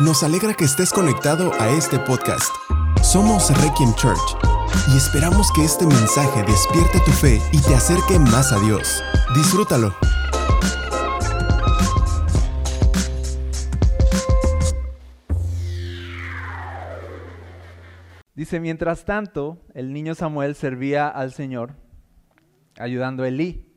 Nos 0.00 0.22
alegra 0.22 0.54
que 0.54 0.64
estés 0.64 0.94
conectado 0.94 1.52
a 1.60 1.68
este 1.68 1.98
podcast. 1.98 2.50
Somos 3.02 3.50
Requiem 3.62 3.92
Church 3.96 4.34
y 4.88 4.96
esperamos 4.96 5.52
que 5.52 5.62
este 5.62 5.84
mensaje 5.84 6.42
despierte 6.42 7.00
tu 7.04 7.10
fe 7.10 7.38
y 7.52 7.60
te 7.60 7.74
acerque 7.74 8.18
más 8.18 8.50
a 8.50 8.58
Dios. 8.60 9.02
Disfrútalo. 9.34 9.94
Dice, 18.34 18.58
mientras 18.58 19.04
tanto, 19.04 19.60
el 19.74 19.92
niño 19.92 20.14
Samuel 20.14 20.54
servía 20.54 21.08
al 21.08 21.34
Señor 21.34 21.74
ayudando 22.78 23.24
a 23.24 23.28
Elí. 23.28 23.70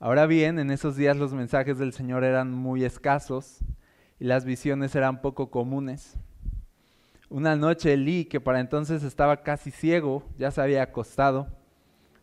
Ahora 0.00 0.26
bien, 0.26 0.58
en 0.58 0.72
esos 0.72 0.96
días 0.96 1.16
los 1.16 1.32
mensajes 1.32 1.78
del 1.78 1.92
Señor 1.92 2.24
eran 2.24 2.50
muy 2.50 2.84
escasos 2.84 3.60
y 4.22 4.24
las 4.24 4.44
visiones 4.44 4.94
eran 4.94 5.20
poco 5.20 5.50
comunes. 5.50 6.14
Una 7.28 7.56
noche 7.56 7.94
Elí, 7.94 8.24
que 8.24 8.40
para 8.40 8.60
entonces 8.60 9.02
estaba 9.02 9.42
casi 9.42 9.72
ciego, 9.72 10.22
ya 10.38 10.52
se 10.52 10.60
había 10.60 10.80
acostado. 10.84 11.48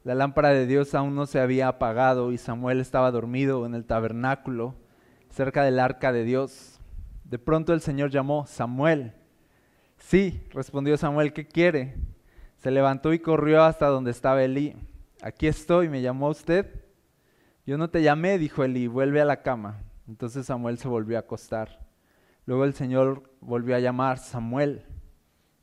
La 0.05 0.15
lámpara 0.15 0.51
de 0.51 0.65
Dios 0.65 0.95
aún 0.95 1.13
no 1.13 1.25
se 1.25 1.41
había 1.41 1.67
apagado 1.67 2.31
y 2.31 2.37
Samuel 2.37 2.79
estaba 2.79 3.11
dormido 3.11 3.65
en 3.65 3.75
el 3.75 3.83
tabernáculo, 3.83 4.75
cerca 5.29 5.65
del 5.65 5.77
arca 5.77 6.13
de 6.13 6.23
Dios. 6.23 6.79
De 7.25 7.37
pronto 7.37 7.73
el 7.73 7.81
Señor 7.81 8.11
llamó, 8.11 8.45
Samuel. 8.45 9.11
Sí, 9.97 10.47
respondió 10.51 10.95
Samuel, 10.95 11.33
¿qué 11.33 11.49
quiere? 11.49 11.97
Se 12.55 12.71
levantó 12.71 13.11
y 13.11 13.19
corrió 13.19 13.63
hasta 13.63 13.87
donde 13.87 14.11
estaba 14.11 14.41
Elí. 14.41 14.73
Aquí 15.21 15.47
estoy, 15.47 15.89
¿me 15.89 16.01
llamó 16.01 16.29
usted? 16.29 16.81
Yo 17.65 17.77
no 17.77 17.89
te 17.89 18.01
llamé, 18.01 18.37
dijo 18.37 18.63
Elí, 18.63 18.87
vuelve 18.87 19.19
a 19.19 19.25
la 19.25 19.41
cama. 19.41 19.83
Entonces 20.07 20.45
Samuel 20.45 20.77
se 20.77 20.87
volvió 20.87 21.17
a 21.17 21.19
acostar. 21.19 21.88
Luego 22.49 22.63
el 22.63 22.73
Señor 22.73 23.31
volvió 23.41 23.75
a 23.75 23.79
llamar 23.79 24.17
Samuel. 24.17 24.81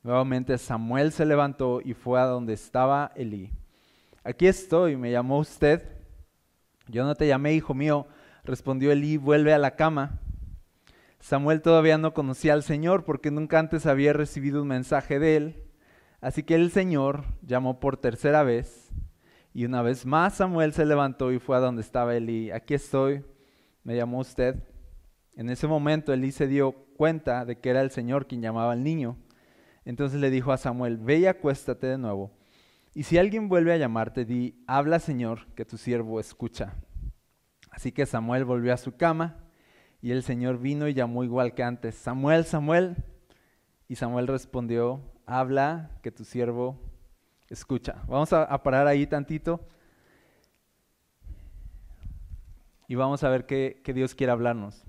Nuevamente 0.05 0.57
Samuel 0.57 1.11
se 1.11 1.27
levantó 1.27 1.81
y 1.85 1.95
fue 1.95 2.21
a 2.21 2.27
donde 2.27 2.53
estaba 2.53 3.11
Elí. 3.17 3.51
Aquí 4.23 4.47
estoy, 4.47 4.97
¿me 4.97 5.11
llamó 5.11 5.41
usted? 5.41 5.83
Yo 6.87 7.05
no 7.05 7.17
te 7.17 7.27
llamé, 7.27 7.55
hijo 7.55 7.75
mío, 7.75 8.07
respondió 8.45 8.93
Elí, 8.93 9.17
vuelve 9.17 9.53
a 9.53 9.59
la 9.59 9.75
cama. 9.75 10.21
Samuel 11.19 11.61
todavía 11.61 11.99
no 11.99 12.15
conocía 12.15 12.53
al 12.53 12.63
Señor 12.63 13.05
porque 13.05 13.33
nunca 13.33 13.59
antes 13.59 13.85
había 13.85 14.13
recibido 14.13 14.63
un 14.63 14.69
mensaje 14.69 15.19
de 15.19 15.37
él. 15.37 15.65
Así 16.21 16.45
que 16.45 16.55
el 16.55 16.71
Señor 16.71 17.25
llamó 17.43 17.81
por 17.81 17.97
tercera 17.97 18.45
vez 18.45 18.93
y 19.53 19.65
una 19.65 19.83
vez 19.83 20.07
más 20.07 20.35
Samuel 20.35 20.73
se 20.73 20.87
levantó 20.87 21.33
y 21.33 21.41
fue 21.41 21.57
a 21.57 21.61
donde 21.61 21.83
estaba 21.83 22.15
Elí. 22.15 22.53
Aquí 22.53 22.75
estoy, 22.75 23.25
me 23.83 23.97
llamó 23.97 24.21
usted. 24.21 24.76
En 25.37 25.51
ese 25.51 25.69
momento 25.69 26.13
Elí 26.13 26.33
se 26.33 26.49
dio 26.49 26.73
cuenta 26.97 27.45
de 27.45 27.59
que 27.59 27.71
era 27.71 27.83
el 27.83 27.91
Señor 27.91 28.27
quien 28.27 28.43
llamaba 28.43 28.73
al 28.73 28.83
niño. 28.83 29.17
Entonces 29.85 30.21
le 30.21 30.31
dijo 30.31 30.51
a 30.51 30.57
Samuel, 30.57 30.97
ve 30.97 31.19
y 31.19 31.27
acuéstate 31.27 31.87
de 31.87 31.99
nuevo. 31.99 32.33
Y 32.95 33.05
si 33.05 33.19
alguien 33.19 33.49
vuelve 33.49 33.73
a 33.73 33.77
llamarte, 33.77 34.25
di, 34.25 34.65
habla 34.67 34.99
Señor, 34.99 35.47
que 35.55 35.65
tu 35.65 35.77
siervo 35.77 36.19
escucha. 36.19 36.75
Así 37.71 37.93
que 37.93 38.07
Samuel 38.07 38.45
volvió 38.45 38.73
a 38.73 38.79
su 38.79 38.97
cama 38.97 39.37
y 40.03 40.11
el 40.11 40.23
Señor 40.23 40.59
vino 40.59 40.89
y 40.89 40.95
llamó 40.95 41.23
igual 41.23 41.55
que 41.55 41.63
antes, 41.63 41.95
Samuel, 41.95 42.45
Samuel. 42.45 42.97
Y 43.87 43.97
Samuel 43.97 44.27
respondió, 44.27 45.01
habla, 45.27 45.91
que 46.03 46.11
tu 46.11 46.25
siervo 46.25 46.81
Escucha, 47.49 48.03
vamos 48.09 48.33
a, 48.33 48.61
parar 48.61 48.89
ahí 48.89 49.07
tantito 49.07 49.61
y 52.89 52.97
vamos 52.97 53.23
a 53.23 53.29
ver 53.29 53.47
qué, 53.47 53.81
qué 53.85 53.93
Dios 53.93 54.17
quiere 54.17 54.33
hablarnos. 54.33 54.85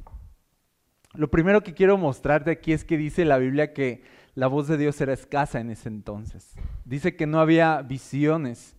Lo 1.18 1.30
primero 1.30 1.64
que 1.64 1.74
quiero 1.74 1.98
mostrarte 1.98 2.52
aquí 2.52 2.74
es 2.74 2.86
que 2.86 2.96
dice 2.96 3.26
la 3.26 3.40
Biblia 3.40 3.74
que 3.74 4.04
la 4.36 4.46
voz 4.46 4.68
de 4.68 4.78
Dios 4.78 5.02
era 5.02 5.14
escasa 5.14 5.60
en 5.60 5.72
ese 5.72 5.90
entonces. 5.90 6.54
Dice 6.86 7.16
que 7.16 7.26
no 7.26 7.40
había 7.40 7.82
visiones 7.82 8.76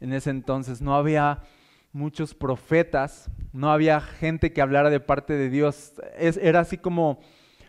en 0.00 0.12
ese 0.12 0.30
entonces, 0.30 0.82
no 0.82 0.96
había 0.96 1.42
muchos 1.92 2.34
profetas, 2.34 3.30
no 3.52 3.70
había 3.70 4.00
gente 4.00 4.52
que 4.52 4.60
hablara 4.60 4.90
de 4.90 4.98
parte 4.98 5.34
de 5.34 5.48
Dios. 5.48 5.94
era 6.18 6.60
así 6.60 6.76
como 6.76 7.20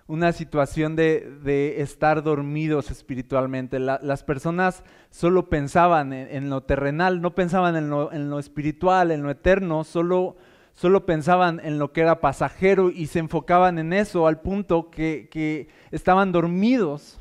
una 0.07 0.31
situación 0.31 0.95
de, 0.95 1.75
estar 1.78 2.23
dormidos 2.23 2.89
espiritualmente. 2.89 3.79
las 3.79 4.23
personas 4.23 4.84
solo 5.11 5.49
pensaban 5.49 6.13
en, 6.13 6.49
lo 6.49 6.63
terrenal, 6.63 7.22
no 7.22 7.35
pensaban 7.35 7.75
en 7.75 7.89
lo, 7.89 8.39
espiritual, 8.39 9.11
en 9.11 9.22
lo 9.22 9.29
eterno, 9.29 9.84
solo, 9.84 10.38
solo, 10.77 11.05
pensaban 11.05 11.59
en 11.63 11.79
lo 11.79 11.91
que 11.91 12.01
era 12.01 12.21
pasajero 12.21 12.91
y 12.91 13.07
se 13.07 13.19
enfocaban 13.19 13.79
en 13.79 13.93
eso 13.93 14.27
al 14.27 14.39
punto 14.41 14.91
que, 14.91 15.27
que 15.31 15.67
estaban 15.91 16.31
dormidos 16.31 17.19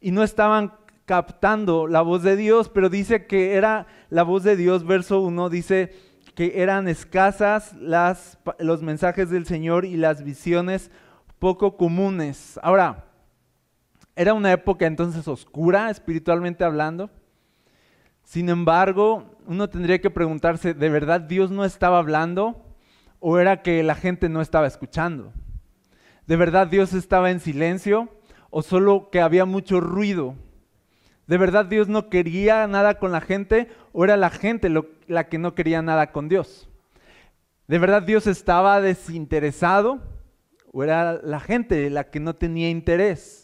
y 0.00 0.12
no 0.12 0.22
estaban 0.22 0.72
captando 1.04 1.88
la 1.88 2.02
voz 2.02 2.22
de 2.22 2.36
Dios, 2.36 2.68
pero 2.68 2.88
dice 2.88 3.26
que 3.26 3.54
era 3.54 3.88
la 4.08 4.22
voz 4.22 4.44
de 4.44 4.54
Dios, 4.54 4.86
verso 4.86 5.20
1, 5.20 5.50
dice 5.50 5.92
que 6.36 6.62
eran 6.62 6.86
escasas 6.86 7.74
las, 7.74 8.38
los 8.60 8.82
mensajes 8.82 9.28
del 9.28 9.44
Señor 9.44 9.84
y 9.84 9.96
las 9.96 10.22
visiones 10.22 10.92
poco 11.40 11.76
comunes. 11.76 12.60
Ahora, 12.62 13.06
era 14.14 14.34
una 14.34 14.52
época 14.52 14.86
entonces 14.86 15.26
oscura, 15.26 15.90
espiritualmente 15.90 16.62
hablando. 16.62 17.10
Sin 18.30 18.48
embargo, 18.48 19.24
uno 19.48 19.68
tendría 19.68 20.00
que 20.00 20.08
preguntarse, 20.08 20.72
¿de 20.72 20.88
verdad 20.88 21.20
Dios 21.20 21.50
no 21.50 21.64
estaba 21.64 21.98
hablando 21.98 22.64
o 23.18 23.40
era 23.40 23.60
que 23.60 23.82
la 23.82 23.96
gente 23.96 24.28
no 24.28 24.40
estaba 24.40 24.68
escuchando? 24.68 25.32
¿De 26.28 26.36
verdad 26.36 26.68
Dios 26.68 26.92
estaba 26.92 27.32
en 27.32 27.40
silencio 27.40 28.08
o 28.50 28.62
solo 28.62 29.10
que 29.10 29.20
había 29.20 29.46
mucho 29.46 29.80
ruido? 29.80 30.36
¿De 31.26 31.38
verdad 31.38 31.64
Dios 31.64 31.88
no 31.88 32.08
quería 32.08 32.68
nada 32.68 33.00
con 33.00 33.10
la 33.10 33.20
gente 33.20 33.66
o 33.92 34.04
era 34.04 34.16
la 34.16 34.30
gente 34.30 34.70
la 35.08 35.28
que 35.28 35.38
no 35.38 35.56
quería 35.56 35.82
nada 35.82 36.12
con 36.12 36.28
Dios? 36.28 36.68
¿De 37.66 37.80
verdad 37.80 38.02
Dios 38.02 38.28
estaba 38.28 38.80
desinteresado 38.80 39.98
¿O 40.72 40.84
era 40.84 41.14
la 41.14 41.40
gente 41.40 41.90
la 41.90 42.10
que 42.10 42.20
no 42.20 42.36
tenía 42.36 42.70
interés? 42.70 43.39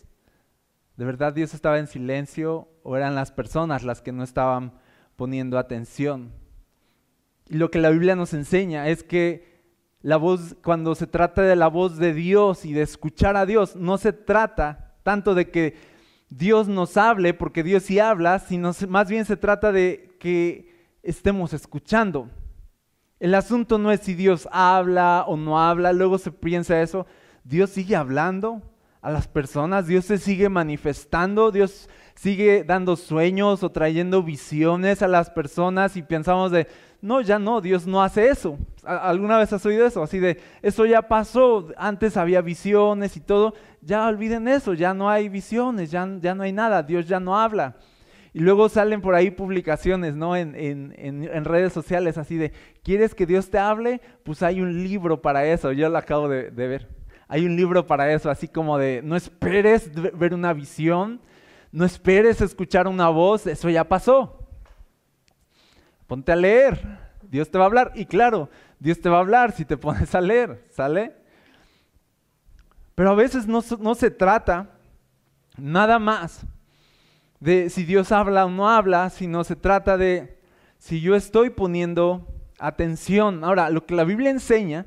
¿De 0.96 1.04
verdad 1.04 1.34
Dios 1.34 1.52
estaba 1.52 1.78
en 1.78 1.86
silencio 1.86 2.68
o 2.82 2.96
eran 2.96 3.14
las 3.14 3.30
personas 3.30 3.82
las 3.82 4.00
que 4.00 4.12
no 4.12 4.22
estaban 4.22 4.72
poniendo 5.16 5.58
atención? 5.58 6.32
Y 7.48 7.56
lo 7.56 7.70
que 7.70 7.78
la 7.78 7.90
Biblia 7.90 8.16
nos 8.16 8.32
enseña 8.32 8.88
es 8.88 9.02
que 9.02 9.56
la 10.00 10.16
voz, 10.16 10.56
cuando 10.62 10.94
se 10.94 11.06
trata 11.06 11.42
de 11.42 11.56
la 11.56 11.68
voz 11.68 11.98
de 11.98 12.14
Dios 12.14 12.64
y 12.64 12.72
de 12.72 12.82
escuchar 12.82 13.36
a 13.36 13.44
Dios, 13.44 13.76
no 13.76 13.98
se 13.98 14.12
trata 14.12 14.94
tanto 15.02 15.34
de 15.34 15.50
que 15.50 15.76
Dios 16.30 16.66
nos 16.66 16.96
hable, 16.96 17.34
porque 17.34 17.62
Dios 17.62 17.82
sí 17.84 17.98
habla, 17.98 18.38
sino 18.38 18.72
más 18.88 19.08
bien 19.08 19.24
se 19.24 19.36
trata 19.36 19.72
de 19.72 20.16
que 20.18 20.96
estemos 21.02 21.52
escuchando. 21.52 22.30
El 23.20 23.34
asunto 23.34 23.78
no 23.78 23.92
es 23.92 24.00
si 24.00 24.14
Dios 24.14 24.48
habla 24.50 25.24
o 25.26 25.36
no 25.36 25.60
habla, 25.60 25.92
luego 25.92 26.18
se 26.18 26.32
piensa 26.32 26.80
eso. 26.80 27.06
Dios 27.44 27.70
sigue 27.70 27.96
hablando 27.96 28.62
a 29.00 29.10
las 29.10 29.28
personas, 29.28 29.86
Dios 29.86 30.04
se 30.04 30.18
sigue 30.18 30.48
manifestando, 30.48 31.50
Dios 31.50 31.88
sigue 32.14 32.64
dando 32.64 32.96
sueños 32.96 33.62
o 33.62 33.70
trayendo 33.70 34.22
visiones 34.22 35.02
a 35.02 35.08
las 35.08 35.30
personas 35.30 35.96
y 35.96 36.02
pensamos 36.02 36.50
de, 36.50 36.66
no, 37.00 37.20
ya 37.20 37.38
no, 37.38 37.60
Dios 37.60 37.86
no 37.86 38.02
hace 38.02 38.28
eso. 38.28 38.58
¿Alguna 38.84 39.38
vez 39.38 39.52
has 39.52 39.64
oído 39.66 39.86
eso? 39.86 40.02
Así 40.02 40.18
de, 40.18 40.40
eso 40.62 40.86
ya 40.86 41.02
pasó, 41.02 41.68
antes 41.76 42.16
había 42.16 42.40
visiones 42.40 43.16
y 43.16 43.20
todo, 43.20 43.54
ya 43.80 44.06
olviden 44.06 44.48
eso, 44.48 44.74
ya 44.74 44.94
no 44.94 45.08
hay 45.08 45.28
visiones, 45.28 45.90
ya, 45.90 46.08
ya 46.20 46.34
no 46.34 46.42
hay 46.42 46.52
nada, 46.52 46.82
Dios 46.82 47.06
ya 47.06 47.20
no 47.20 47.38
habla. 47.38 47.76
Y 48.32 48.40
luego 48.40 48.68
salen 48.68 49.00
por 49.00 49.14
ahí 49.14 49.30
publicaciones, 49.30 50.14
¿no? 50.14 50.36
En, 50.36 50.54
en, 50.54 51.44
redes 51.46 51.72
sociales, 51.72 52.18
así 52.18 52.36
de, 52.36 52.52
¿quieres 52.82 53.14
que 53.14 53.24
Dios 53.24 53.48
te 53.48 53.58
hable? 53.58 54.02
Pues 54.24 54.42
hay 54.42 54.60
un 54.60 54.84
libro 54.84 55.22
para 55.22 55.46
eso, 55.46 55.72
yo 55.72 55.88
lo 55.88 55.96
acabo 55.96 56.28
de, 56.28 56.50
ver. 56.50 56.86
Hay 57.28 57.44
un 57.44 57.56
libro 57.56 57.86
para 57.86 58.12
eso, 58.12 58.30
así 58.30 58.46
como 58.46 58.78
de, 58.78 59.00
no 59.02 59.16
esperes 59.16 59.90
ver 60.16 60.32
una 60.32 60.52
visión, 60.52 61.20
no 61.72 61.84
esperes 61.84 62.40
escuchar 62.40 62.86
una 62.86 63.08
voz, 63.08 63.46
eso 63.46 63.68
ya 63.68 63.84
pasó. 63.84 64.48
Ponte 66.06 66.30
a 66.30 66.36
leer, 66.36 66.80
Dios 67.22 67.50
te 67.50 67.58
va 67.58 67.64
a 67.64 67.66
hablar. 67.66 67.92
Y 67.96 68.06
claro, 68.06 68.48
Dios 68.78 69.00
te 69.00 69.08
va 69.08 69.16
a 69.16 69.20
hablar 69.20 69.52
si 69.52 69.64
te 69.64 69.76
pones 69.76 70.14
a 70.14 70.20
leer, 70.20 70.62
¿sale? 70.70 71.14
Pero 72.94 73.10
a 73.10 73.14
veces 73.14 73.46
no, 73.46 73.60
se 73.60 74.10
trata 74.10 74.70
nada 75.58 75.98
más 75.98 76.46
de 77.40 77.68
si 77.68 77.84
Dios 77.84 78.10
habla 78.10 78.46
o 78.46 78.50
no 78.50 78.70
habla, 78.70 79.10
sino 79.10 79.44
se 79.44 79.54
trata 79.54 79.98
de 79.98 80.40
si 80.78 81.00
yo 81.02 81.14
estoy 81.14 81.50
poniendo 81.50 82.26
atención. 82.58 83.44
Ahora, 83.44 83.68
lo 83.68 83.84
que 83.84 83.94
la 83.94 84.04
Biblia 84.04 84.30
enseña 84.30 84.86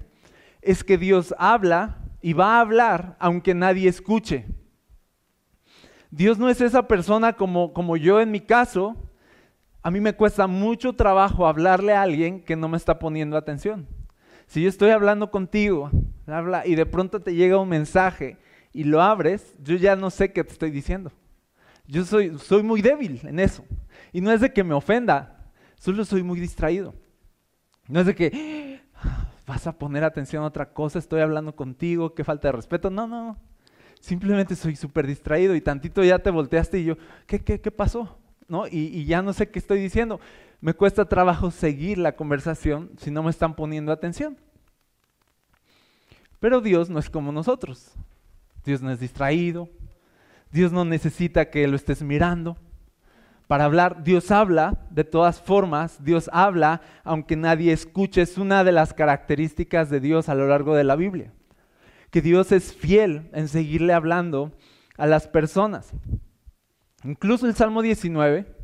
es 0.61 0.83
que 0.83 0.97
Dios 0.97 1.35
habla 1.37 1.97
y 2.21 2.33
va 2.33 2.57
a 2.57 2.61
hablar 2.61 3.15
aunque 3.19 3.53
nadie 3.53 3.87
escuche. 3.89 4.45
Dios 6.11 6.37
no 6.37 6.49
es 6.49 6.59
esa 6.61 6.87
persona 6.87 7.33
como, 7.33 7.73
como 7.73 7.97
yo 7.97 8.19
en 8.19 8.31
mi 8.31 8.39
caso. 8.39 8.95
A 9.81 9.91
mí 9.91 10.01
me 10.01 10.13
cuesta 10.13 10.47
mucho 10.47 10.93
trabajo 10.93 11.47
hablarle 11.47 11.93
a 11.93 12.01
alguien 12.01 12.43
que 12.43 12.55
no 12.55 12.67
me 12.67 12.77
está 12.77 12.99
poniendo 12.99 13.37
atención. 13.37 13.87
Si 14.47 14.63
yo 14.63 14.69
estoy 14.69 14.89
hablando 14.89 15.31
contigo 15.31 15.91
habla, 16.33 16.65
y 16.65 16.75
de 16.75 16.85
pronto 16.85 17.21
te 17.21 17.33
llega 17.33 17.59
un 17.59 17.69
mensaje 17.69 18.37
y 18.73 18.83
lo 18.83 19.01
abres, 19.01 19.55
yo 19.63 19.75
ya 19.75 19.95
no 19.95 20.09
sé 20.09 20.31
qué 20.31 20.43
te 20.43 20.53
estoy 20.53 20.71
diciendo. 20.71 21.11
Yo 21.87 22.05
soy, 22.05 22.37
soy 22.37 22.63
muy 22.63 22.81
débil 22.81 23.19
en 23.23 23.39
eso. 23.39 23.65
Y 24.11 24.21
no 24.21 24.31
es 24.31 24.41
de 24.41 24.53
que 24.53 24.63
me 24.63 24.73
ofenda, 24.73 25.51
solo 25.75 26.05
soy 26.05 26.23
muy 26.23 26.39
distraído. 26.39 26.93
No 27.87 28.01
es 28.01 28.05
de 28.05 28.15
que 28.15 28.81
vas 29.49 29.65
a 29.65 29.79
poner 29.79 30.03
atención 30.03 30.43
a 30.43 30.47
otra 30.47 30.73
cosa, 30.73 30.99
estoy 30.99 31.21
hablando 31.21 31.55
contigo, 31.55 32.13
qué 32.13 32.23
falta 32.23 32.49
de 32.49 32.51
respeto. 32.51 32.91
No, 32.91 33.07
no, 33.07 33.35
simplemente 33.99 34.55
soy 34.55 34.75
súper 34.75 35.07
distraído 35.07 35.55
y 35.55 35.61
tantito 35.61 36.03
ya 36.03 36.19
te 36.19 36.29
volteaste 36.29 36.79
y 36.79 36.85
yo, 36.85 36.97
¿qué, 37.25 37.39
qué, 37.39 37.59
qué 37.59 37.71
pasó? 37.71 38.19
¿No? 38.47 38.67
Y, 38.67 38.77
y 38.95 39.05
ya 39.05 39.23
no 39.23 39.33
sé 39.33 39.49
qué 39.49 39.57
estoy 39.57 39.81
diciendo. 39.81 40.19
Me 40.61 40.75
cuesta 40.75 41.05
trabajo 41.05 41.49
seguir 41.49 41.97
la 41.97 42.15
conversación 42.15 42.91
si 42.97 43.09
no 43.09 43.23
me 43.23 43.31
están 43.31 43.55
poniendo 43.55 43.91
atención. 43.91 44.37
Pero 46.39 46.61
Dios 46.61 46.91
no 46.91 46.99
es 46.99 47.09
como 47.09 47.31
nosotros. 47.31 47.93
Dios 48.63 48.83
no 48.83 48.91
es 48.91 48.99
distraído. 48.99 49.67
Dios 50.51 50.71
no 50.71 50.85
necesita 50.85 51.49
que 51.49 51.67
lo 51.67 51.75
estés 51.75 52.03
mirando. 52.03 52.55
Para 53.49 53.65
hablar, 53.65 54.03
Dios 54.03 54.29
habla 54.29 54.77
de 54.91 55.03
todas 55.03 55.41
formas, 55.41 56.03
Dios 56.03 56.29
habla 56.31 56.81
aunque 57.03 57.35
nadie 57.35 57.73
escuche. 57.73 58.21
Es 58.21 58.37
una 58.37 58.63
de 58.63 58.71
las 58.71 58.93
características 58.93 59.89
de 59.89 59.99
Dios 59.99 60.29
a 60.29 60.35
lo 60.35 60.47
largo 60.47 60.75
de 60.75 60.83
la 60.83 60.95
Biblia. 60.95 61.33
Que 62.11 62.21
Dios 62.21 62.51
es 62.51 62.71
fiel 62.71 63.27
en 63.33 63.47
seguirle 63.47 63.93
hablando 63.93 64.51
a 64.97 65.07
las 65.07 65.27
personas. 65.27 65.93
Incluso 67.03 67.47
el 67.47 67.55
Salmo 67.55 67.81
19, 67.81 68.55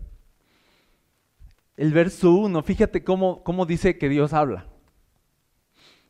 el 1.78 1.92
verso 1.92 2.36
1, 2.36 2.62
fíjate 2.62 3.04
cómo, 3.04 3.44
cómo 3.44 3.66
dice 3.66 3.98
que 3.98 4.08
Dios 4.08 4.34
habla. 4.34 4.68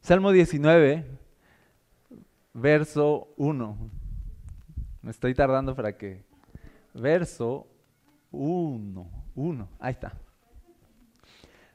Salmo 0.01 0.33
19, 0.33 1.05
verso 2.53 3.29
1. 3.37 3.77
Me 5.01 5.11
estoy 5.11 5.33
tardando 5.33 5.77
para 5.77 5.95
que... 5.97 6.25
Verso 6.93 7.67
1, 8.35 9.09
1, 9.35 9.69
ahí 9.79 9.91
está. 9.91 10.13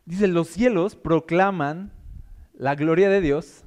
Dice, 0.05 0.27
los 0.29 0.49
cielos 0.49 0.97
proclaman 0.97 1.93
la 2.55 2.75
gloria 2.75 3.09
de 3.09 3.21
Dios 3.21 3.65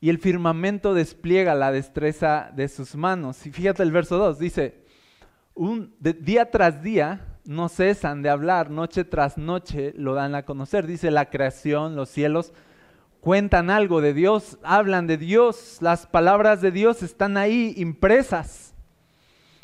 y 0.00 0.10
el 0.10 0.18
firmamento 0.18 0.94
despliega 0.94 1.54
la 1.54 1.72
destreza 1.72 2.50
de 2.54 2.68
sus 2.68 2.94
manos. 2.96 3.46
Y 3.46 3.52
fíjate 3.52 3.82
el 3.82 3.92
verso 3.92 4.18
2, 4.18 4.38
dice, 4.38 4.84
un, 5.54 5.94
día 6.00 6.50
tras 6.50 6.82
día 6.82 7.38
no 7.44 7.68
cesan 7.68 8.22
de 8.22 8.28
hablar, 8.28 8.70
noche 8.70 9.04
tras 9.04 9.38
noche 9.38 9.94
lo 9.96 10.14
dan 10.14 10.34
a 10.34 10.44
conocer. 10.44 10.86
Dice 10.86 11.10
la 11.10 11.30
creación, 11.30 11.96
los 11.96 12.08
cielos 12.08 12.52
cuentan 13.20 13.70
algo 13.70 14.00
de 14.00 14.12
Dios, 14.12 14.58
hablan 14.62 15.06
de 15.06 15.16
Dios, 15.16 15.78
las 15.80 16.06
palabras 16.06 16.60
de 16.60 16.70
Dios 16.70 17.02
están 17.02 17.36
ahí 17.36 17.74
impresas 17.76 18.74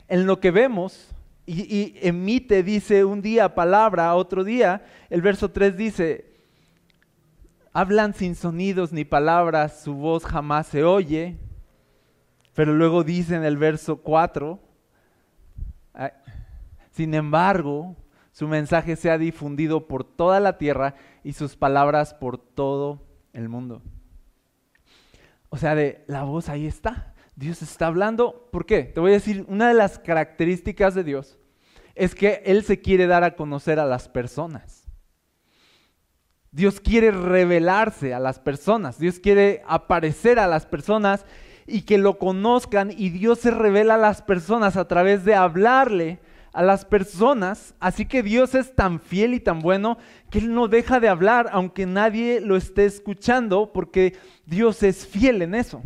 en 0.09 0.27
lo 0.27 0.41
que 0.41 0.51
vemos 0.51 1.15
y, 1.47 1.95
emite, 2.01 2.63
dice 2.63 3.05
un 3.05 3.21
día 3.21 3.55
palabra, 3.55 4.15
otro 4.15 4.45
día, 4.45 4.85
el 5.11 5.23
verso 5.23 5.51
3 5.51 5.77
dice, 5.77 6.33
hablan 7.73 8.15
sin 8.15 8.35
sonidos 8.35 8.93
ni 8.93 9.05
palabras, 9.05 9.83
su 9.83 9.95
voz 9.95 10.25
jamás 10.25 10.69
se 10.69 10.85
oye, 10.85 11.37
pero 12.55 12.75
luego 12.75 13.03
dice 13.03 13.35
en 13.35 13.45
el 13.45 13.57
verso 13.57 13.97
4, 14.03 14.61
sin 16.93 17.15
embargo, 17.15 17.97
su 18.31 18.49
mensaje 18.49 18.97
se 18.97 19.11
ha 19.11 19.19
difundido 19.19 19.89
por 19.89 20.05
toda 20.05 20.41
la 20.41 20.59
tierra 20.59 20.95
y 21.25 21.33
sus 21.33 21.57
palabras 21.57 22.15
por 22.15 22.39
todo 22.39 23.03
el 23.33 23.49
mundo. 23.49 23.83
O 25.49 25.57
sea, 25.59 25.75
de 25.75 26.03
la 26.07 26.23
voz 26.23 26.49
ahí 26.49 26.67
está. 26.67 27.12
Dios 27.35 27.63
está 27.63 27.87
hablando. 27.87 28.49
¿Por 28.53 28.67
qué? 28.67 28.85
Te 28.85 29.01
voy 29.01 29.13
a 29.13 29.15
decir, 29.15 29.45
una 29.49 29.69
de 29.69 29.75
las 29.75 29.99
características 29.99 30.95
de 30.95 31.05
Dios 31.05 31.39
es 31.95 32.15
que 32.15 32.43
Él 32.45 32.65
se 32.65 32.81
quiere 32.81 33.07
dar 33.07 33.25
a 33.25 33.37
conocer 33.37 33.79
a 33.79 33.87
las 33.87 34.09
personas. 34.09 34.83
Dios 36.51 36.81
quiere 36.81 37.11
revelarse 37.11 38.13
a 38.13 38.21
las 38.21 38.39
personas. 38.39 38.99
Dios 38.99 39.19
quiere 39.19 39.63
aparecer 39.67 40.39
a 40.39 40.47
las 40.47 40.67
personas 40.67 41.25
y 41.67 41.83
que 41.83 41.97
lo 41.97 42.19
conozcan. 42.19 42.93
Y 42.95 43.09
Dios 43.09 43.39
se 43.39 43.51
revela 43.51 43.95
a 43.95 43.99
las 43.99 44.21
personas 44.21 44.77
a 44.77 44.87
través 44.87 45.25
de 45.25 45.35
hablarle 45.35 46.21
a 46.53 46.63
las 46.63 46.85
personas. 46.85 47.75
Así 47.81 48.05
que 48.05 48.23
Dios 48.23 48.55
es 48.55 48.75
tan 48.75 49.01
fiel 49.01 49.33
y 49.33 49.41
tan 49.41 49.61
bueno 49.61 49.97
que 50.31 50.41
Él 50.41 50.53
no 50.53 50.69
deja 50.69 51.01
de 51.01 51.09
hablar 51.09 51.49
aunque 51.53 51.87
nadie 51.87 52.43
lo 52.43 52.57
esté 52.57 52.85
escuchando 52.85 53.73
porque 53.73 54.15
Dios 54.45 54.83
es 54.83 55.07
fiel 55.07 55.41
en 55.41 55.55
eso. 55.55 55.83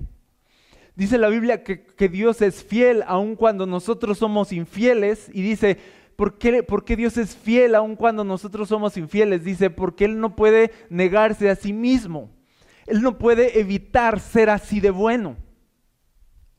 Dice 0.96 1.19
la 1.19 1.28
Biblia 1.28 1.62
que, 1.62 2.08
Dios 2.08 2.43
es 2.43 2.64
fiel 2.64 3.04
aun 3.06 3.37
cuando 3.37 3.66
nosotros 3.66 4.19
somos 4.19 4.52
infieles 4.52 5.28
y 5.32 5.43
dice, 5.43 5.78
¿por 6.16 6.38
qué, 6.38 6.62
¿por 6.62 6.84
qué 6.84 6.96
Dios 6.96 7.16
es 7.16 7.37
fiel 7.37 7.75
aun 7.75 7.94
cuando 7.94 8.25
nosotros 8.25 8.69
somos 8.69 8.96
infieles? 8.96 9.44
Dice, 9.44 9.70
porque 9.70 10.06
Él 10.06 10.19
no 10.19 10.34
puede 10.34 10.72
negarse 10.90 11.50
a 11.50 11.56
sí 11.56 11.72
mismo. 11.72 12.31
Él 12.87 13.02
no 13.02 13.19
puede 13.19 13.60
evitar 13.60 14.19
ser 14.19 14.50
así 14.50 14.81
de 14.81 14.90
bueno. 14.90 15.37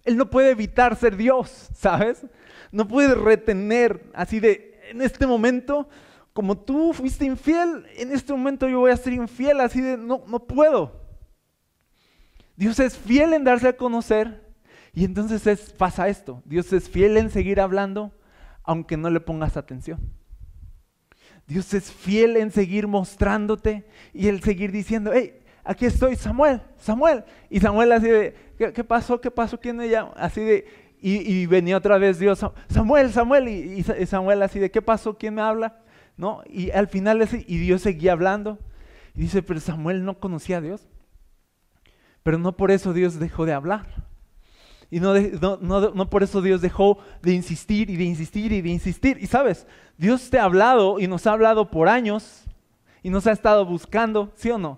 Él 0.06 0.16
no 0.16 0.30
puede 0.30 0.52
evitar 0.52 0.96
ser 0.96 1.18
Dios, 1.18 1.70
¿sabes? 1.74 2.24
no 2.72 2.88
puedes 2.88 3.18
retener 3.18 4.10
así 4.14 4.40
de, 4.40 4.80
en 4.90 5.02
este 5.02 5.28
momento, 5.28 5.88
como 6.34 6.58
tú 6.58 6.94
fuiste 6.94 7.26
infiel, 7.26 7.86
en 7.96 8.12
este 8.12 8.34
momento 8.34 8.68
yo 8.68 8.80
voy 8.80 8.92
a 8.92 8.98
ser 8.98 9.14
infiel, 9.14 9.60
así 9.62 9.82
de, 9.82 9.98
no, 9.98 10.24
no 10.28 10.40
puedo. 10.40 10.97
Dios 12.58 12.80
es 12.80 12.98
fiel 12.98 13.34
en 13.34 13.46
darse 13.46 13.70
a 13.70 13.78
conocer 13.78 14.44
y 14.94 15.06
entonces 15.06 15.48
es, 15.48 15.70
pasa 15.70 16.10
esto, 16.10 16.42
Dios 16.44 16.74
es 16.74 16.90
fiel 16.90 17.16
en 17.16 17.30
seguir 17.30 17.62
hablando 17.62 18.12
aunque 18.64 18.98
no 18.98 19.10
le 19.10 19.22
pongas 19.22 19.56
atención. 19.56 20.00
Dios 21.48 21.74
es 21.74 21.90
fiel 21.90 22.36
en 22.36 22.52
seguir 22.52 22.88
mostrándote 22.88 23.88
y 24.14 24.28
el 24.28 24.44
seguir 24.44 24.74
diciendo, 24.74 25.12
hey, 25.14 25.40
aquí 25.64 25.86
estoy, 25.86 26.18
Samuel, 26.18 26.62
Samuel. 26.78 27.24
Y 27.50 27.62
Samuel 27.62 27.94
así 27.94 28.10
de, 28.10 28.36
¿qué, 28.58 28.84
pasó? 28.84 29.22
¿Qué 29.22 29.32
pasó? 29.32 29.58
¿Quién 29.58 29.78
me 29.78 29.88
llama? 29.88 30.12
Así 30.18 30.42
de, 30.42 30.66
y, 31.00 31.46
venía 31.46 31.78
otra 31.78 31.98
vez 31.98 32.20
Dios, 32.20 32.44
Samuel, 32.68 33.14
Samuel, 33.14 33.48
y, 33.48 33.84
Samuel 34.06 34.42
así 34.42 34.60
de, 34.60 34.70
¿qué 34.70 34.82
pasó? 34.82 35.18
¿Quién 35.18 35.36
me 35.36 35.42
habla? 35.42 35.80
¿No? 36.18 36.42
Y 36.50 36.72
al 36.72 36.88
final, 36.88 37.26
y 37.32 37.58
Dios 37.58 37.84
seguía 37.84 38.12
hablando. 38.12 38.60
Y 39.16 39.22
dice, 39.22 39.42
pero 39.42 39.62
Samuel 39.62 40.04
no 40.04 40.20
conocía 40.20 40.58
a 40.58 40.62
Dios. 40.62 40.90
Pero 42.28 42.40
no 42.40 42.58
por 42.58 42.72
eso 42.72 42.92
Dios 42.92 43.20
dejó 43.20 43.46
de 43.46 43.54
hablar. 43.54 43.86
Y 44.92 45.00
no, 45.00 45.14
no, 45.62 45.92
no, 45.92 46.10
por 46.10 46.24
eso 46.24 46.42
Dios 46.42 46.60
dejó 46.60 46.98
de 47.22 47.32
insistir 47.32 47.90
y 47.90 47.96
de 47.96 48.04
insistir 48.04 48.52
y 48.52 48.62
de 48.62 48.68
insistir. 48.68 49.18
Y 49.22 49.28
sabes, 49.28 49.66
Dios 49.98 50.30
te 50.30 50.38
ha 50.38 50.44
hablado 50.44 51.00
y 51.00 51.08
nos 51.08 51.26
ha 51.26 51.32
hablado 51.32 51.72
por 51.72 51.88
años 51.88 52.44
y 53.02 53.10
nos 53.12 53.28
ha 53.28 53.32
estado 53.32 53.66
buscando, 53.66 54.34
¿sí 54.36 54.52
o 54.52 54.58
no? 54.58 54.78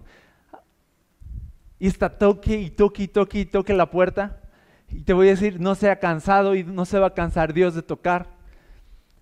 Y 1.80 1.88
está 1.88 2.20
toque 2.20 2.56
y 2.56 2.70
toque 2.70 3.02
y 3.02 3.08
toque 3.08 3.40
y 3.40 3.46
toque 3.46 3.74
la 3.74 3.90
puerta. 3.90 4.42
Y 4.88 5.02
te 5.02 5.14
voy 5.14 5.26
a 5.26 5.32
decir, 5.32 5.60
no 5.60 5.74
sea 5.74 5.98
cansado 5.98 6.54
y 6.54 6.64
no 6.64 6.86
se 6.86 7.00
va 7.00 7.08
a 7.08 7.14
cansar 7.16 7.52
Dios 7.52 7.74
de 7.74 7.82
tocar 7.82 8.28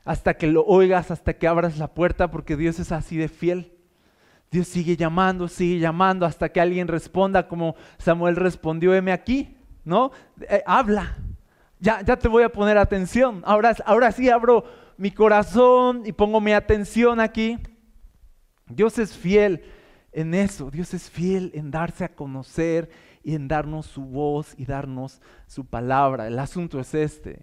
hasta 0.03 0.33
que 0.33 0.47
lo 0.47 0.65
oigas, 0.65 1.11
hasta 1.11 1.31
que 1.37 1.47
abras 1.47 1.77
la 1.77 1.93
puerta, 1.93 2.29
porque 2.29 2.57
Dios 2.57 2.77
es 2.79 2.91
así 2.91 3.15
de 3.15 3.29
fiel. 3.29 3.76
Dios 4.49 4.67
sigue 4.67 4.95
llamando, 4.95 5.47
sigue 5.47 5.79
llamando 5.79 6.25
hasta 6.25 6.49
que 6.49 6.61
alguien 6.61 6.87
responda 6.87 7.47
como 7.47 7.75
Samuel 7.97 8.35
respondió, 8.35 8.93
heme 8.93 9.11
aquí, 9.11 9.57
¿no? 9.83 10.11
Eh, 10.49 10.63
habla, 10.65 11.17
ya, 11.79 12.01
ya 12.01 12.17
te 12.17 12.27
voy 12.27 12.43
a 12.43 12.49
poner 12.49 12.77
atención. 12.77 13.41
Ahora, 13.45 13.75
ahora 13.85 14.11
sí 14.11 14.29
abro 14.29 14.63
mi 14.97 15.11
corazón 15.11 16.03
y 16.05 16.11
pongo 16.11 16.41
mi 16.41 16.53
atención 16.53 17.19
aquí. 17.19 17.57
Dios 18.67 18.99
es 18.99 19.15
fiel 19.15 19.63
en 20.11 20.33
eso, 20.33 20.71
Dios 20.71 20.93
es 20.93 21.09
fiel 21.09 21.51
en 21.53 21.71
darse 21.71 22.03
a 22.03 22.15
conocer 22.15 22.89
y 23.23 23.35
en 23.35 23.47
darnos 23.47 23.85
su 23.85 24.01
voz 24.03 24.55
y 24.57 24.65
darnos 24.65 25.21
su 25.47 25.65
palabra. 25.65 26.27
El 26.27 26.39
asunto 26.39 26.79
es 26.79 26.93
este. 26.93 27.41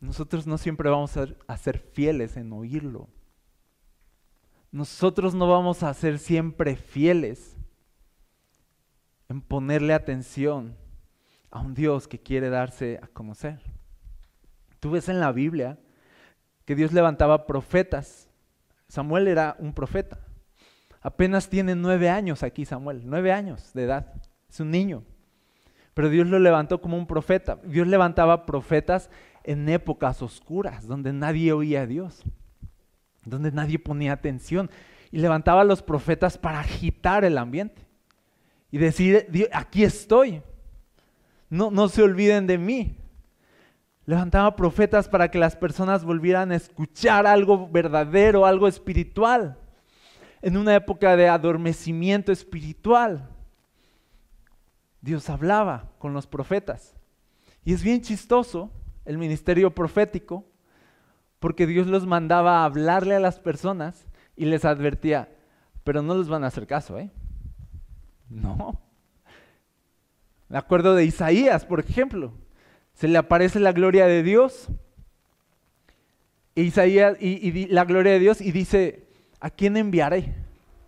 Nosotros 0.00 0.46
no 0.46 0.58
siempre 0.58 0.90
vamos 0.90 1.16
a, 1.16 1.56
ser 1.56 1.78
fieles 1.78 2.36
en 2.36 2.52
oírlo. 2.52 3.08
Nosotros 4.74 5.36
no 5.36 5.48
vamos 5.48 5.84
a 5.84 5.94
ser 5.94 6.18
siempre 6.18 6.74
fieles 6.74 7.56
en 9.28 9.40
ponerle 9.40 9.94
atención 9.94 10.76
a 11.52 11.60
un 11.60 11.74
Dios 11.74 12.08
que 12.08 12.18
quiere 12.18 12.50
darse 12.50 12.98
a 13.00 13.06
conocer. 13.06 13.60
Tú 14.80 14.90
ves 14.90 15.08
en 15.08 15.20
la 15.20 15.30
Biblia 15.30 15.78
que 16.64 16.74
Dios 16.74 16.92
levantaba 16.92 17.46
profetas. 17.46 18.28
Samuel 18.88 19.28
era 19.28 19.54
un 19.60 19.74
profeta. 19.74 20.18
Apenas 21.02 21.48
tiene 21.48 21.76
nueve 21.76 22.10
años 22.10 22.42
aquí 22.42 22.64
Samuel, 22.64 23.02
nueve 23.04 23.30
años 23.30 23.72
de 23.74 23.84
edad 23.84 24.12
es 24.50 24.58
un 24.58 24.72
niño. 24.72 25.04
Pero 25.94 26.08
Dios 26.08 26.26
lo 26.26 26.40
levantó 26.40 26.80
como 26.80 26.98
un 26.98 27.06
profeta. 27.06 27.60
Dios 27.62 27.86
levantaba 27.86 28.44
profetas 28.44 29.08
en 29.44 29.68
épocas 29.68 30.20
oscuras, 30.20 30.88
donde 30.88 31.12
nadie 31.12 31.52
oía 31.52 31.82
a 31.82 31.86
Dios, 31.86 32.24
donde 33.24 33.52
nadie 33.52 33.78
ponía 33.78 34.12
atención. 34.12 34.70
Y 35.10 35.18
levantaba 35.18 35.62
a 35.62 35.64
los 35.64 35.82
profetas 35.82 36.38
para 36.38 36.60
agitar 36.60 37.24
el 37.24 37.38
ambiente 37.38 37.82
y 38.70 38.78
decir, 38.78 39.28
aquí 39.52 39.84
estoy. 39.84 40.42
no, 41.48 41.70
no 41.70 41.88
se 41.88 42.02
olviden 42.02 42.46
de 42.46 42.58
mí. 42.58 42.96
Levantaba 44.06 44.54
profetas 44.54 45.08
para 45.08 45.30
que 45.30 45.38
las 45.38 45.56
personas 45.56 46.04
volvieran 46.04 46.52
a 46.52 46.56
escuchar 46.56 47.26
algo 47.26 47.68
verdadero, 47.68 48.44
algo 48.44 48.68
espiritual, 48.68 49.56
en 50.42 50.56
una 50.56 50.74
época 50.74 51.16
de 51.16 51.28
adormecimiento 51.28 52.32
espiritual. 52.32 53.30
Dios 55.00 55.30
hablaba 55.30 55.90
con 55.98 56.12
los 56.12 56.26
profetas. 56.26 56.94
Y 57.64 57.72
es 57.72 57.82
bien 57.82 58.02
chistoso 58.02 58.70
el 59.04 59.16
ministerio 59.16 59.74
profético, 59.74 60.44
porque 61.44 61.66
Dios 61.66 61.88
los 61.88 62.06
mandaba 62.06 62.62
a 62.62 62.64
hablarle 62.64 63.14
a 63.14 63.20
las 63.20 63.38
personas 63.38 64.06
y 64.34 64.46
les 64.46 64.64
advertía, 64.64 65.28
pero 65.84 66.00
no 66.00 66.16
les 66.16 66.26
van 66.26 66.42
a 66.42 66.46
hacer 66.46 66.66
caso, 66.66 66.98
¿eh? 66.98 67.10
No. 68.30 68.80
Me 70.48 70.56
acuerdo 70.56 70.94
de 70.94 71.04
Isaías, 71.04 71.66
por 71.66 71.80
ejemplo. 71.80 72.32
Se 72.94 73.08
le 73.08 73.18
aparece 73.18 73.60
la 73.60 73.72
gloria 73.72 74.06
de 74.06 74.22
Dios. 74.22 74.68
E 76.56 76.62
Isaías 76.62 77.18
y, 77.20 77.66
la 77.66 77.84
gloria 77.84 78.12
de 78.12 78.20
Dios 78.20 78.40
y 78.40 78.50
dice, 78.50 79.06
¿a 79.38 79.50
quién 79.50 79.76
enviaré? 79.76 80.34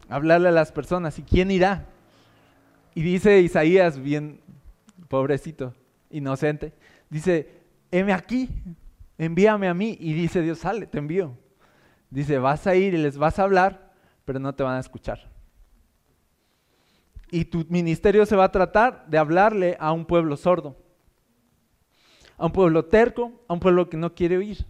hablarle 0.08 0.48
a 0.48 0.52
las 0.52 0.72
personas. 0.72 1.18
¿Y 1.18 1.22
quién 1.22 1.50
irá? 1.50 1.84
Y 2.94 3.02
dice 3.02 3.40
Isaías, 3.40 3.98
bien 3.98 4.40
pobrecito, 5.08 5.74
inocente, 6.08 6.72
dice, 7.10 7.50
heme 7.90 8.14
aquí, 8.14 8.48
envíame 9.18 9.68
a 9.68 9.74
mí. 9.74 9.96
Y 10.00 10.12
dice 10.12 10.42
Dios, 10.42 10.58
sale, 10.60 10.86
te 10.86 10.98
envío. 10.98 11.36
Dice, 12.10 12.38
vas 12.38 12.66
a 12.66 12.74
ir 12.74 12.94
y 12.94 12.98
les 12.98 13.18
vas 13.18 13.38
a 13.38 13.42
hablar, 13.42 13.92
pero 14.24 14.38
no 14.38 14.54
te 14.54 14.62
van 14.62 14.76
a 14.76 14.80
escuchar. 14.80 15.30
Y 17.30 17.46
tu 17.46 17.66
ministerio 17.68 18.24
se 18.24 18.36
va 18.36 18.44
a 18.44 18.52
tratar 18.52 19.06
de 19.08 19.18
hablarle 19.18 19.76
a 19.80 19.92
un 19.92 20.06
pueblo 20.06 20.36
sordo, 20.36 20.76
a 22.36 22.46
un 22.46 22.52
pueblo 22.52 22.84
terco, 22.84 23.32
a 23.48 23.54
un 23.54 23.60
pueblo 23.60 23.88
que 23.88 23.96
no 23.96 24.14
quiere 24.14 24.36
oír. 24.36 24.64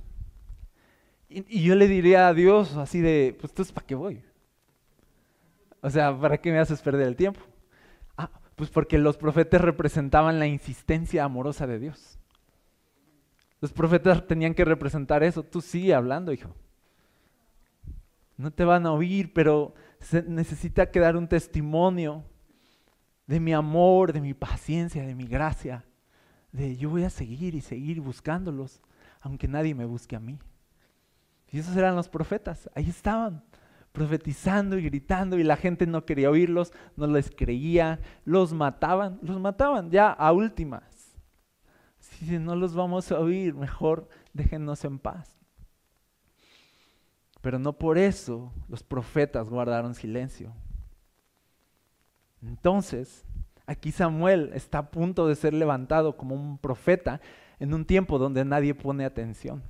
Y, 1.28 1.62
yo 1.62 1.74
le 1.74 1.88
diría 1.88 2.28
a 2.28 2.34
Dios 2.34 2.76
así 2.76 3.00
de, 3.00 3.36
pues 3.38 3.50
entonces 3.50 3.72
¿para 3.72 3.86
qué 3.86 3.94
voy? 3.94 4.22
O 5.80 5.90
sea, 5.90 6.18
¿para 6.18 6.38
qué 6.38 6.50
me 6.50 6.58
haces 6.58 6.80
perder 6.80 7.08
el 7.08 7.16
tiempo? 7.16 7.40
Ah, 8.16 8.30
pues 8.54 8.70
porque 8.70 8.96
los 8.96 9.16
profetas 9.16 9.60
representaban 9.60 10.38
la 10.38 10.46
insistencia 10.46 11.24
amorosa 11.24 11.66
de 11.66 11.78
Dios. 11.78 12.18
Los 13.66 13.73
profetas 13.73 14.25
tenían 14.28 14.54
que 14.54 14.64
representar 14.64 15.25
eso. 15.25 15.42
Tú 15.42 15.61
sigue 15.61 15.92
hablando, 15.92 16.32
hijo. 16.32 16.54
No 18.37 18.52
te 18.52 18.64
van 18.64 18.87
a 18.87 18.92
oír, 18.92 19.32
pero 19.32 19.75
se 19.99 20.23
necesita 20.23 20.88
que 20.92 21.00
dar 21.00 21.16
un 21.16 21.26
testimonio 21.26 22.23
de 23.26 23.40
mi 23.40 23.52
amor, 23.52 24.12
de 24.12 24.20
mi 24.20 24.35
paciencia, 24.35 25.04
de 25.04 25.16
mi 25.16 25.26
gracia, 25.26 25.85
de 26.52 26.76
yo 26.76 26.90
voy 26.90 27.02
a 27.02 27.11
seguir 27.11 27.56
y 27.56 27.61
seguir 27.61 28.00
buscándolos, 28.00 28.80
aunque 29.20 29.49
nadie 29.49 29.75
me 29.75 29.85
busque 29.85 30.14
a 30.14 30.20
mí. 30.20 30.38
Y 31.50 31.58
esos 31.58 31.76
eran 31.76 31.96
los 31.96 32.08
profetas, 32.08 32.70
ahí 32.76 32.88
estaban, 32.88 33.42
profetizando 33.90 34.78
y 34.78 34.85
gritando 34.85 35.40
y 35.40 35.42
la 35.42 35.56
gente 35.56 35.88
no 35.88 36.04
quería 36.04 36.30
oírlos, 36.30 36.73
no 36.94 37.08
les 37.08 37.32
creía, 37.32 37.99
los 38.25 38.52
mataban, 38.52 39.18
los 39.23 39.40
mataban 39.40 39.90
ya 39.90 40.12
a 40.12 40.30
últimas. 40.30 40.95
Si 42.26 42.38
no 42.38 42.56
los 42.56 42.75
vamos 42.75 43.11
a 43.12 43.18
oír, 43.18 43.54
mejor 43.54 44.08
déjennos 44.32 44.85
en 44.85 44.99
paz. 44.99 45.37
Pero 47.40 47.58
no 47.58 47.75
por 47.75 47.99
eso 47.99 48.52
los 48.68 48.82
profetas 48.82 49.49
guardaron 49.49 49.94
silencio. 49.94 50.52
Entonces, 52.42 53.25
aquí 53.66 53.92
Samuel 53.92 54.50
está 54.54 54.78
a 54.78 54.90
punto 54.90 55.28
de 55.28 55.35
ser 55.35 55.54
levantado 55.54 56.16
como 56.16 56.35
un 56.35 56.58
profeta 56.58 57.20
en 57.58 57.73
un 57.73 57.85
tiempo 57.85 58.18
donde 58.18 58.44
nadie 58.44 58.75
pone 58.75 59.04
atención. 59.04 59.62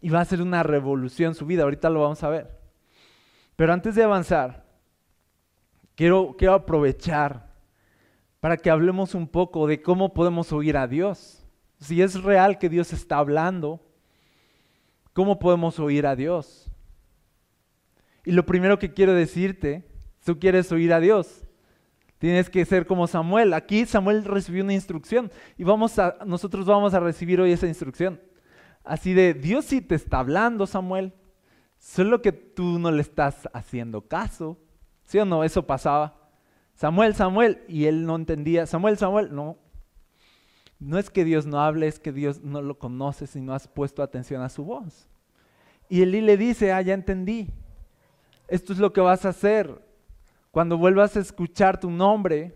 Y 0.00 0.10
va 0.10 0.20
a 0.20 0.24
ser 0.24 0.42
una 0.42 0.62
revolución 0.62 1.34
su 1.34 1.46
vida, 1.46 1.62
ahorita 1.62 1.88
lo 1.88 2.00
vamos 2.00 2.22
a 2.22 2.28
ver. 2.28 2.58
Pero 3.56 3.72
antes 3.72 3.94
de 3.94 4.02
avanzar, 4.02 4.64
quiero, 5.94 6.34
quiero 6.36 6.54
aprovechar 6.54 7.51
para 8.42 8.56
que 8.56 8.70
hablemos 8.70 9.14
un 9.14 9.28
poco 9.28 9.68
de 9.68 9.80
cómo 9.80 10.14
podemos 10.14 10.52
oír 10.52 10.76
a 10.76 10.88
Dios. 10.88 11.46
Si 11.78 12.02
es 12.02 12.20
real 12.20 12.58
que 12.58 12.68
Dios 12.68 12.92
está 12.92 13.18
hablando, 13.18 13.80
¿cómo 15.12 15.38
podemos 15.38 15.78
oír 15.78 16.08
a 16.08 16.16
Dios? 16.16 16.68
Y 18.24 18.32
lo 18.32 18.44
primero 18.44 18.80
que 18.80 18.92
quiero 18.92 19.14
decirte 19.14 19.84
tú 20.24 20.40
quieres 20.40 20.72
oír 20.72 20.92
a 20.92 20.98
Dios. 20.98 21.44
Tienes 22.18 22.50
que 22.50 22.64
ser 22.64 22.84
como 22.84 23.06
Samuel. 23.06 23.54
Aquí 23.54 23.86
Samuel 23.86 24.24
recibió 24.24 24.64
una 24.64 24.74
instrucción 24.74 25.30
y 25.56 25.62
vamos 25.62 26.00
a, 26.00 26.18
nosotros 26.26 26.66
vamos 26.66 26.94
a 26.94 27.00
recibir 27.00 27.40
hoy 27.40 27.52
esa 27.52 27.68
instrucción. 27.68 28.20
Así 28.82 29.14
de, 29.14 29.34
Dios 29.34 29.66
sí 29.66 29.80
te 29.80 29.94
está 29.94 30.18
hablando, 30.18 30.66
Samuel. 30.66 31.12
Solo 31.78 32.20
que 32.20 32.32
tú 32.32 32.80
no 32.80 32.90
le 32.90 33.02
estás 33.02 33.48
haciendo 33.52 34.08
caso. 34.08 34.58
¿Sí 35.04 35.20
o 35.20 35.24
no? 35.24 35.44
Eso 35.44 35.64
pasaba. 35.64 36.21
Samuel, 36.74 37.14
Samuel. 37.14 37.62
Y 37.68 37.86
él 37.86 38.06
no 38.06 38.16
entendía. 38.16 38.66
Samuel, 38.66 38.98
Samuel. 38.98 39.34
No. 39.34 39.58
No 40.78 40.98
es 40.98 41.10
que 41.10 41.24
Dios 41.24 41.46
no 41.46 41.60
hable, 41.60 41.86
es 41.86 42.00
que 42.00 42.10
Dios 42.10 42.42
no 42.42 42.60
lo 42.60 42.78
conoce 42.78 43.26
y 43.38 43.40
no 43.40 43.54
has 43.54 43.68
puesto 43.68 44.02
atención 44.02 44.42
a 44.42 44.48
su 44.48 44.64
voz. 44.64 45.06
Y 45.88 46.02
Elí 46.02 46.20
le 46.20 46.36
dice, 46.36 46.72
ah, 46.72 46.82
ya 46.82 46.94
entendí. 46.94 47.52
Esto 48.48 48.72
es 48.72 48.80
lo 48.80 48.92
que 48.92 49.00
vas 49.00 49.24
a 49.24 49.28
hacer 49.28 49.80
cuando 50.50 50.76
vuelvas 50.76 51.16
a 51.16 51.20
escuchar 51.20 51.80
tu 51.80 51.90
nombre, 51.90 52.54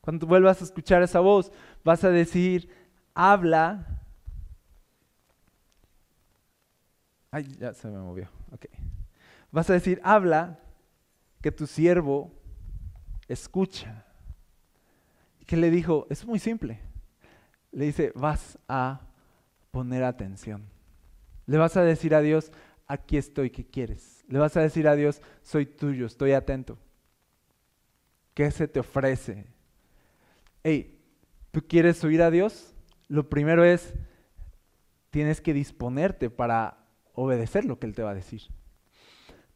cuando 0.00 0.26
vuelvas 0.26 0.60
a 0.60 0.64
escuchar 0.64 1.02
esa 1.02 1.20
voz, 1.20 1.52
vas 1.84 2.02
a 2.02 2.10
decir, 2.10 2.68
habla. 3.14 3.86
Ay, 7.30 7.44
ya 7.58 7.72
se 7.72 7.88
me 7.88 7.98
movió. 7.98 8.28
Ok. 8.52 8.66
Vas 9.52 9.70
a 9.70 9.74
decir, 9.74 10.00
habla, 10.02 10.58
que 11.40 11.52
tu 11.52 11.66
siervo 11.66 12.32
escucha. 13.28 14.04
¿Y 15.40 15.44
qué 15.44 15.56
le 15.56 15.70
dijo? 15.70 16.06
Es 16.10 16.26
muy 16.26 16.38
simple. 16.38 16.80
Le 17.72 17.86
dice, 17.86 18.12
vas 18.14 18.58
a 18.68 19.00
poner 19.70 20.04
atención. 20.04 20.62
Le 21.46 21.58
vas 21.58 21.76
a 21.76 21.82
decir 21.82 22.14
a 22.14 22.20
Dios, 22.20 22.52
aquí 22.86 23.16
estoy, 23.16 23.50
¿qué 23.50 23.64
quieres? 23.64 24.24
Le 24.28 24.38
vas 24.38 24.56
a 24.56 24.60
decir 24.60 24.88
a 24.88 24.96
Dios, 24.96 25.20
soy 25.42 25.66
tuyo, 25.66 26.06
estoy 26.06 26.32
atento. 26.32 26.78
¿Qué 28.34 28.50
se 28.50 28.66
te 28.68 28.80
ofrece? 28.80 29.46
Hey, 30.62 30.98
¿tú 31.50 31.62
quieres 31.66 32.02
oír 32.04 32.22
a 32.22 32.30
Dios? 32.30 32.74
Lo 33.08 33.28
primero 33.28 33.64
es, 33.64 33.94
tienes 35.10 35.40
que 35.40 35.52
disponerte 35.52 36.30
para 36.30 36.78
obedecer 37.12 37.64
lo 37.64 37.78
que 37.78 37.86
Él 37.86 37.94
te 37.94 38.02
va 38.02 38.10
a 38.10 38.14
decir. 38.14 38.42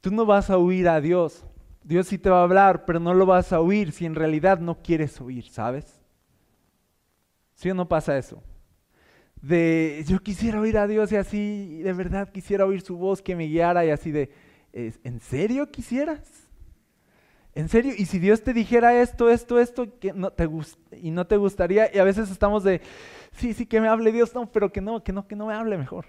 Tú 0.01 0.11
no 0.11 0.27
vas 0.27 0.51
a 0.51 0.59
oír 0.59 0.89
a 0.89 1.01
Dios. 1.01 1.45
Dios 1.89 2.07
sí 2.07 2.19
te 2.19 2.29
va 2.29 2.41
a 2.41 2.43
hablar, 2.43 2.85
pero 2.85 3.01
no 3.01 3.15
lo 3.15 3.25
vas 3.25 3.51
a 3.51 3.61
oír 3.61 3.93
si 3.93 4.05
en 4.05 4.15
realidad 4.15 4.59
no 4.61 4.83
quieres 4.83 5.19
oír, 5.23 5.49
¿sabes? 5.49 6.03
¿Sí 7.55 7.71
o 7.71 7.75
no 7.75 7.89
pasa 7.89 8.19
eso? 8.19 8.43
De 9.41 10.05
yo 10.07 10.19
quisiera 10.19 10.61
oír 10.61 10.77
a 10.77 10.87
Dios 10.87 11.11
y 11.13 11.17
así, 11.17 11.81
de 11.83 11.93
verdad 11.95 12.31
quisiera 12.31 12.67
oír 12.67 12.83
su 12.83 12.99
voz 12.99 13.23
que 13.23 13.35
me 13.35 13.47
guiara 13.47 13.87
y 13.87 13.91
así 13.91 14.11
de, 14.11 14.31
¿en 14.75 15.19
serio 15.21 15.71
quisieras? 15.71 16.51
¿En 17.55 17.71
serio? 17.71 17.95
¿Y 17.97 18.05
si 18.05 18.19
Dios 18.19 18.43
te 18.43 18.53
dijera 18.53 19.01
esto, 19.01 19.31
esto, 19.31 19.59
esto, 19.59 19.99
que 19.99 20.13
no 20.13 20.31
te 20.31 20.47
y 21.01 21.11
no 21.11 21.27
te 21.27 21.39
gustaría? 21.39 21.89
Y 21.91 21.99
a 21.99 22.05
veces 22.05 22.31
estamos 22.31 22.65
de, 22.65 22.83
sí, 23.33 23.55
sí, 23.55 23.65
que 23.65 23.81
me 23.81 23.89
hable 23.89 24.13
Dios, 24.13 24.35
no, 24.35 24.53
pero 24.53 24.71
que 24.71 24.83
no, 24.83 25.03
que 25.03 25.15
no, 25.15 25.27
que 25.27 25.37
no 25.37 25.47
me 25.47 25.55
hable 25.55 25.79
mejor. 25.79 26.05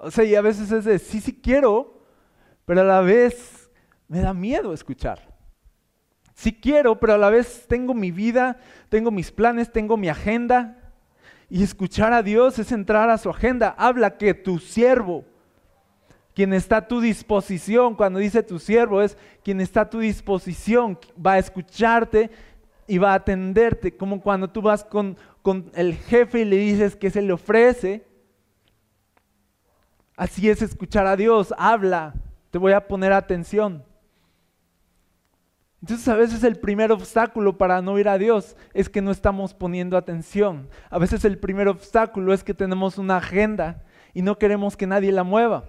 O 0.00 0.10
sea, 0.10 0.24
y 0.24 0.34
a 0.34 0.40
veces 0.40 0.72
es 0.72 0.84
de, 0.84 0.98
sí, 0.98 1.20
sí 1.20 1.40
quiero, 1.40 2.02
pero 2.64 2.80
a 2.80 2.84
la 2.84 3.00
vez 3.00 3.63
me 4.08 4.20
da 4.20 4.34
miedo 4.34 4.72
escuchar. 4.72 5.20
Sí 6.34 6.52
quiero, 6.52 6.98
pero 6.98 7.14
a 7.14 7.18
la 7.18 7.30
vez 7.30 7.66
tengo 7.68 7.94
mi 7.94 8.10
vida, 8.10 8.58
tengo 8.88 9.10
mis 9.10 9.30
planes, 9.30 9.72
tengo 9.72 9.96
mi 9.96 10.08
agenda. 10.08 10.78
Y 11.48 11.62
escuchar 11.62 12.12
a 12.12 12.22
Dios 12.22 12.58
es 12.58 12.72
entrar 12.72 13.10
a 13.10 13.18
su 13.18 13.30
agenda. 13.30 13.74
Habla 13.78 14.16
que 14.16 14.34
tu 14.34 14.58
siervo 14.58 15.24
quien 16.34 16.52
está 16.52 16.78
a 16.78 16.88
tu 16.88 17.00
disposición, 17.00 17.94
cuando 17.94 18.18
dice 18.18 18.42
tu 18.42 18.58
siervo, 18.58 19.00
es 19.00 19.16
quien 19.44 19.60
está 19.60 19.82
a 19.82 19.90
tu 19.90 20.00
disposición, 20.00 20.98
va 21.24 21.34
a 21.34 21.38
escucharte 21.38 22.30
y 22.88 22.98
va 22.98 23.12
a 23.12 23.16
atenderte, 23.16 23.96
como 23.96 24.20
cuando 24.20 24.50
tú 24.50 24.60
vas 24.60 24.84
con, 24.84 25.16
con 25.42 25.70
el 25.74 25.94
jefe 25.94 26.40
y 26.40 26.44
le 26.44 26.56
dices 26.56 26.96
que 26.96 27.10
se 27.10 27.22
le 27.22 27.32
ofrece. 27.32 28.04
Así 30.16 30.50
es 30.50 30.60
escuchar 30.60 31.06
a 31.06 31.16
Dios, 31.16 31.54
habla, 31.56 32.14
te 32.50 32.58
voy 32.58 32.72
a 32.72 32.86
poner 32.86 33.12
atención. 33.12 33.84
Entonces 35.84 36.08
a 36.08 36.16
veces 36.16 36.42
el 36.44 36.56
primer 36.56 36.92
obstáculo 36.92 37.58
para 37.58 37.82
no 37.82 37.98
ir 37.98 38.08
a 38.08 38.16
Dios 38.16 38.56
es 38.72 38.88
que 38.88 39.02
no 39.02 39.10
estamos 39.10 39.52
poniendo 39.52 39.98
atención. 39.98 40.70
A 40.88 40.96
veces 40.96 41.26
el 41.26 41.38
primer 41.38 41.68
obstáculo 41.68 42.32
es 42.32 42.42
que 42.42 42.54
tenemos 42.54 42.96
una 42.96 43.18
agenda 43.18 43.84
y 44.14 44.22
no 44.22 44.38
queremos 44.38 44.78
que 44.78 44.86
nadie 44.86 45.12
la 45.12 45.24
mueva. 45.24 45.68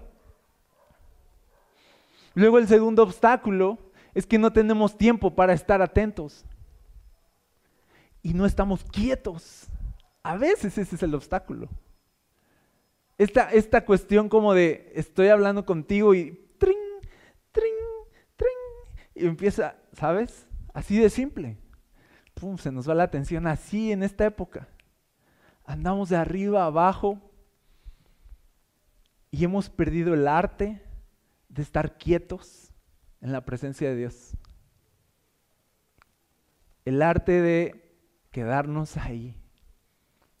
Luego 2.32 2.56
el 2.56 2.66
segundo 2.66 3.02
obstáculo 3.02 3.76
es 4.14 4.24
que 4.24 4.38
no 4.38 4.54
tenemos 4.54 4.96
tiempo 4.96 5.34
para 5.34 5.52
estar 5.52 5.82
atentos. 5.82 6.46
y 8.22 8.32
no 8.32 8.46
estamos 8.46 8.84
quietos. 8.84 9.66
A 10.22 10.38
veces 10.38 10.78
ese 10.78 10.96
es 10.96 11.02
el 11.02 11.14
obstáculo. 11.14 11.68
Esta, 13.18 13.50
esta 13.50 13.84
cuestión 13.84 14.30
como 14.30 14.54
de 14.54 14.90
estoy 14.94 15.28
hablando 15.28 15.66
contigo 15.66 16.14
y 16.14 16.45
y 19.16 19.26
empieza, 19.26 19.76
¿sabes? 19.94 20.46
Así 20.74 20.98
de 20.98 21.08
simple. 21.08 21.56
Pum, 22.34 22.58
se 22.58 22.70
nos 22.70 22.88
va 22.88 22.94
la 22.94 23.04
atención 23.04 23.46
así 23.46 23.90
en 23.90 24.02
esta 24.02 24.26
época. 24.26 24.68
Andamos 25.64 26.10
de 26.10 26.16
arriba 26.16 26.64
a 26.64 26.66
abajo 26.66 27.18
y 29.30 29.42
hemos 29.42 29.70
perdido 29.70 30.12
el 30.12 30.28
arte 30.28 30.82
de 31.48 31.62
estar 31.62 31.96
quietos 31.96 32.74
en 33.22 33.32
la 33.32 33.44
presencia 33.46 33.88
de 33.88 33.96
Dios. 33.96 34.36
El 36.84 37.00
arte 37.00 37.40
de 37.40 37.98
quedarnos 38.30 38.98
ahí 38.98 39.34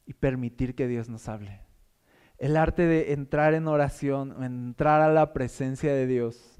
y 0.04 0.12
permitir 0.12 0.74
que 0.74 0.86
Dios 0.86 1.08
nos 1.08 1.28
hable. 1.30 1.62
El 2.36 2.58
arte 2.58 2.82
de 2.82 3.14
entrar 3.14 3.54
en 3.54 3.68
oración, 3.68 4.44
entrar 4.44 5.00
a 5.00 5.10
la 5.10 5.32
presencia 5.32 5.94
de 5.94 6.06
Dios 6.06 6.55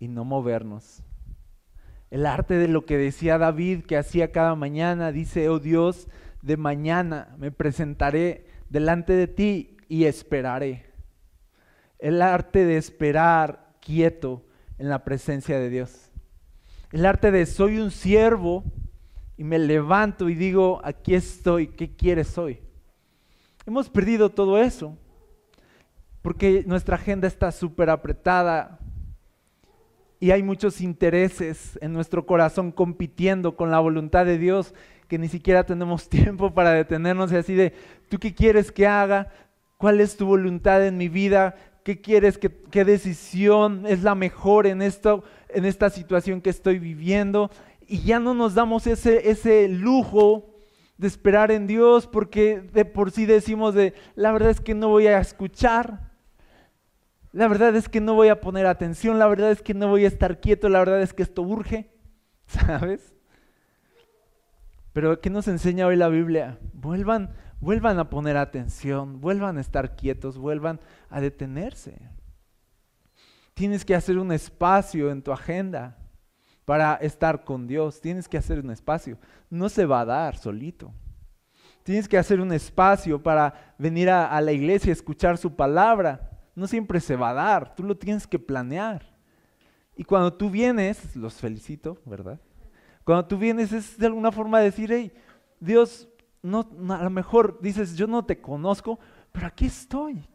y 0.00 0.08
no 0.08 0.24
movernos. 0.24 1.04
El 2.10 2.26
arte 2.26 2.54
de 2.54 2.66
lo 2.66 2.84
que 2.84 2.96
decía 2.96 3.38
David 3.38 3.84
que 3.84 3.96
hacía 3.96 4.32
cada 4.32 4.56
mañana, 4.56 5.12
dice, 5.12 5.48
oh 5.48 5.60
Dios, 5.60 6.08
de 6.42 6.56
mañana 6.56 7.36
me 7.38 7.52
presentaré 7.52 8.46
delante 8.68 9.12
de 9.12 9.28
ti 9.28 9.76
y 9.88 10.06
esperaré. 10.06 10.86
El 12.00 12.20
arte 12.22 12.64
de 12.64 12.78
esperar 12.78 13.76
quieto 13.80 14.44
en 14.78 14.88
la 14.88 15.04
presencia 15.04 15.60
de 15.60 15.68
Dios. 15.68 16.10
El 16.90 17.06
arte 17.06 17.30
de 17.30 17.46
soy 17.46 17.78
un 17.78 17.92
siervo 17.92 18.64
y 19.36 19.44
me 19.44 19.58
levanto 19.58 20.28
y 20.28 20.34
digo, 20.34 20.80
aquí 20.82 21.14
estoy, 21.14 21.68
¿qué 21.68 21.94
quieres 21.94 22.36
hoy? 22.36 22.58
Hemos 23.66 23.88
perdido 23.88 24.30
todo 24.30 24.58
eso 24.58 24.96
porque 26.22 26.64
nuestra 26.66 26.96
agenda 26.96 27.28
está 27.28 27.52
súper 27.52 27.90
apretada 27.90 28.79
y 30.20 30.32
hay 30.32 30.42
muchos 30.42 30.82
intereses 30.82 31.78
en 31.80 31.94
nuestro 31.94 32.26
corazón 32.26 32.72
compitiendo 32.72 33.56
con 33.56 33.70
la 33.70 33.80
voluntad 33.80 34.26
de 34.26 34.36
Dios 34.36 34.74
que 35.08 35.18
ni 35.18 35.28
siquiera 35.28 35.64
tenemos 35.64 36.08
tiempo 36.10 36.52
para 36.52 36.72
detenernos 36.72 37.32
y 37.32 37.36
así 37.36 37.54
de, 37.54 37.72
¿tú 38.08 38.18
qué 38.18 38.34
quieres 38.34 38.70
que 38.70 38.86
haga? 38.86 39.28
¿Cuál 39.78 40.00
es 40.00 40.18
tu 40.18 40.26
voluntad 40.26 40.86
en 40.86 40.98
mi 40.98 41.08
vida? 41.08 41.56
¿Qué 41.82 42.02
quieres? 42.02 42.36
¿Qué, 42.36 42.50
qué 42.70 42.84
decisión 42.84 43.86
es 43.86 44.02
la 44.02 44.14
mejor 44.14 44.66
en, 44.66 44.82
esto, 44.82 45.24
en 45.48 45.64
esta 45.64 45.88
situación 45.88 46.42
que 46.42 46.50
estoy 46.50 46.78
viviendo? 46.78 47.50
Y 47.88 48.02
ya 48.02 48.20
no 48.20 48.34
nos 48.34 48.54
damos 48.54 48.86
ese, 48.86 49.30
ese 49.30 49.68
lujo 49.68 50.54
de 50.98 51.08
esperar 51.08 51.50
en 51.50 51.66
Dios 51.66 52.06
porque 52.06 52.60
de 52.60 52.84
por 52.84 53.10
sí 53.10 53.24
decimos 53.24 53.74
de, 53.74 53.94
la 54.16 54.32
verdad 54.32 54.50
es 54.50 54.60
que 54.60 54.74
no 54.74 54.88
voy 54.88 55.06
a 55.06 55.18
escuchar. 55.18 56.09
La 57.32 57.48
verdad 57.48 57.74
es 57.76 57.88
que 57.88 58.00
no 58.00 58.14
voy 58.14 58.28
a 58.28 58.40
poner 58.40 58.66
atención, 58.66 59.18
la 59.18 59.28
verdad 59.28 59.50
es 59.50 59.62
que 59.62 59.74
no 59.74 59.88
voy 59.88 60.04
a 60.04 60.08
estar 60.08 60.40
quieto, 60.40 60.68
la 60.68 60.80
verdad 60.80 61.00
es 61.00 61.12
que 61.12 61.22
esto 61.22 61.42
urge, 61.42 61.90
¿sabes? 62.46 63.14
Pero 64.92 65.20
¿qué 65.20 65.30
nos 65.30 65.46
enseña 65.46 65.86
hoy 65.86 65.96
la 65.96 66.08
Biblia? 66.08 66.58
Vuelvan, 66.72 67.30
vuelvan 67.60 67.98
a 67.98 68.10
poner 68.10 68.36
atención, 68.36 69.20
vuelvan 69.20 69.58
a 69.58 69.60
estar 69.60 69.94
quietos, 69.94 70.36
vuelvan 70.36 70.80
a 71.08 71.20
detenerse. 71.20 72.00
Tienes 73.54 73.84
que 73.84 73.94
hacer 73.94 74.18
un 74.18 74.32
espacio 74.32 75.10
en 75.10 75.22
tu 75.22 75.32
agenda 75.32 75.96
para 76.64 76.94
estar 76.94 77.44
con 77.44 77.66
Dios. 77.66 78.00
Tienes 78.00 78.28
que 78.28 78.38
hacer 78.38 78.58
un 78.60 78.70
espacio. 78.70 79.18
No 79.50 79.68
se 79.68 79.86
va 79.86 80.00
a 80.00 80.04
dar 80.04 80.36
solito. 80.38 80.92
Tienes 81.82 82.08
que 82.08 82.16
hacer 82.16 82.40
un 82.40 82.52
espacio 82.52 83.22
para 83.22 83.74
venir 83.76 84.08
a, 84.08 84.40
la 84.40 84.52
iglesia, 84.52 84.92
escuchar 84.92 85.36
su 85.36 85.54
palabra. 85.56 86.29
No 86.54 86.66
siempre 86.66 87.00
se 87.00 87.16
va 87.16 87.30
a 87.30 87.34
dar. 87.34 87.74
Tú 87.74 87.82
lo 87.82 87.96
tienes 87.96 88.26
que 88.26 88.38
planear. 88.38 89.06
Y 89.96 90.04
cuando 90.04 90.32
tú 90.32 90.50
vienes, 90.50 91.14
los 91.16 91.34
felicito, 91.34 91.98
¿verdad? 92.04 92.40
Cuando 93.04 93.26
tú 93.26 93.38
vienes 93.38 93.72
es 93.72 93.98
de 93.98 94.06
alguna 94.06 94.32
forma 94.32 94.60
decir, 94.60 94.90
hey, 94.92 95.12
Dios, 95.58 96.08
no, 96.42 96.68
a 96.90 97.02
lo 97.02 97.10
mejor 97.10 97.60
dices, 97.60 97.96
yo 97.96 98.06
no 98.06 98.24
te 98.24 98.40
conozco, 98.40 98.98
pero 99.32 99.46
aquí 99.46 99.66
estoy. 99.66 100.26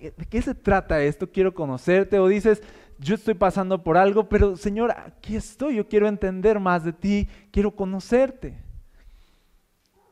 ¿De 0.00 0.26
qué 0.28 0.42
se 0.42 0.54
trata 0.54 1.02
esto? 1.02 1.30
Quiero 1.30 1.54
conocerte. 1.54 2.18
O 2.18 2.28
dices, 2.28 2.62
yo 2.98 3.14
estoy 3.14 3.34
pasando 3.34 3.82
por 3.82 3.96
algo, 3.96 4.28
pero 4.28 4.56
Señor, 4.56 4.90
aquí 4.92 5.36
estoy. 5.36 5.76
Yo 5.76 5.88
quiero 5.88 6.08
entender 6.08 6.58
más 6.60 6.84
de 6.84 6.92
ti, 6.92 7.28
quiero 7.50 7.74
conocerte. 7.74 8.56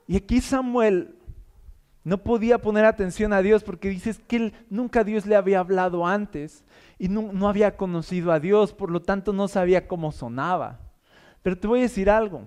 Y 0.06 0.16
aquí 0.16 0.40
Samuel 0.40 1.14
no 2.02 2.18
podía 2.18 2.58
poner 2.58 2.84
atención 2.84 3.32
a 3.32 3.42
Dios 3.42 3.62
porque 3.62 3.90
dices 3.90 4.20
que 4.26 4.36
él, 4.36 4.54
nunca 4.70 5.04
Dios 5.04 5.26
le 5.26 5.36
había 5.36 5.60
hablado 5.60 6.06
antes 6.06 6.64
y 6.98 7.08
no, 7.08 7.32
no 7.32 7.48
había 7.48 7.76
conocido 7.76 8.32
a 8.32 8.40
Dios, 8.40 8.72
por 8.72 8.90
lo 8.90 9.02
tanto 9.02 9.32
no 9.32 9.48
sabía 9.48 9.86
cómo 9.86 10.12
sonaba. 10.12 10.80
Pero 11.42 11.58
te 11.58 11.66
voy 11.66 11.80
a 11.80 11.82
decir 11.82 12.10
algo. 12.10 12.46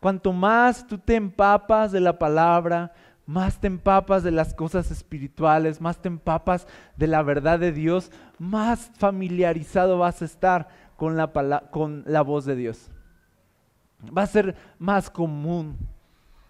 Cuanto 0.00 0.32
más 0.32 0.86
tú 0.86 0.98
te 0.98 1.14
empapas 1.14 1.92
de 1.92 2.00
la 2.00 2.18
palabra, 2.18 2.92
más 3.24 3.60
te 3.60 3.68
empapas 3.68 4.22
de 4.24 4.32
las 4.32 4.52
cosas 4.52 4.90
espirituales, 4.90 5.80
más 5.80 5.98
te 5.98 6.08
empapas 6.08 6.66
de 6.96 7.06
la 7.06 7.22
verdad 7.22 7.60
de 7.60 7.72
Dios, 7.72 8.10
más 8.38 8.90
familiarizado 8.98 9.98
vas 9.98 10.22
a 10.22 10.24
estar 10.24 10.68
con 10.96 11.16
la, 11.16 11.30
con 11.70 12.02
la 12.06 12.22
voz 12.22 12.44
de 12.44 12.56
Dios. 12.56 12.90
Va 14.16 14.22
a 14.22 14.26
ser 14.26 14.56
más 14.78 15.08
común, 15.08 15.78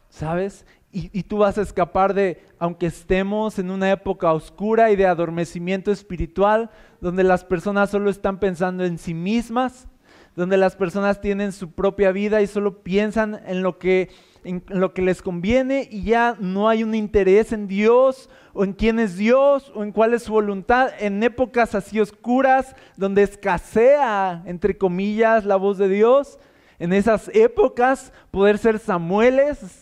¿sabes? 0.08 0.66
Y, 0.94 1.22
tú 1.22 1.38
vas 1.38 1.56
a 1.56 1.62
escapar 1.62 2.12
de, 2.12 2.44
aunque 2.58 2.84
estemos 2.84 3.58
en 3.58 3.70
una 3.70 3.90
época 3.90 4.30
oscura 4.34 4.90
y 4.90 4.96
de 4.96 5.06
adormecimiento 5.06 5.90
espiritual, 5.90 6.68
donde 7.00 7.24
las 7.24 7.44
personas 7.44 7.88
solo 7.88 8.10
están 8.10 8.38
pensando 8.38 8.84
en 8.84 8.98
sí 8.98 9.14
mismas, 9.14 9.88
donde 10.36 10.58
las 10.58 10.76
personas 10.76 11.22
tienen 11.22 11.52
su 11.52 11.70
propia 11.70 12.12
vida 12.12 12.42
y 12.42 12.46
solo 12.46 12.82
piensan 12.82 13.40
en 13.46 13.62
lo 13.62 13.78
que, 13.78 14.10
en 14.44 14.62
lo 14.68 14.92
que 14.92 15.00
les 15.00 15.22
conviene 15.22 15.88
y 15.90 16.02
ya 16.02 16.36
no 16.38 16.68
hay 16.68 16.84
un 16.84 16.94
interés 16.94 17.54
en 17.54 17.68
Dios 17.68 18.28
o 18.52 18.62
en 18.62 18.74
quién 18.74 18.98
es 18.98 19.16
Dios 19.16 19.72
o 19.74 19.84
en 19.84 19.92
cuál 19.92 20.12
es 20.12 20.24
su 20.24 20.32
voluntad. 20.32 20.90
En 21.00 21.22
épocas 21.22 21.74
así 21.74 22.00
oscuras, 22.00 22.76
donde 22.98 23.22
escasea, 23.22 24.42
entre 24.44 24.76
comillas, 24.76 25.46
la 25.46 25.56
voz 25.56 25.78
de 25.78 25.88
Dios, 25.88 26.38
en 26.78 26.92
esas 26.92 27.30
épocas 27.32 28.12
poder 28.30 28.58
ser 28.58 28.78
Samueles 28.78 29.81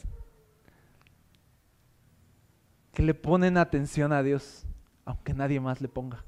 que 2.92 3.02
le 3.02 3.14
ponen 3.14 3.56
atención 3.56 4.12
a 4.12 4.22
Dios, 4.22 4.66
aunque 5.04 5.34
nadie 5.34 5.60
más 5.60 5.80
le 5.80 5.88
ponga. 5.88 6.24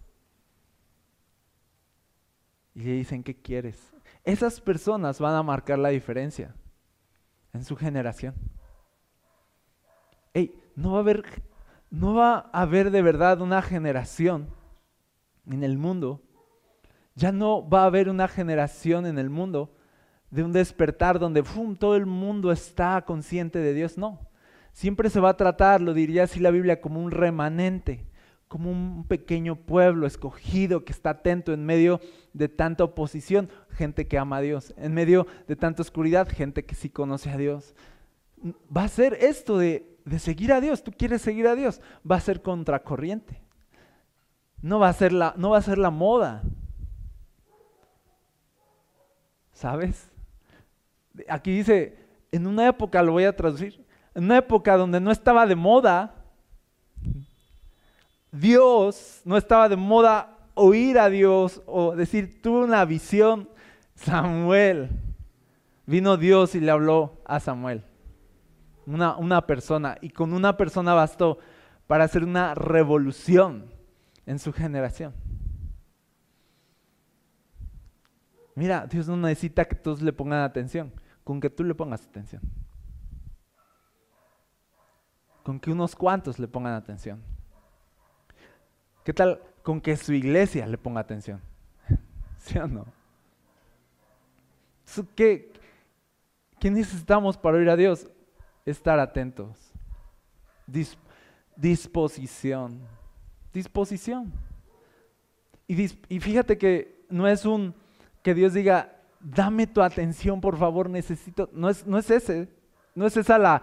Y 2.75 2.83
le 2.83 2.93
dicen, 2.93 3.23
¿qué 3.23 3.35
quieres? 3.35 3.93
Esas 4.25 4.61
personas 4.61 5.19
van 5.19 5.35
a 5.35 5.43
marcar 5.43 5.79
la 5.79 5.91
diferencia 5.91 6.55
en 7.53 7.65
su 7.65 7.77
generación. 7.77 8.35
Hey, 10.33 10.59
no 10.77 10.93
va 10.93 10.99
a 10.99 11.01
haber, 11.01 11.43
no 11.91 12.15
va 12.15 12.51
a 12.53 12.63
haber 12.63 12.91
de 12.91 13.03
verdad 13.03 13.41
una 13.41 13.61
generación 13.61 14.49
en 15.47 15.65
el 15.65 15.77
mundo. 15.77 16.23
Ya 17.15 17.33
no 17.33 17.69
va 17.69 17.83
a 17.83 17.87
haber 17.87 18.09
una 18.09 18.29
generación 18.29 19.05
en 19.05 19.19
el 19.19 19.29
mundo 19.29 19.75
de 20.31 20.43
un 20.43 20.53
despertar 20.53 21.19
donde 21.19 21.43
todo 21.79 21.95
el 21.95 22.07
mundo 22.07 22.53
está 22.53 23.03
consciente 23.05 23.59
de 23.59 23.75
Dios. 23.75 23.99
No. 23.99 24.32
Siempre 24.73 25.11
se 25.11 25.21
va 25.21 25.31
a 25.31 25.37
tratar, 25.37 25.81
lo 25.81 25.95
diría 25.95 26.25
así 26.25 26.41
la 26.41 26.51
Biblia, 26.51 26.81
como 26.81 27.03
un 27.03 27.11
remanente 27.11 28.07
como 28.53 28.71
un 28.71 29.07
pequeño 29.09 29.57
pueblo 29.57 30.07
escogido 30.07 30.85
que 30.85 30.93
está 30.93 31.09
atento 31.09 31.55
en 31.55 31.65
medio 31.65 32.01
de 32.35 32.51
tanta 32.51 32.85
oposición, 32.85 33.49
gente 33.71 34.07
que 34.07 34.19
ama 34.19 34.37
a 34.37 34.41
Dios, 34.43 34.75
en 34.77 34.93
medio 34.93 35.27
de 35.49 35.57
tanta 35.57 35.81
oscuridad, 35.81 36.29
gente 36.29 36.67
que 36.67 36.75
sí 36.75 36.91
conoce 36.91 37.31
a 37.31 37.39
Dios. 37.39 37.75
Va 38.45 38.85
a 38.85 38.89
ser 38.89 39.15
esto 39.15 39.57
de, 39.57 39.97
seguir 40.19 40.53
a 40.53 40.61
Dios, 40.61 40.85
tú 40.85 40.93
quieres 40.93 41.23
seguir 41.23 41.47
a 41.47 41.55
Dios, 41.55 41.81
va 42.09 42.17
a 42.17 42.21
ser 42.21 42.43
contracorriente. 42.43 43.41
No 44.61 44.79
va 44.79 44.91
a 44.91 44.93
ser 44.93 45.15
la, 45.15 45.33
no 45.39 45.49
va 45.49 45.57
a 45.57 45.63
ser 45.63 45.79
la 45.79 45.91
moda. 45.91 46.43
¿Sabes? 49.55 50.11
Aquí 51.27 51.57
dice, 51.57 51.97
en 52.31 52.47
una 52.47 52.69
época, 52.69 53.03
lo 53.03 53.13
voy 53.13 53.25
a 53.25 53.35
traducir, 53.35 53.83
en 54.15 54.25
una 54.25 54.39
época 54.39 54.77
donde 54.77 55.01
no 55.01 55.11
estaba 55.11 55.47
de 55.47 55.57
moda, 55.57 56.15
Dios, 58.31 59.23
no 59.25 59.37
estaba 59.37 59.69
de 59.69 59.77
moda 59.77 60.39
oír 60.55 60.99
a 60.99 61.09
Dios 61.09 61.63
o 61.67 61.95
decir, 61.95 62.41
tuve 62.43 62.65
una 62.65 62.85
visión, 62.85 63.49
Samuel. 63.95 64.91
Vino 65.87 66.17
Dios 66.17 66.55
y 66.55 66.61
le 66.61 66.71
habló 66.71 67.21
a 67.25 67.41
Samuel, 67.41 67.85
una, 68.87 69.17
una 69.17 69.47
persona, 69.47 69.99
y 70.01 70.11
con 70.11 70.33
una 70.33 70.57
persona 70.57 70.95
bastó 70.95 71.39
para 71.87 72.05
hacer 72.05 72.23
una 72.23 72.55
revolución 72.55 73.67
en 74.25 74.39
su 74.39 74.53
generación. 74.53 75.13
Mira, 78.55 78.87
Dios 78.87 79.09
no 79.09 79.17
necesita 79.17 79.65
que 79.65 79.75
todos 79.75 80.03
le 80.03 80.13
pongan 80.13 80.43
atención. 80.43 80.93
con 81.25 81.41
que 81.41 81.51
tú 81.51 81.65
le 81.65 81.75
pongas 81.75 82.05
atención. 82.05 82.43
Con 85.43 85.59
que 85.59 85.71
unos 85.71 85.97
cuantos 85.97 86.39
le 86.39 86.49
pongan 86.49 86.75
atención. 86.75 87.21
¿Qué 89.05 89.13
tal 89.13 89.41
con 89.63 89.81
que 89.81 89.97
su 89.97 90.13
iglesia 90.13 90.67
le 90.67 90.79
ponga 90.79 91.01
atención? 91.01 91.41
¿Sí 92.39 92.59
o 92.59 92.67
no? 92.67 92.87
¿Qué, 95.15 95.53
¿Qué 96.59 96.71
necesitamos 96.71 97.37
para 97.37 97.57
oír 97.57 97.71
a 97.71 97.77
Dios? 97.77 98.09
Estar 98.65 98.99
atentos. 98.99 99.73
disposición. 101.57 102.81
Disposición. 103.53 104.33
Y, 105.67 105.83
y 106.09 106.21
fíjate 106.21 106.59
que 106.59 107.05
no 107.09 107.27
es 107.27 107.45
un 107.45 107.75
que 108.23 108.35
Dios 108.35 108.55
diga, 108.55 108.97
dame 109.21 109.67
tu 109.67 109.83
atención, 109.83 110.41
por 110.41 110.57
favor, 110.57 110.89
necesito. 110.89 111.49
No 111.53 111.69
es, 111.69 111.87
no 111.87 111.99
es 111.99 112.11
ese. 112.11 112.49
No 112.95 113.07
es 113.07 113.17
esa 113.17 113.39
la, 113.39 113.63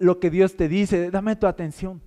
lo 0.00 0.18
que 0.18 0.30
Dios 0.30 0.56
te 0.56 0.66
dice, 0.66 1.10
dame 1.10 1.36
tu 1.36 1.46
atención. 1.46 2.02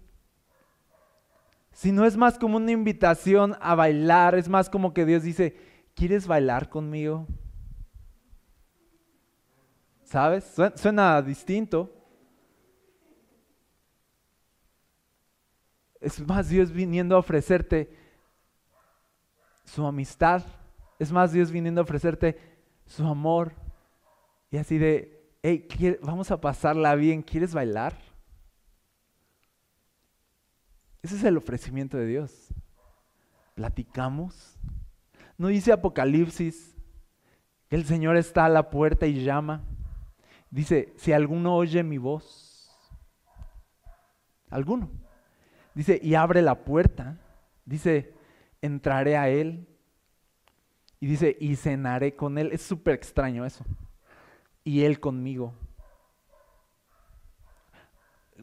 Sino 1.71 2.05
es 2.05 2.17
más 2.17 2.39
como 2.39 2.57
una 2.57 2.71
invitación 2.71 3.55
a 3.61 3.75
bailar, 3.75 4.35
es 4.35 4.49
más 4.49 4.67
como 4.67 4.93
que 4.93 5.05
Dios 5.05 5.21
dice, 5.21 5.55
¿quieres 5.93 6.25
bailar 6.25 6.69
conmigo? 6.69 7.27
¿Sabes? 10.03 10.55
Suena, 10.75 11.21
distinto. 11.21 11.91
Es 16.01 16.19
más 16.27 16.49
Dios 16.49 16.71
viniendo 16.71 17.15
a 17.15 17.19
ofrecerte 17.19 17.95
su 19.65 19.85
amistad. 19.85 20.43
Es 20.97 21.11
más 21.11 21.31
Dios 21.31 21.51
viniendo 21.51 21.81
a 21.81 21.83
ofrecerte 21.83 22.39
su 22.87 23.05
amor. 23.05 23.53
Y 24.49 24.57
así 24.57 24.79
de, 24.79 25.12
hey, 25.43 25.67
vamos 26.01 26.31
a 26.31 26.39
pasarla 26.39 26.95
bien, 26.95 27.21
¿quieres 27.21 27.53
bailar? 27.53 27.95
Ese 31.01 31.17
es 31.17 31.23
el 31.25 31.35
ofrecimiento 31.35 31.97
de 31.97 32.07
Dios. 32.07 32.47
Platicamos. 33.53 34.57
No 35.37 35.49
dice 35.49 35.73
Apocalipsis 35.73 36.73
que 37.67 37.75
el 37.75 37.83
Señor 37.83 38.15
está 38.15 38.45
a 38.45 38.49
la 38.49 38.69
puerta 38.69 39.05
y 39.05 39.21
llama. 39.21 39.61
Dice, 40.49 40.93
si 40.95 41.11
alguno 41.11 41.55
oye 41.55 41.83
mi 41.83 41.97
voz, 41.97 42.71
alguno. 44.49 44.89
Dice, 45.75 45.99
y 46.01 46.15
abre 46.15 46.41
la 46.41 46.63
puerta. 46.63 47.19
Dice, 47.65 48.13
entraré 48.61 49.17
a 49.17 49.27
él. 49.27 49.67
Y 51.01 51.07
dice, 51.07 51.35
y 51.37 51.57
cenaré 51.57 52.15
con 52.15 52.37
él. 52.37 52.51
Es 52.53 52.61
súper 52.61 52.93
extraño 52.93 53.45
eso. 53.45 53.65
Y 54.63 54.83
él 54.83 54.99
conmigo. 54.99 55.53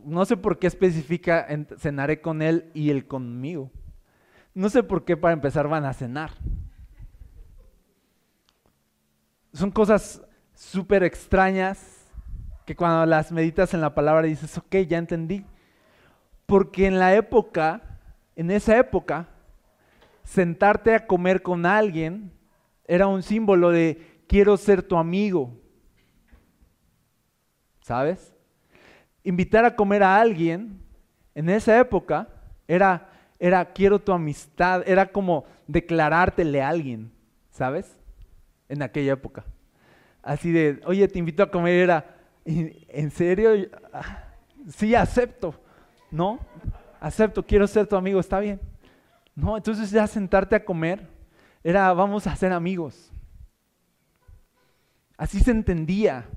No 0.05 0.25
sé 0.25 0.37
por 0.37 0.59
qué 0.59 0.67
especifica, 0.67 1.47
cenaré 1.79 2.21
con 2.21 2.43
él 2.43 2.71
y 2.75 2.91
él 2.91 3.07
conmigo. 3.07 3.71
No 4.55 4.69
sé 4.69 4.83
por 4.83 5.05
qué 5.05 5.17
para 5.17 5.35
empezar 5.35 5.69
van 5.69 5.85
a 5.85 5.93
cenar. 5.93 6.33
Son 9.53 9.71
cosas 9.71 10.23
súper 10.55 11.03
extrañas 11.03 12.07
que 12.65 12.77
cuando 12.77 13.05
las 13.07 13.33
meditas 13.33 13.75
en 13.75 13.81
la 13.81 13.95
palabra 13.95 14.27
dices, 14.27 14.57
ok, 14.57 14.77
ya 14.89 14.99
entendí. 14.99 15.45
Porque 16.47 16.87
en 16.87 16.99
la 16.99 17.15
época, 17.15 17.99
en 18.37 18.51
esa 18.51 18.77
época, 18.79 19.29
sentarte 20.25 20.95
a 20.95 21.07
comer 21.07 21.43
con 21.43 21.67
alguien 21.67 22.33
era 22.87 23.07
un 23.07 23.23
símbolo 23.23 23.71
de 23.71 24.23
quiero 24.29 24.57
ser 24.57 24.83
tu 24.83 24.97
amigo. 24.97 25.60
¿Sabes? 27.91 28.33
Invitar 29.25 29.65
a 29.65 29.75
comer 29.75 30.05
a 30.05 30.21
alguien 30.21 30.81
en 31.35 31.49
esa 31.49 31.77
época 31.77 32.29
era, 32.69 33.11
era 33.37 33.65
quiero 33.73 33.99
tu 33.99 34.13
amistad, 34.13 34.85
era 34.87 35.11
como 35.11 35.45
declarártele 35.67 36.63
a 36.63 36.69
alguien, 36.69 37.11
¿sabes? 37.51 37.99
En 38.69 38.83
aquella 38.83 39.15
época. 39.15 39.45
Así 40.23 40.53
de, 40.53 40.81
oye, 40.87 41.09
te 41.09 41.19
invito 41.19 41.43
a 41.43 41.51
comer, 41.51 41.75
era, 41.81 42.15
¿En 42.45 43.11
serio? 43.11 43.69
Sí, 44.69 44.95
acepto. 44.95 45.61
¿No? 46.13 46.39
Acepto, 47.01 47.45
quiero 47.45 47.67
ser 47.67 47.89
tu 47.89 47.97
amigo, 47.97 48.21
está 48.21 48.39
bien. 48.39 48.61
No, 49.35 49.57
entonces 49.57 49.91
ya 49.91 50.07
sentarte 50.07 50.55
a 50.55 50.65
comer 50.65 51.09
era 51.65 51.93
vamos 51.93 52.29
a 52.29 52.37
ser 52.37 52.53
amigos. 52.53 53.11
Así 55.17 55.41
se 55.41 55.51
entendía. 55.51 56.29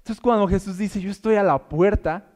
Entonces 0.00 0.20
cuando 0.20 0.46
Jesús 0.48 0.76
dice, 0.76 1.00
yo 1.00 1.10
estoy 1.10 1.36
a 1.36 1.42
la 1.42 1.68
puerta 1.68 2.26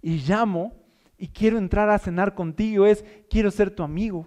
y 0.00 0.18
llamo 0.18 0.72
y 1.18 1.28
quiero 1.28 1.58
entrar 1.58 1.90
a 1.90 1.98
cenar 1.98 2.34
contigo, 2.34 2.86
es 2.86 3.04
quiero 3.28 3.50
ser 3.50 3.70
tu 3.70 3.82
amigo. 3.82 4.26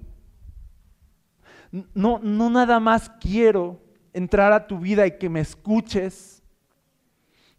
No, 1.94 2.20
no 2.22 2.50
nada 2.50 2.80
más 2.80 3.10
quiero 3.22 3.80
entrar 4.12 4.52
a 4.52 4.68
tu 4.68 4.80
vida 4.80 5.06
y 5.08 5.18
que 5.18 5.30
me 5.30 5.40
escuches 5.40 6.40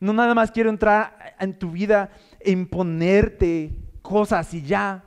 no 0.01 0.15
nada 0.15 0.35
más 0.35 0.51
quiero 0.51 0.71
entrar 0.71 1.37
en 1.39 1.59
tu 1.59 1.71
vida 1.71 2.11
e 2.41 2.51
imponerte 2.51 3.77
cosas 4.01 4.53
y 4.55 4.63
ya. 4.63 5.05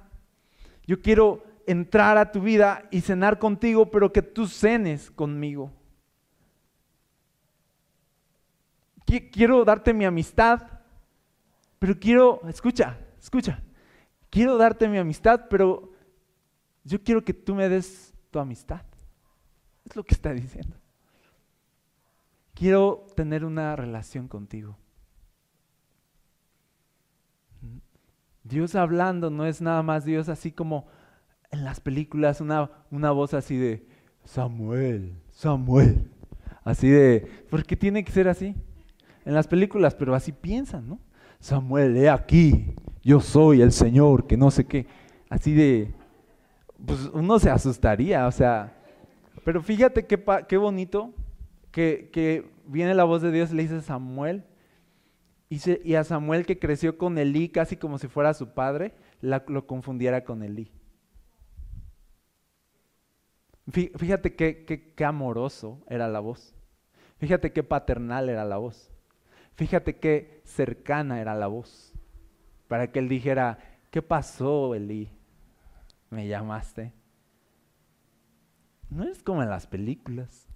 Yo 0.86 1.01
quiero 1.01 1.43
entrar 1.65 2.17
a 2.17 2.31
tu 2.31 2.41
vida 2.41 2.88
y 2.91 3.01
cenar 3.01 3.39
contigo, 3.39 3.89
pero 3.89 4.13
que 4.13 4.21
tú 4.21 4.47
cenes 4.47 5.09
conmigo. 5.09 5.71
Quiero 9.06 9.63
darte 9.66 9.94
mi 9.94 10.06
amistad, 10.06 10.62
pero 11.80 12.00
quiero, 12.00 12.42
escucha, 12.48 12.98
escucha, 13.20 13.62
quiero 14.30 14.58
darte 14.58 14.88
mi 14.88 14.98
amistad, 14.98 15.46
pero 15.50 15.92
yo 16.84 17.02
quiero 17.04 17.24
que 17.24 17.34
tú 17.34 17.56
me 17.56 17.70
des 17.70 18.13
tu 18.32 18.39
amistad. 18.39 18.82
Es 19.86 19.96
lo 19.96 20.04
que 20.04 20.13
está 20.13 20.34
diciendo. 20.34 20.76
Quiero 22.54 23.06
tener 23.16 23.46
una 23.46 23.76
relación 23.76 24.28
contigo. 24.28 24.78
Dios 28.44 28.76
hablando 28.76 29.30
no 29.30 29.46
es 29.46 29.62
nada 29.62 29.84
más 29.84 30.06
Dios 30.06 30.30
así 30.30 30.52
como 30.52 30.88
en 31.52 31.63
las 31.63 31.80
películas, 31.80 32.42
una, 32.42 32.70
una 32.92 33.12
voz 33.12 33.34
así 33.34 33.58
de 33.58 33.86
Samuel, 34.26 35.16
Samuel. 35.32 36.10
Así 36.63 36.89
de, 36.89 37.28
¿por 37.50 37.66
qué 37.66 37.76
tiene 37.76 38.04
que 38.04 38.12
ser 38.12 38.28
así? 38.28 38.56
En 39.25 39.33
las 39.33 39.47
películas, 39.47 39.95
pero 39.95 40.15
así 40.15 40.31
piensan, 40.31 40.88
¿no? 40.88 40.99
Samuel, 41.39 41.97
he 41.97 42.09
aquí, 42.09 42.75
yo 43.01 43.19
soy 43.19 43.62
el 43.62 43.71
Señor, 43.71 44.27
que 44.27 44.38
no 44.38 44.51
sé 44.51 44.65
qué. 44.65 44.86
Así 45.29 45.53
de, 45.53 45.93
pues 46.86 47.09
uno 47.13 47.39
se 47.39 47.49
asustaría, 47.49 48.27
o 48.27 48.31
sea, 48.31 48.77
pero 49.43 49.62
fíjate 49.62 50.05
qué, 50.05 50.23
qué 50.47 50.57
bonito 50.57 51.13
que, 51.71 52.09
que 52.12 52.49
viene 52.65 52.93
la 52.93 53.03
voz 53.03 53.21
de 53.21 53.31
Dios 53.31 53.51
y 53.51 53.55
le 53.55 53.63
dice 53.63 53.81
Samuel, 53.81 54.45
y, 55.49 55.95
a 55.95 56.03
Samuel 56.03 56.45
que 56.45 56.57
creció 56.57 56.97
con 56.97 57.17
Elí 57.17 57.49
casi 57.49 57.77
como 57.77 57.99
si 57.99 58.07
fuera 58.07 58.33
su 58.33 58.53
padre, 58.53 58.93
lo 59.21 59.67
confundiera 59.67 60.23
con 60.23 60.41
Elí. 60.41 60.71
Fíjate 63.71 64.36
qué, 64.36 64.93
qué 64.95 65.05
amoroso 65.05 65.83
era 65.88 66.07
la 66.07 66.19
voz. 66.19 66.55
Fíjate 67.17 67.53
qué 67.53 67.63
paternal 67.63 68.29
era 68.29 68.45
la 68.45 68.57
voz. 68.57 68.92
Fíjate 69.56 69.98
qué 69.98 70.42
cercana 70.46 71.22
era 71.22 71.36
la 71.36 71.48
voz. 71.48 71.94
Para 72.68 72.92
que 72.92 73.00
él 73.00 73.10
dijera, 73.10 73.60
¿qué 73.92 74.02
pasó, 74.02 74.76
Elí? 74.76 75.10
¿Me 76.10 76.28
llamaste? 76.28 76.94
No 78.89 79.04
es 79.04 79.22
como 79.24 79.44
en 79.44 79.50
las 79.50 79.68
películas. 79.68 80.48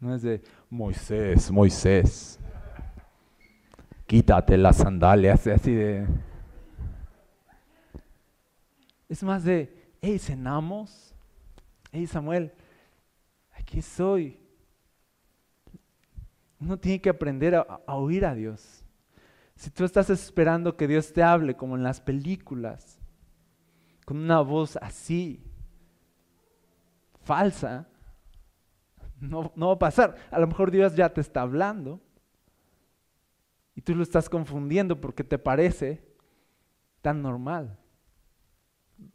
No 0.00 0.14
es 0.14 0.22
de 0.22 0.42
Moisés, 0.70 1.50
Moisés 1.50 2.38
quítate 4.06 4.56
las 4.56 4.76
sandalias, 4.76 5.46
así 5.46 5.74
de... 5.74 6.06
Es 9.08 9.22
más 9.22 9.44
de, 9.44 9.92
hey, 10.00 10.18
cenamos. 10.18 11.14
Hey, 11.92 12.06
Samuel, 12.06 12.52
aquí 13.52 13.82
soy. 13.82 14.38
Uno 16.60 16.78
tiene 16.78 17.00
que 17.00 17.10
aprender 17.10 17.54
a, 17.54 17.80
oír 17.86 18.24
a 18.24 18.34
Dios. 18.34 18.84
Si 19.54 19.70
tú 19.70 19.84
estás 19.84 20.10
esperando 20.10 20.76
que 20.76 20.88
Dios 20.88 21.12
te 21.12 21.22
hable 21.22 21.56
como 21.56 21.76
en 21.76 21.82
las 21.82 22.00
películas, 22.00 22.98
con 24.04 24.18
una 24.18 24.40
voz 24.40 24.76
así, 24.76 25.42
falsa, 27.22 27.88
no, 29.20 29.52
no 29.56 29.68
va 29.68 29.74
a 29.74 29.78
pasar. 29.78 30.16
A 30.30 30.38
lo 30.38 30.46
mejor 30.46 30.70
Dios 30.70 30.94
ya 30.94 31.12
te 31.12 31.20
está 31.20 31.42
hablando, 31.42 32.00
y 33.76 33.82
tú 33.82 33.94
lo 33.94 34.02
estás 34.02 34.28
confundiendo 34.28 34.98
porque 35.00 35.22
te 35.22 35.38
parece 35.38 36.02
tan 37.02 37.20
normal. 37.20 37.78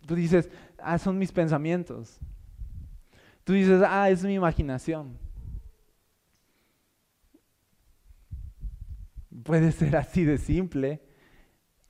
Tú 0.06 0.14
dices, 0.14 0.50
ah, 0.78 1.00
son 1.00 1.18
mis 1.18 1.32
pensamientos. 1.32 2.20
Tú 3.44 3.54
dices, 3.54 3.82
ah, 3.84 4.08
es 4.12 4.24
mi 4.24 4.36
imaginación. 4.36 5.18
Puede 9.44 9.72
ser 9.72 9.96
así 9.96 10.24
de 10.26 10.38
simple. 10.38 11.02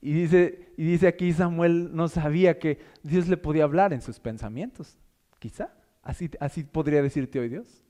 Y 0.02 0.14
dice, 0.14 0.74
y 0.78 0.84
dice 0.84 1.08
aquí 1.08 1.32
Samuel 1.32 1.96
no 1.96 2.08
sabía 2.08 2.58
que 2.58 2.80
Dios 3.04 3.28
le 3.28 3.38
podía 3.38 3.64
hablar 3.64 3.94
en 3.94 4.02
sus 4.02 4.20
pensamientos. 4.20 4.98
Quizá. 5.40 5.74
Así, 6.02 6.32
así 6.40 6.64
podría 6.64 7.04
decirte 7.04 7.40
hoy 7.40 7.50
Dios. 7.50 7.84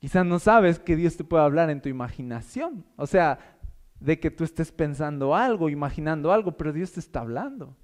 Quizá 0.00 0.24
no 0.24 0.38
sabes 0.38 0.78
que 0.78 0.96
Dios 0.96 1.16
te 1.16 1.24
puede 1.24 1.44
hablar 1.44 1.70
en 1.70 1.80
tu 1.80 1.88
imaginación. 1.88 2.84
O 2.96 3.06
sea, 3.06 3.38
de 4.00 4.20
que 4.20 4.30
tú 4.30 4.44
estés 4.44 4.70
pensando 4.70 5.34
algo, 5.34 5.70
imaginando 5.70 6.32
algo, 6.32 6.56
pero 6.56 6.72
Dios 6.72 6.92
te 6.92 7.00
está 7.00 7.20
hablando. 7.20 7.76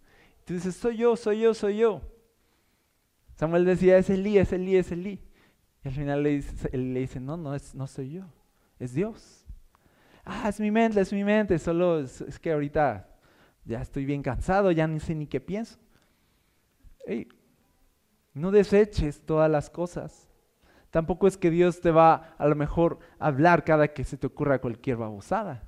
Tú 0.44 0.54
dices, 0.54 0.74
soy 0.74 0.98
yo, 0.98 1.16
soy 1.16 1.40
yo, 1.40 1.54
soy 1.54 1.78
yo. 1.78 2.02
Samuel 3.36 3.64
decía, 3.64 3.96
es 3.96 4.10
Elí, 4.10 4.36
es 4.36 4.52
Elí, 4.52 4.76
es 4.76 4.92
Elí. 4.92 5.20
Y 5.82 5.88
al 5.88 5.94
final 5.94 6.22
le 6.22 6.30
dice, 6.30 6.76
le 6.76 7.00
dice 7.00 7.20
no, 7.20 7.36
no, 7.36 7.54
es, 7.54 7.74
no 7.74 7.86
soy 7.86 8.10
yo, 8.10 8.24
es 8.78 8.92
Dios. 8.92 9.39
Ah, 10.32 10.48
es 10.48 10.60
mi 10.60 10.70
mente, 10.70 11.00
es 11.00 11.12
mi 11.12 11.24
mente, 11.24 11.58
solo 11.58 11.98
es, 11.98 12.38
que 12.40 12.52
ahorita 12.52 13.04
ya 13.64 13.82
estoy 13.82 14.04
bien 14.04 14.22
cansado, 14.22 14.70
ya 14.70 14.86
ni 14.86 15.00
sé 15.00 15.12
ni 15.16 15.26
qué 15.26 15.40
pienso. 15.40 15.76
no 18.32 18.52
deseches 18.52 19.20
todas 19.26 19.50
las 19.50 19.68
cosas. 19.70 20.28
Tampoco 20.90 21.26
es 21.26 21.36
que 21.36 21.50
Dios 21.50 21.80
te 21.80 21.90
va 21.90 22.34
a 22.38 22.46
lo 22.46 22.54
mejor 22.54 23.00
a 23.18 23.26
hablar 23.26 23.64
cada 23.64 23.88
que 23.88 24.04
se 24.04 24.16
te 24.16 24.28
ocurra 24.28 24.60
cualquier 24.60 24.98
babosada. 24.98 25.64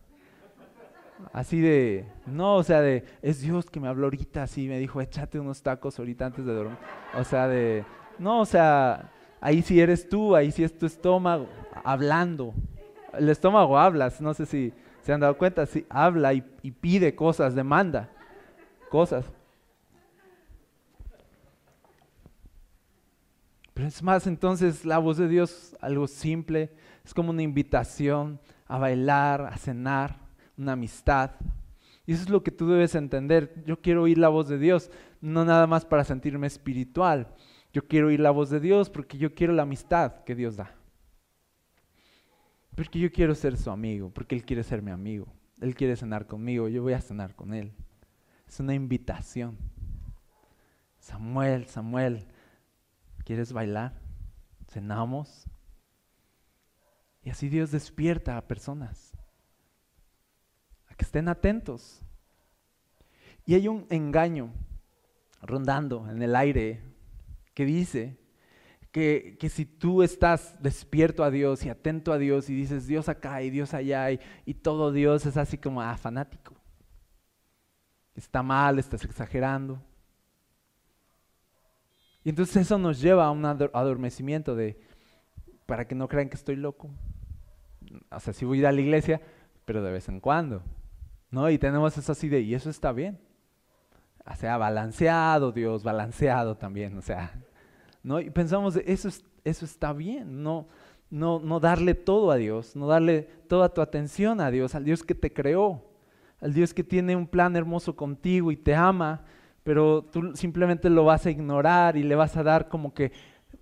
Así 1.32 1.60
de, 1.60 2.06
no, 2.26 2.54
o 2.56 2.62
sea, 2.62 2.80
de, 2.80 3.04
es 3.20 3.40
Dios 3.40 3.68
que 3.68 3.80
me 3.80 3.88
habló 3.88 4.06
ahorita, 4.06 4.44
así 4.44 4.68
me 4.68 4.78
dijo, 4.78 5.00
échate 5.00 5.40
unos 5.40 5.60
tacos 5.60 5.98
ahorita 5.98 6.26
antes 6.26 6.44
de 6.44 6.52
dormir. 6.52 6.78
O 7.18 7.24
sea, 7.24 7.48
de, 7.48 7.84
no, 8.18 8.40
o 8.40 8.46
sea, 8.46 9.10
ahí 9.40 9.60
sí 9.62 9.80
eres 9.80 10.08
tú, 10.08 10.36
ahí 10.36 10.52
sí 10.52 10.62
es 10.62 10.78
tu 10.78 10.86
estómago, 10.86 11.48
hablando. 11.82 12.54
El 13.12 13.28
estómago 13.28 13.78
habla, 13.78 14.12
no 14.20 14.34
sé 14.34 14.46
si 14.46 14.72
se 15.02 15.12
han 15.12 15.20
dado 15.20 15.36
cuenta, 15.36 15.66
sí, 15.66 15.84
habla 15.88 16.32
y, 16.32 16.44
y 16.62 16.70
pide 16.70 17.14
cosas, 17.14 17.54
demanda 17.54 18.10
cosas. 18.92 19.24
Pero 23.72 23.88
es 23.88 24.02
más, 24.02 24.26
entonces 24.26 24.84
la 24.84 24.98
voz 24.98 25.16
de 25.16 25.28
Dios, 25.28 25.74
algo 25.80 26.06
simple, 26.06 26.70
es 27.02 27.14
como 27.14 27.30
una 27.30 27.40
invitación 27.40 28.38
a 28.66 28.76
bailar, 28.76 29.46
a 29.46 29.56
cenar, 29.56 30.18
una 30.58 30.72
amistad. 30.72 31.30
Y 32.04 32.12
eso 32.12 32.24
es 32.24 32.28
lo 32.28 32.42
que 32.42 32.50
tú 32.50 32.68
debes 32.68 32.94
entender. 32.94 33.62
Yo 33.64 33.80
quiero 33.80 34.02
oír 34.02 34.18
la 34.18 34.28
voz 34.28 34.48
de 34.48 34.58
Dios, 34.58 34.90
no 35.22 35.46
nada 35.46 35.66
más 35.66 35.86
para 35.86 36.04
sentirme 36.04 36.46
espiritual. 36.46 37.28
Yo 37.72 37.88
quiero 37.88 38.08
oír 38.08 38.20
la 38.20 38.30
voz 38.30 38.50
de 38.50 38.60
Dios 38.60 38.90
porque 38.90 39.16
yo 39.16 39.34
quiero 39.34 39.54
la 39.54 39.62
amistad 39.62 40.22
que 40.24 40.34
Dios 40.34 40.56
da. 40.56 40.74
Porque 42.74 42.98
yo 42.98 43.10
quiero 43.12 43.34
ser 43.34 43.56
su 43.56 43.70
amigo, 43.70 44.10
porque 44.10 44.34
Él 44.34 44.44
quiere 44.44 44.62
ser 44.62 44.82
mi 44.82 44.90
amigo. 44.90 45.26
Él 45.60 45.74
quiere 45.74 45.96
cenar 45.96 46.26
conmigo, 46.26 46.68
yo 46.68 46.82
voy 46.82 46.94
a 46.94 47.00
cenar 47.00 47.34
con 47.34 47.54
Él. 47.54 47.72
Es 48.48 48.60
una 48.60 48.74
invitación. 48.74 49.56
Samuel, 50.98 51.66
Samuel, 51.66 52.26
¿quieres 53.24 53.52
bailar? 53.52 53.92
Cenamos. 54.68 55.46
Y 57.22 57.30
así 57.30 57.48
Dios 57.48 57.70
despierta 57.70 58.36
a 58.36 58.46
personas 58.48 59.12
que 60.96 61.04
estén 61.04 61.28
atentos. 61.28 62.00
Y 63.44 63.54
hay 63.54 63.68
un 63.68 63.86
engaño 63.90 64.52
rondando 65.40 66.08
en 66.08 66.22
el 66.22 66.36
aire 66.36 66.80
que 67.54 67.64
dice 67.64 68.16
que, 68.92 69.38
si 69.50 69.64
tú 69.64 70.02
estás 70.02 70.62
despierto 70.62 71.24
a 71.24 71.30
Dios 71.30 71.64
y 71.64 71.70
atento 71.70 72.12
a 72.12 72.18
Dios 72.18 72.48
y 72.50 72.54
dices 72.54 72.86
Dios 72.86 73.08
acá 73.08 73.42
y 73.42 73.50
Dios 73.50 73.74
allá 73.74 74.10
y, 74.10 74.20
y 74.44 74.54
todo 74.54 74.92
Dios 74.92 75.26
es 75.26 75.36
así 75.36 75.58
como 75.58 75.82
ah, 75.82 75.96
fanático. 75.96 76.54
Está 78.14 78.42
mal, 78.42 78.78
estás 78.78 79.04
exagerando. 79.04 79.82
Y 82.22 82.28
entonces 82.28 82.56
eso 82.56 82.78
nos 82.78 83.00
lleva 83.00 83.24
a 83.24 83.30
un 83.30 83.44
adormecimiento 83.44 84.54
de, 84.54 84.78
para 85.66 85.88
que 85.88 85.94
no 85.94 86.06
crean 86.06 86.28
que 86.28 86.36
estoy 86.36 86.56
loco. 86.56 86.90
O 88.10 88.20
sea, 88.20 88.32
si 88.32 88.44
voy 88.44 88.58
a 88.58 88.60
ir 88.60 88.66
a 88.66 88.72
la 88.72 88.80
iglesia, 88.80 89.20
pero 89.64 89.82
de 89.82 89.90
vez 89.90 90.08
en 90.08 90.20
cuando. 90.20 90.62
¿no? 91.32 91.48
Y 91.50 91.58
tenemos 91.58 91.96
eso 91.98 92.12
así 92.12 92.28
de, 92.28 92.40
y 92.42 92.54
eso 92.54 92.70
está 92.70 92.92
bien. 92.92 93.18
O 94.24 94.36
sea, 94.36 94.56
balanceado, 94.58 95.50
Dios, 95.50 95.82
balanceado 95.82 96.56
también, 96.56 96.96
o 96.96 97.02
sea, 97.02 97.42
Y 98.04 98.30
pensamos, 98.30 98.76
eso, 98.76 99.08
está 99.44 99.92
bien, 99.92 100.42
no, 100.42 100.66
no 101.10 101.60
darle 101.60 101.94
todo 101.94 102.30
a 102.30 102.36
Dios, 102.36 102.74
no 102.74 102.86
darle 102.86 103.28
toda 103.48 103.68
tu 103.68 103.80
atención 103.80 104.40
a 104.40 104.50
Dios, 104.50 104.74
al 104.74 104.84
Dios 104.84 105.02
que 105.02 105.14
te 105.14 105.32
creó, 105.32 105.82
al 106.40 106.52
Dios 106.52 106.74
que 106.74 106.82
tiene 106.82 107.14
un 107.14 107.26
plan 107.26 107.54
hermoso 107.54 107.94
contigo 107.94 108.50
y 108.50 108.56
te 108.56 108.74
ama, 108.74 109.24
pero 109.62 110.02
tú 110.02 110.34
simplemente 110.34 110.90
lo 110.90 111.04
vas 111.04 111.24
a 111.26 111.30
ignorar 111.30 111.96
y 111.96 112.02
le 112.02 112.16
vas 112.16 112.36
a 112.36 112.42
dar 112.42 112.68
como 112.68 112.92
que 112.92 113.12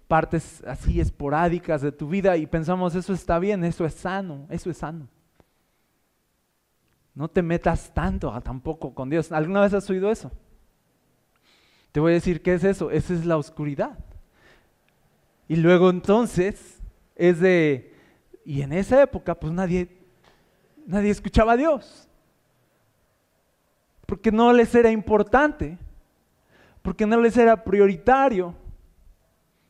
partes 0.09 0.65
así 0.67 1.01
esporádicas 1.01 1.83
de 1.83 1.93
tu 1.93 2.09
vida 2.09 2.37
y 2.37 2.47
pensamos, 2.47 2.95
eso 2.95 3.13
está 3.13 3.39
bien, 3.39 3.63
eso 3.65 3.85
es 3.85 3.95
sano, 3.95 4.47
eso 4.49 4.71
es 4.71 4.79
sano. 4.79 5.09
No 7.15 7.29
te 7.29 7.43
metas 7.43 7.93
tanto 7.93 8.33
tampoco 8.41 8.95
con 8.95 9.11
Dios. 9.11 9.31
¿Alguna 9.31 9.61
vez 9.61 9.75
has 9.75 9.91
oído 9.91 10.11
eso? 10.11 10.31
Te 11.93 12.01
voy 12.01 12.13
a 12.13 12.15
decir 12.15 12.41
qué 12.41 12.55
es 12.55 12.65
eso. 12.65 12.91
Esa 12.91 13.13
es 13.13 13.27
la 13.27 13.37
oscuridad. 13.37 13.99
Y 15.51 15.57
luego 15.57 15.91
entonces 15.91 16.79
es 17.17 17.41
de, 17.41 17.93
y 18.45 18.63
en 18.63 18.73
esa 18.73 19.03
época 19.03 19.35
pues 19.35 19.53
nadie, 19.53 19.89
nadie 20.87 21.11
escuchaba 21.11 21.55
a 21.55 21.57
Dios. 21.57 22.09
Porque 24.07 24.31
no 24.31 24.53
les 24.53 24.73
era 24.77 24.93
importante. 24.93 25.77
Porque 26.83 27.05
no 27.05 27.21
les 27.21 27.37
era 27.37 27.65
prioritario. 27.65 28.55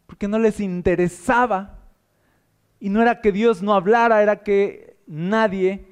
Porque 0.07 0.29
no 0.29 0.39
les 0.39 0.61
interesaba. 0.61 1.79
Y 2.79 2.91
no 2.91 3.01
era 3.01 3.23
que 3.23 3.33
Dios 3.33 3.63
no 3.63 3.73
hablara, 3.73 4.23
era 4.23 4.43
que 4.43 4.99
nadie 5.07 5.87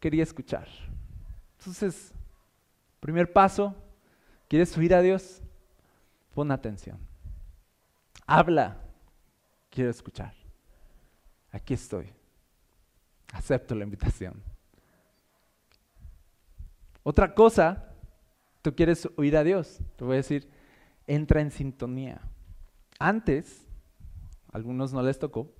quería 0.00 0.24
escuchar. 0.24 0.66
Entonces, 1.60 2.12
primer 2.98 3.32
paso, 3.32 3.76
¿quieres 4.48 4.76
oír 4.76 4.92
a 4.92 5.02
Dios? 5.02 5.40
Pon 6.34 6.50
atención. 6.50 6.98
Habla, 8.26 8.80
quiero 9.74 9.90
escuchar. 9.90 10.32
Aquí 11.50 11.74
estoy. 11.74 12.12
Acepto 13.32 13.74
la 13.74 13.82
invitación. 13.82 14.40
Otra 17.02 17.34
cosa, 17.34 17.92
tú 18.62 18.74
quieres 18.74 19.08
oír 19.16 19.36
a 19.36 19.42
Dios. 19.42 19.80
Te 19.96 20.04
voy 20.04 20.14
a 20.14 20.16
decir, 20.18 20.48
entra 21.06 21.40
en 21.40 21.50
sintonía. 21.50 22.20
Antes, 23.00 23.66
algunos 24.52 24.92
no 24.92 25.02
les 25.02 25.18
tocó, 25.18 25.52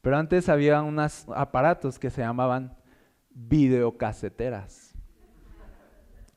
pero 0.00 0.16
antes 0.18 0.48
había 0.48 0.82
unos 0.82 1.24
aparatos 1.28 1.98
que 1.98 2.10
se 2.10 2.20
llamaban 2.20 2.76
videocaseteras 3.30 4.92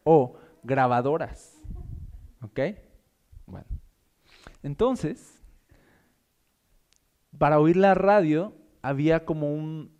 o 0.04 0.38
grabadoras. 0.62 1.60
¿Ok? 2.42 2.60
Bueno. 3.48 3.68
Entonces, 4.62 5.35
para 7.38 7.60
oír 7.60 7.78
la 7.78 7.94
radio 7.94 8.54
había 8.82 9.26
como 9.26 9.54
un, 9.54 9.92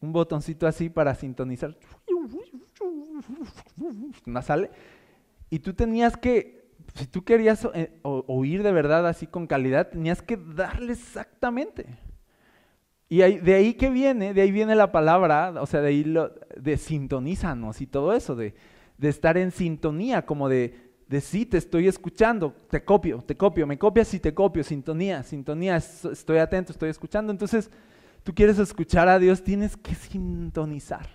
un 0.00 0.12
botoncito 0.12 0.66
así 0.66 0.88
para 0.90 1.14
sintonizar. 1.14 1.76
Una 4.26 4.42
sale. 4.42 4.70
Y 5.50 5.58
tú 5.60 5.74
tenías 5.74 6.16
que, 6.16 6.70
si 6.94 7.06
tú 7.06 7.24
querías 7.24 7.68
eh, 7.74 7.98
oír 8.02 8.62
de 8.62 8.72
verdad 8.72 9.06
así 9.06 9.26
con 9.26 9.46
calidad, 9.46 9.90
tenías 9.90 10.22
que 10.22 10.36
darle 10.36 10.92
exactamente. 10.92 11.86
Y 13.12 13.18
de 13.18 13.54
ahí 13.54 13.74
que 13.74 13.90
viene, 13.90 14.32
de 14.32 14.40
ahí 14.40 14.50
viene 14.50 14.74
la 14.74 14.90
palabra, 14.90 15.52
o 15.60 15.66
sea, 15.66 15.82
de 15.82 15.88
ahí 15.88 16.02
lo, 16.02 16.32
de 16.56 16.78
sintonízanos 16.78 17.82
y 17.82 17.86
todo 17.86 18.14
eso, 18.14 18.34
de, 18.34 18.54
estar 19.02 19.36
en 19.36 19.50
sintonía, 19.50 20.24
como 20.24 20.48
de, 20.48 20.91
de 21.12 21.20
sí, 21.20 21.44
te 21.44 21.58
estoy 21.58 21.88
escuchando, 21.88 22.56
te 22.70 22.82
copio, 22.82 23.18
te 23.18 23.36
copio, 23.36 23.66
me 23.66 23.78
copias 23.78 24.14
y 24.14 24.18
te 24.18 24.32
copio, 24.32 24.64
sintonía, 24.64 25.22
sintonía, 25.22 25.76
estoy 25.76 26.38
atento, 26.38 26.72
estoy 26.72 26.88
escuchando. 26.88 27.30
Entonces, 27.30 27.70
tú 28.22 28.34
quieres 28.34 28.58
escuchar 28.58 29.08
a 29.08 29.18
Dios, 29.18 29.44
tienes 29.44 29.76
que 29.76 29.94
sintonizar. 29.94 31.06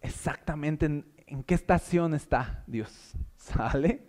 Exactamente 0.00 0.86
en, 0.86 1.04
en 1.26 1.42
qué 1.42 1.52
estación 1.52 2.14
está 2.14 2.64
Dios, 2.66 3.12
¿sale? 3.36 4.08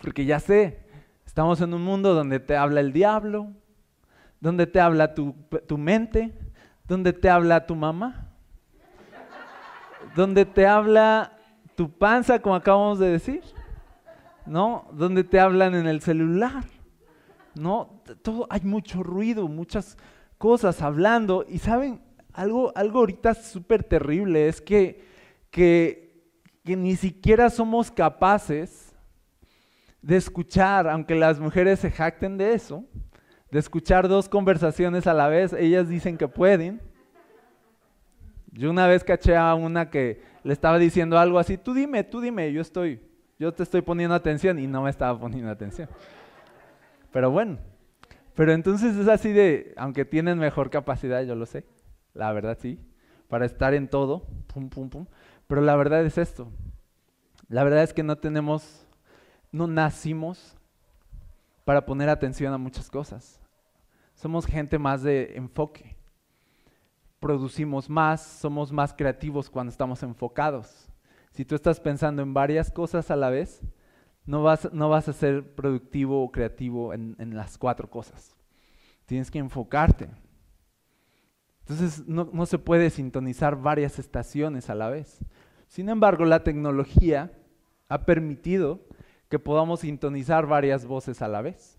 Porque 0.00 0.24
ya 0.24 0.40
sé, 0.40 0.80
estamos 1.26 1.60
en 1.60 1.74
un 1.74 1.82
mundo 1.82 2.14
donde 2.14 2.40
te 2.40 2.56
habla 2.56 2.80
el 2.80 2.94
diablo, 2.94 3.52
¿Dónde 4.40 4.66
te 4.66 4.80
habla 4.80 5.14
tu, 5.14 5.34
mente, 5.76 6.32
¿Dónde 6.86 7.12
te 7.12 7.28
habla 7.28 7.66
tu 7.66 7.74
mamá, 7.74 8.30
¿Dónde 10.14 10.46
te 10.46 10.66
habla 10.66 11.35
tu 11.76 11.90
panza, 11.90 12.40
como 12.40 12.54
acabamos 12.54 12.98
de 12.98 13.10
decir, 13.10 13.42
¿no? 14.46 14.88
Donde 14.92 15.22
te 15.24 15.38
hablan 15.38 15.74
en 15.74 15.86
el 15.86 16.00
celular, 16.00 16.64
¿no? 17.54 18.02
Todo, 18.22 18.46
hay 18.50 18.62
mucho 18.62 19.02
ruido, 19.02 19.46
muchas 19.46 19.96
cosas 20.38 20.82
hablando, 20.82 21.44
y 21.48 21.58
saben, 21.58 22.00
algo, 22.32 22.72
algo 22.74 23.00
ahorita 23.00 23.34
súper 23.34 23.84
terrible 23.84 24.48
es 24.48 24.60
que, 24.60 25.04
que, 25.50 26.24
que 26.64 26.76
ni 26.76 26.96
siquiera 26.96 27.48
somos 27.50 27.90
capaces 27.90 28.94
de 30.02 30.16
escuchar, 30.16 30.88
aunque 30.88 31.14
las 31.14 31.40
mujeres 31.40 31.80
se 31.80 31.90
jacten 31.90 32.38
de 32.38 32.54
eso, 32.54 32.84
de 33.50 33.58
escuchar 33.58 34.08
dos 34.08 34.28
conversaciones 34.28 35.06
a 35.06 35.14
la 35.14 35.28
vez, 35.28 35.52
ellas 35.52 35.88
dicen 35.88 36.16
que 36.18 36.28
pueden. 36.28 36.80
Yo 38.52 38.70
una 38.70 38.86
vez 38.86 39.04
caché 39.04 39.36
a 39.36 39.54
una 39.54 39.90
que 39.90 40.22
le 40.46 40.52
estaba 40.52 40.78
diciendo 40.78 41.18
algo 41.18 41.40
así, 41.40 41.58
tú 41.58 41.74
dime, 41.74 42.04
tú 42.04 42.20
dime, 42.20 42.52
yo 42.52 42.60
estoy, 42.60 43.02
yo 43.36 43.52
te 43.52 43.64
estoy 43.64 43.82
poniendo 43.82 44.14
atención 44.14 44.60
y 44.60 44.68
no 44.68 44.82
me 44.82 44.90
estaba 44.90 45.18
poniendo 45.18 45.50
atención. 45.50 45.88
Pero 47.10 47.32
bueno, 47.32 47.58
pero 48.36 48.52
entonces 48.52 48.94
es 48.94 49.08
así 49.08 49.32
de, 49.32 49.74
aunque 49.76 50.04
tienen 50.04 50.38
mejor 50.38 50.70
capacidad, 50.70 51.24
yo 51.24 51.34
lo 51.34 51.46
sé, 51.46 51.64
la 52.14 52.32
verdad 52.32 52.56
sí, 52.60 52.78
para 53.26 53.44
estar 53.44 53.74
en 53.74 53.88
todo, 53.88 54.28
pum, 54.46 54.68
pum, 54.68 54.88
pum. 54.88 55.06
Pero 55.48 55.62
la 55.62 55.74
verdad 55.74 56.06
es 56.06 56.16
esto, 56.16 56.52
la 57.48 57.64
verdad 57.64 57.82
es 57.82 57.92
que 57.92 58.04
no 58.04 58.16
tenemos, 58.16 58.86
no 59.50 59.66
nacimos 59.66 60.56
para 61.64 61.84
poner 61.84 62.08
atención 62.08 62.54
a 62.54 62.58
muchas 62.58 62.88
cosas. 62.88 63.40
Somos 64.14 64.46
gente 64.46 64.78
más 64.78 65.02
de 65.02 65.32
enfoque. 65.34 65.95
Producimos 67.26 67.90
más, 67.90 68.22
somos 68.24 68.70
más 68.70 68.94
creativos 68.94 69.50
cuando 69.50 69.72
estamos 69.72 70.00
enfocados. 70.04 70.86
Si 71.32 71.44
tú 71.44 71.56
estás 71.56 71.80
pensando 71.80 72.22
en 72.22 72.32
varias 72.32 72.70
cosas 72.70 73.10
a 73.10 73.16
la 73.16 73.30
vez, 73.30 73.62
no 74.26 74.44
vas, 74.44 74.72
no 74.72 74.88
vas 74.88 75.08
a 75.08 75.12
ser 75.12 75.56
productivo 75.56 76.22
o 76.22 76.30
creativo 76.30 76.94
en, 76.94 77.16
las 77.34 77.58
cuatro 77.58 77.90
cosas. 77.90 78.36
Tienes 79.06 79.32
que 79.32 79.40
enfocarte. 79.40 80.08
Entonces 81.62 82.06
no, 82.06 82.30
no 82.32 82.46
se 82.46 82.58
puede 82.58 82.90
sintonizar 82.90 83.60
varias 83.60 83.98
estaciones 83.98 84.70
a 84.70 84.76
la 84.76 84.88
vez. 84.88 85.18
Sin 85.66 85.88
embargo, 85.88 86.26
la 86.26 86.44
tecnología 86.44 87.32
ha 87.88 88.04
permitido 88.04 88.86
que 89.28 89.40
podamos 89.40 89.80
sintonizar 89.80 90.46
varias 90.46 90.86
voces 90.86 91.20
a 91.22 91.26
la 91.26 91.42
vez. 91.42 91.76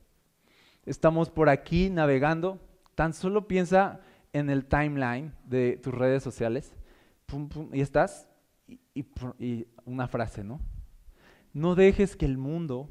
Estamos 0.86 1.30
por 1.30 1.48
aquí 1.48 1.90
navegando, 1.90 2.60
tan 2.96 3.14
solo 3.14 3.48
piensa 3.48 4.02
en 4.38 4.50
el 4.50 4.66
timeline 4.66 5.34
de 5.46 5.78
tus 5.78 5.94
redes 5.94 6.24
sociales, 6.24 6.74
y 7.74 7.82
estás, 7.82 8.28
y, 8.94 9.68
una 9.86 10.08
frase, 10.08 10.44
¿no? 10.44 10.60
No 11.54 11.76
dejes 11.76 12.16
que 12.16 12.26
el 12.26 12.38
mundo 12.38 12.90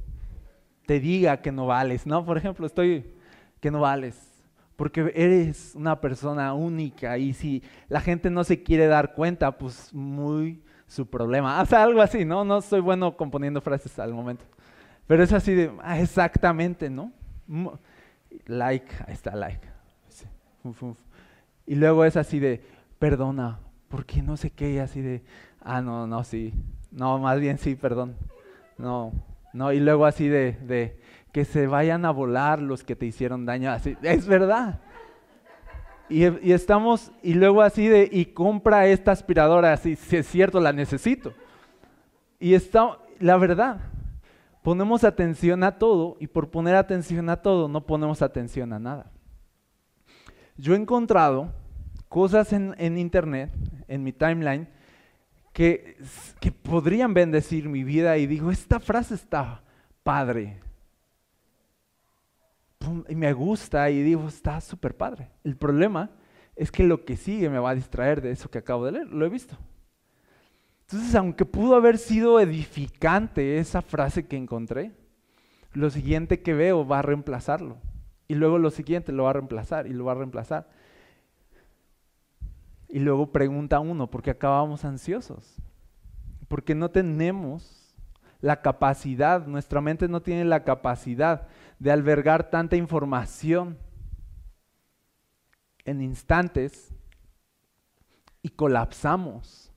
te 0.87 1.01
diga 1.01 1.41
que 1.41 1.53
no 1.53 1.67
vales, 1.67 2.07
¿no? 2.07 2.25
Por 2.25 2.37
ejemplo, 2.37 2.67
estoy, 2.67 3.15
que 3.61 3.71
no 3.71 3.81
vales, 3.81 4.45
porque 4.77 5.13
eres 5.15 5.73
una 5.75 6.01
persona 6.01 6.53
única 6.55 7.19
y 7.19 7.33
si 7.33 7.63
la 7.89 8.01
gente 8.01 8.31
no 8.31 8.45
se 8.45 8.63
quiere 8.63 8.87
dar 8.87 9.15
cuenta, 9.15 9.57
pues 9.57 9.93
muy 9.95 10.63
su 10.87 11.09
problema. 11.09 11.61
O 11.63 11.67
sea, 11.67 11.83
algo 11.83 12.01
así, 12.01 12.25
¿no? 12.25 12.45
No 12.45 12.61
soy 12.61 12.81
bueno 12.81 13.17
componiendo 13.17 13.61
frases 13.61 13.99
al 13.99 14.13
momento. 14.13 14.45
Pero 15.07 15.23
es 15.23 15.33
así 15.33 15.55
de, 15.55 15.73
ah, 15.83 16.01
exactamente, 16.01 16.91
¿no? 16.91 17.13
Like, 18.47 18.93
ahí 19.07 19.15
está, 19.15 19.35
like. 19.35 19.67
Y 21.67 21.75
luego 21.75 22.05
es 22.05 22.17
así 22.17 22.39
de, 22.39 22.63
perdona, 22.99 23.59
porque 23.89 24.23
no 24.23 24.37
sé 24.37 24.51
qué, 24.51 24.73
y 24.73 24.79
así 24.79 25.01
de, 25.01 25.23
ah, 25.61 25.81
no, 25.81 26.07
no, 26.07 26.25
sí. 26.25 26.55
No, 26.91 27.19
más 27.19 27.41
bien 27.41 27.59
sí, 27.59 27.75
perdón. 27.75 28.17
No, 28.79 29.13
no, 29.53 29.73
y 29.73 29.81
luego 29.81 30.07
así 30.07 30.29
de, 30.29 30.53
de 30.53 31.01
que 31.33 31.45
se 31.45 31.67
vayan 31.67 32.05
a 32.05 32.11
volar 32.11 32.63
los 32.63 32.85
que 32.85 32.97
te 32.97 33.07
hicieron 33.07 33.45
daño. 33.45 33.71
Así, 33.71 33.97
es 34.03 34.27
verdad. 34.27 34.81
Y, 36.09 36.53
estamos, 36.53 37.11
y 37.23 37.35
luego 37.35 37.63
así 37.63 37.89
de, 37.89 38.09
y 38.11 38.27
compra 38.27 38.87
esta 38.87 39.11
aspiradora, 39.11 39.73
así, 39.73 39.97
si 39.97 40.17
es 40.17 40.27
cierto, 40.27 40.61
la 40.61 40.73
necesito. 40.73 41.33
Y 42.39 42.55
está, 42.55 42.99
la 43.19 43.37
verdad, 43.37 43.81
ponemos 44.63 45.03
atención 45.03 45.65
a 45.65 45.79
todo 45.79 46.17
y 46.21 46.29
por 46.29 46.51
poner 46.51 46.77
atención 46.77 47.29
a 47.29 47.37
todo 47.37 47.67
no 47.69 47.85
ponemos 47.85 48.23
atención 48.23 48.73
a 48.73 48.79
nada. 48.79 49.11
Yo 50.57 50.75
he 50.75 50.77
encontrado 50.77 51.53
cosas 52.09 52.53
en, 52.53 52.75
en 52.79 52.99
internet, 52.99 53.51
en 53.89 54.03
mi 54.03 54.13
timeline, 54.13 54.69
que, 55.53 55.97
que 56.41 56.53
podrían 56.53 57.15
bendecir 57.15 57.69
mi 57.69 57.85
vida 57.85 58.19
y 58.19 58.27
digo, 58.27 58.51
esta 58.51 58.81
frase 58.81 59.15
está 59.15 59.63
padre, 60.03 60.61
y 63.09 63.15
me 63.15 63.33
gusta 63.33 63.91
y 63.91 64.03
digo, 64.03 64.29
está 64.29 64.61
súper 64.61 64.97
padre. 64.97 65.31
El 65.45 65.57
problema 65.57 66.11
es 66.55 66.71
que 66.71 66.85
lo 66.85 67.05
que 67.05 67.17
sigue 67.17 67.51
me 67.51 67.59
va 67.59 67.71
a 67.71 67.75
distraer 67.75 68.21
de 68.21 68.31
eso 68.31 68.51
que 68.51 68.59
acabo 68.59 68.85
de 68.87 68.93
leer, 68.93 69.09
lo 69.09 69.27
he 69.27 69.29
visto. 69.29 69.57
Entonces, 70.83 71.15
aunque 71.15 71.45
pudo 71.45 71.75
haber 71.75 71.99
sido 71.99 72.39
edificante 72.39 73.59
esa 73.59 73.83
frase 73.83 74.27
que 74.27 74.37
encontré, 74.37 74.93
lo 75.73 75.91
siguiente 75.91 76.43
que 76.43 76.55
veo 76.55 76.87
va 76.87 77.01
a 77.01 77.03
reemplazarlo. 77.03 77.79
Y 78.29 78.35
luego 78.35 78.59
lo 78.59 78.71
siguiente 78.71 79.13
lo 79.13 79.25
va 79.25 79.31
a 79.31 79.35
reemplazar 79.35 79.87
y 79.87 79.93
lo 79.93 80.05
va 80.05 80.13
a 80.13 80.17
reemplazar. 80.17 80.69
Y 82.89 82.99
luego 82.99 83.33
pregunta 83.33 83.81
uno, 83.81 84.11
¿por 84.11 84.23
qué 84.23 84.31
acabamos 84.31 84.85
ansiosos? 84.85 85.57
Porque 86.49 86.75
no 86.75 86.91
tenemos 86.91 87.95
la 88.41 88.63
capacidad, 88.63 89.47
nuestra 89.47 89.81
mente 89.81 90.09
no 90.09 90.23
tiene 90.23 90.45
la 90.45 90.65
capacidad 90.65 91.49
de 91.79 91.91
albergar 91.91 92.51
tanta 92.51 92.77
información 92.77 93.79
en 95.85 96.01
instantes 96.01 96.93
y 98.43 98.51
colapsamos. 98.51 99.73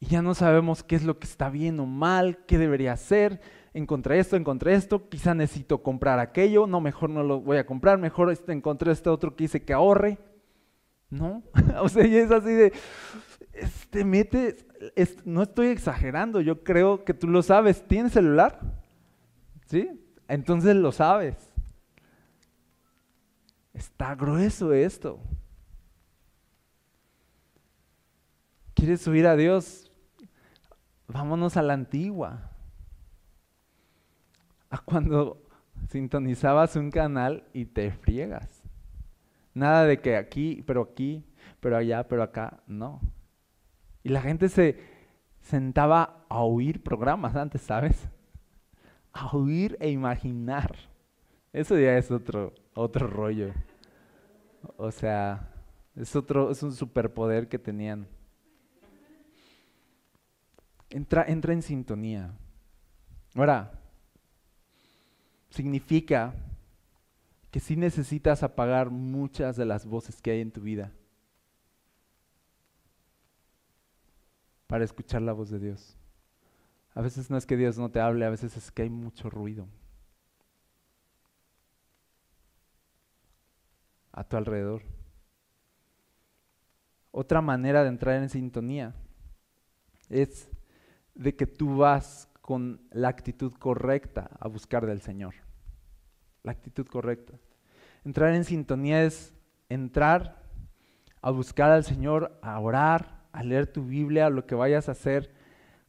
Y 0.00 0.06
ya 0.06 0.22
no 0.22 0.34
sabemos 0.34 0.82
qué 0.82 0.96
es 0.96 1.04
lo 1.04 1.18
que 1.18 1.26
está 1.26 1.48
bien 1.48 1.78
o 1.80 1.86
mal, 1.86 2.44
qué 2.46 2.58
debería 2.58 2.92
hacer. 2.92 3.40
Encontré 3.74 4.18
esto, 4.18 4.36
encontré 4.36 4.74
esto, 4.74 5.08
quizá 5.08 5.34
necesito 5.34 5.82
comprar 5.82 6.18
aquello, 6.18 6.66
no, 6.66 6.80
mejor 6.80 7.10
no 7.10 7.22
lo 7.22 7.40
voy 7.40 7.56
a 7.56 7.66
comprar, 7.66 7.98
mejor 7.98 8.30
este, 8.30 8.52
encontré 8.52 8.92
este 8.92 9.08
otro 9.08 9.34
que 9.34 9.44
dice 9.44 9.64
que 9.64 9.72
ahorre. 9.72 10.18
¿No? 11.08 11.42
o 11.80 11.88
sea, 11.88 12.06
y 12.06 12.16
es 12.16 12.30
así 12.30 12.52
de, 12.52 12.72
este, 13.52 14.04
mete, 14.04 14.56
no 15.24 15.42
estoy 15.42 15.68
exagerando, 15.68 16.40
yo 16.40 16.64
creo 16.64 17.04
que 17.04 17.14
tú 17.14 17.28
lo 17.28 17.42
sabes. 17.42 17.86
¿Tienes 17.86 18.12
celular? 18.12 18.60
¿Sí? 19.66 19.98
entonces 20.28 20.74
lo 20.76 20.92
sabes. 20.92 21.36
Está 23.74 24.14
grueso 24.14 24.72
esto. 24.72 25.20
¿Quieres 28.74 29.02
subir 29.02 29.26
a 29.26 29.36
Dios? 29.36 29.90
Vámonos 31.06 31.56
a 31.56 31.62
la 31.62 31.74
antigua. 31.74 32.51
A 34.72 34.78
cuando 34.78 35.46
sintonizabas 35.90 36.76
un 36.76 36.90
canal 36.90 37.44
y 37.52 37.66
te 37.66 37.90
friegas. 37.90 38.62
Nada 39.52 39.84
de 39.84 40.00
que 40.00 40.16
aquí, 40.16 40.64
pero 40.66 40.80
aquí, 40.80 41.26
pero 41.60 41.76
allá, 41.76 42.08
pero 42.08 42.22
acá, 42.22 42.62
no. 42.66 43.02
Y 44.02 44.08
la 44.08 44.22
gente 44.22 44.48
se 44.48 44.80
sentaba 45.42 46.24
a 46.30 46.40
oír 46.40 46.82
programas 46.82 47.36
antes, 47.36 47.60
¿sabes? 47.60 48.08
a 49.12 49.36
oír 49.36 49.76
e 49.78 49.90
imaginar. 49.90 50.74
Eso 51.52 51.78
ya 51.78 51.98
es 51.98 52.10
otro, 52.10 52.54
otro 52.72 53.06
rollo. 53.06 53.52
O 54.78 54.90
sea, 54.90 55.50
es 55.94 56.16
otro, 56.16 56.50
es 56.50 56.62
un 56.62 56.72
superpoder 56.72 57.46
que 57.46 57.58
tenían. 57.58 58.08
Entra, 60.88 61.26
entra 61.28 61.52
en 61.52 61.60
sintonía. 61.60 62.32
Ahora, 63.34 63.81
significa 65.52 66.34
que 67.50 67.60
sí 67.60 67.76
necesitas 67.76 68.42
apagar 68.42 68.90
muchas 68.90 69.56
de 69.56 69.66
las 69.66 69.86
voces 69.86 70.20
que 70.22 70.30
hay 70.30 70.40
en 70.40 70.50
tu 70.50 70.62
vida 70.62 70.90
para 74.66 74.84
escuchar 74.84 75.20
la 75.20 75.34
voz 75.34 75.50
de 75.50 75.58
Dios. 75.58 75.96
A 76.94 77.02
veces 77.02 77.30
no 77.30 77.36
es 77.36 77.44
que 77.44 77.58
Dios 77.58 77.78
no 77.78 77.90
te 77.90 78.00
hable, 78.00 78.24
a 78.24 78.30
veces 78.30 78.56
es 78.56 78.70
que 78.70 78.82
hay 78.82 78.90
mucho 78.90 79.28
ruido 79.28 79.68
a 84.12 84.24
tu 84.24 84.36
alrededor. 84.38 84.82
Otra 87.10 87.42
manera 87.42 87.82
de 87.82 87.90
entrar 87.90 88.16
en 88.16 88.30
sintonía 88.30 88.94
es 90.08 90.48
de 91.14 91.36
que 91.36 91.46
tú 91.46 91.76
vas 91.76 92.28
con 92.42 92.82
la 92.90 93.08
actitud 93.08 93.54
correcta 93.54 94.28
a 94.38 94.48
buscar 94.48 94.84
del 94.84 95.00
Señor. 95.00 95.34
La 96.42 96.52
actitud 96.52 96.86
correcta. 96.86 97.34
Entrar 98.04 98.34
en 98.34 98.44
sintonía 98.44 99.04
es 99.04 99.32
entrar 99.68 100.42
a 101.22 101.30
buscar 101.30 101.70
al 101.70 101.84
Señor, 101.84 102.38
a 102.42 102.58
orar, 102.58 103.22
a 103.32 103.44
leer 103.44 103.68
tu 103.68 103.84
Biblia, 103.84 104.28
lo 104.28 104.44
que 104.44 104.56
vayas 104.56 104.88
a 104.88 104.92
hacer 104.92 105.32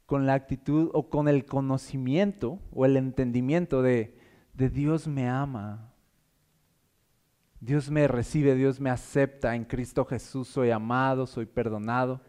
con 0.06 0.28
la 0.28 0.36
actitud 0.36 0.92
o 0.94 1.10
con 1.10 1.28
el 1.28 1.46
conocimiento 1.46 2.60
o 2.72 2.86
el 2.86 2.98
entendimiento 2.98 3.82
de, 3.82 4.18
de 4.54 4.70
Dios 4.70 5.08
me 5.08 5.28
ama. 5.28 5.92
Dios 7.60 7.90
me 7.90 8.08
recibe, 8.08 8.54
Dios 8.56 8.80
me 8.80 8.92
acepta, 8.92 9.56
en 9.56 9.66
Cristo 9.66 10.06
Jesús 10.06 10.50
soy 10.50 10.70
amado, 10.70 11.26
soy 11.26 11.48
perdonado, 11.48 12.22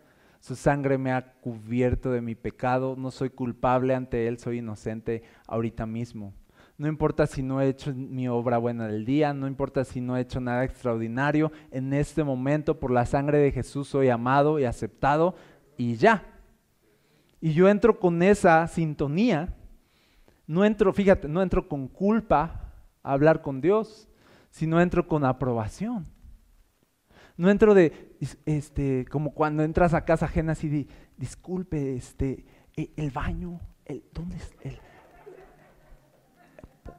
su 0.44 0.56
sangre 0.56 0.98
me 0.98 1.10
ha 1.10 1.32
cubierto 1.40 2.10
de 2.10 2.20
mi 2.20 2.34
pecado, 2.34 2.96
no 2.98 3.10
soy 3.10 3.30
culpable 3.30 3.94
ante 3.94 4.28
Él, 4.28 4.38
soy 4.38 4.58
inocente 4.58 5.22
ahorita 5.46 5.86
mismo. 5.86 6.34
No 6.76 6.86
importa 6.86 7.26
si 7.26 7.42
no 7.42 7.62
he 7.62 7.68
hecho 7.70 7.94
mi 7.94 8.28
obra 8.28 8.58
buena 8.58 8.86
del 8.86 9.06
día, 9.06 9.32
no 9.32 9.46
importa 9.46 9.84
si 9.84 10.02
no 10.02 10.18
he 10.18 10.20
hecho 10.20 10.42
nada 10.42 10.62
extraordinario, 10.62 11.50
en 11.70 11.94
este 11.94 12.22
momento 12.24 12.78
por 12.78 12.90
la 12.90 13.06
sangre 13.06 13.38
de 13.38 13.52
Jesús 13.52 13.88
soy 13.88 14.10
amado 14.10 14.58
y 14.58 14.66
aceptado 14.66 15.34
y 15.78 15.96
ya. 15.96 16.26
Y 17.40 17.54
yo 17.54 17.70
entro 17.70 17.98
con 17.98 18.22
esa 18.22 18.66
sintonía, 18.68 19.54
no 20.46 20.66
entro, 20.66 20.92
fíjate, 20.92 21.26
no 21.26 21.40
entro 21.40 21.66
con 21.66 21.88
culpa 21.88 22.70
a 23.02 23.12
hablar 23.14 23.40
con 23.40 23.62
Dios, 23.62 24.10
sino 24.50 24.78
entro 24.78 25.08
con 25.08 25.24
aprobación. 25.24 26.04
No 27.36 27.50
entro 27.50 27.74
de, 27.74 28.16
este, 28.46 29.06
como 29.10 29.34
cuando 29.34 29.62
entras 29.64 29.92
a 29.94 30.04
casa 30.04 30.26
ajena 30.26 30.52
así 30.52 30.68
de, 30.68 30.86
disculpe, 31.16 31.96
este, 31.96 32.44
e, 32.76 32.92
el 32.96 33.10
baño, 33.10 33.60
el, 33.84 34.04
¿dónde 34.12 34.36
es? 34.36 34.54
El, 34.62 34.78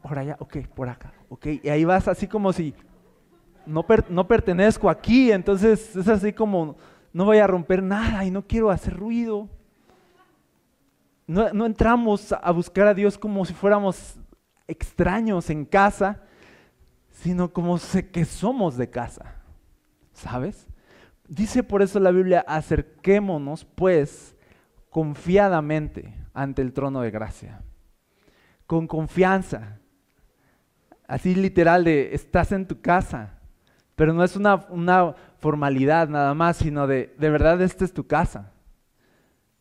por 0.02 0.20
allá, 0.20 0.36
ok, 0.40 0.58
por 0.76 0.90
acá, 0.90 1.14
ok. 1.30 1.48
Y 1.64 1.70
ahí 1.70 1.86
vas 1.86 2.08
así 2.08 2.28
como 2.28 2.52
si 2.54 2.76
no, 3.66 3.86
no 4.10 4.28
pertenezco 4.28 4.90
aquí, 4.90 5.32
entonces 5.32 5.96
es 5.96 6.08
así 6.08 6.34
como 6.34 6.78
no 7.14 7.26
voy 7.26 7.38
a 7.38 7.48
romper 7.48 7.82
nada 7.82 8.26
y 8.26 8.32
no 8.32 8.46
quiero 8.46 8.70
hacer 8.70 8.96
ruido. 8.96 9.50
No, 11.26 11.52
no 11.54 11.66
entramos 11.66 12.34
a 12.34 12.52
buscar 12.52 12.88
a 12.88 12.94
Dios 12.94 13.18
como 13.18 13.46
si 13.46 13.54
fuéramos 13.54 14.20
extraños 14.68 15.50
en 15.50 15.66
casa, 15.66 16.22
sino 17.10 17.52
como 17.52 17.78
sé 17.78 18.10
que 18.10 18.26
somos 18.26 18.78
de 18.78 18.90
casa, 18.90 19.35
¿sabes? 20.16 20.68
Dice 21.28 21.61
por 21.61 21.84
eso 21.84 21.99
la 21.99 22.11
Biblia, 22.11 22.43
acerquémonos 22.47 23.66
pues 23.66 24.36
confiadamente 24.89 26.16
ante 26.34 26.63
el 26.63 26.74
trono 26.74 27.01
de 27.01 27.11
gracia 27.11 27.61
con 28.68 28.88
confianza. 28.88 29.80
Así 31.07 31.36
literal 31.36 31.84
de 31.84 32.16
estás 32.16 32.51
en 32.51 32.68
tu 32.68 32.82
casa, 32.82 33.39
pero 33.95 34.13
no 34.13 34.24
es 34.24 34.36
una, 34.36 35.16
formalidad 35.39 36.09
nada 36.09 36.34
más, 36.34 36.57
sino 36.57 36.88
de, 36.88 37.13
de 37.20 37.30
verdad, 37.30 37.61
esta 37.61 37.86
es 37.86 37.93
tu 37.93 38.07
casa. 38.07 38.51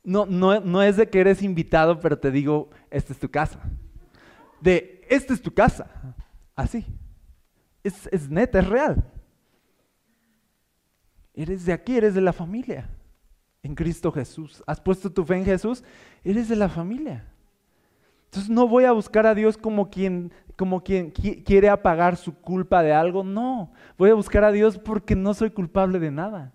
No, 0.03 0.25
no, 0.25 0.61
no 0.61 0.83
es 0.83 0.97
de 0.97 1.09
que 1.11 1.21
eres 1.21 1.43
invitado, 1.43 2.01
pero 2.01 2.19
te 2.19 2.31
digo, 2.31 2.71
esta 2.91 3.13
es 3.13 3.19
tu 3.19 3.31
casa. 3.31 3.61
De, 4.61 5.07
esta 5.11 5.35
es 5.35 5.43
tu 5.43 5.53
casa. 5.53 6.15
Así. 6.57 6.87
Es, 7.83 8.09
es 8.11 8.31
neta, 8.31 8.61
es 8.61 8.67
real. 8.67 9.05
Eres 11.35 11.67
de 11.67 11.73
aquí, 11.73 11.97
eres 11.97 12.15
de 12.15 12.21
la 12.21 12.33
familia. 12.33 12.89
En 13.63 13.75
Cristo 13.75 14.13
Jesús. 14.13 14.63
Has 14.67 14.81
puesto 14.81 15.11
tu 15.11 15.25
fe 15.25 15.37
en 15.37 15.45
Jesús, 15.45 15.83
eres 16.23 16.49
de 16.49 16.57
la 16.57 16.69
familia. 16.69 17.25
Entonces 18.27 18.51
no 18.51 18.67
voy 18.67 18.85
a 18.85 18.93
buscar 18.93 19.27
a 19.27 19.35
Dios 19.35 19.57
como 19.57 19.91
quien, 19.91 20.33
como 20.57 20.83
quien 20.83 21.11
quiere 21.11 21.69
apagar 21.69 22.17
su 22.17 22.35
culpa 22.35 22.83
de 22.83 22.93
algo, 22.93 23.23
no. 23.23 23.73
Voy 23.97 24.11
a 24.11 24.15
buscar 24.15 24.45
a 24.45 24.53
Dios 24.53 24.79
porque 24.79 25.15
no 25.15 25.35
soy 25.35 25.51
culpable 25.51 25.99
de 25.99 26.11
nada. 26.11 26.53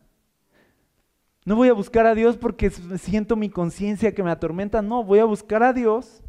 No 1.46 1.56
voy 1.56 1.70
a 1.70 1.74
buscar 1.74 2.06
a 2.06 2.16
Dios 2.16 2.38
porque 2.38 2.70
siento 2.70 3.36
mi 3.36 3.50
conciencia 3.50 4.14
que 4.14 4.24
me 4.24 4.30
atormenta, 4.30 4.82
no, 4.82 5.04
voy 5.04 5.20
a 5.20 5.26
buscar 5.26 5.64
a 5.64 5.74
Dios 5.74 6.22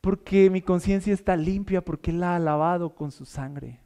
porque 0.00 0.50
mi 0.50 0.60
conciencia 0.60 1.12
está 1.12 1.36
limpia, 1.36 1.84
porque 1.84 2.10
Él 2.10 2.20
la 2.20 2.36
ha 2.36 2.38
lavado 2.38 2.94
con 2.94 3.10
su 3.10 3.24
sangre. 3.24 3.80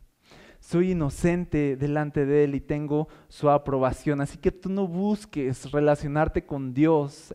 Soy 0.60 0.92
inocente 0.92 1.76
delante 1.76 2.26
de 2.26 2.44
Él 2.44 2.54
y 2.54 2.60
tengo 2.60 3.08
su 3.28 3.50
aprobación. 3.50 4.20
Así 4.20 4.38
que 4.38 4.52
tú 4.52 4.68
no 4.68 4.86
busques 4.86 5.72
relacionarte 5.72 6.44
con 6.44 6.72
Dios 6.72 7.34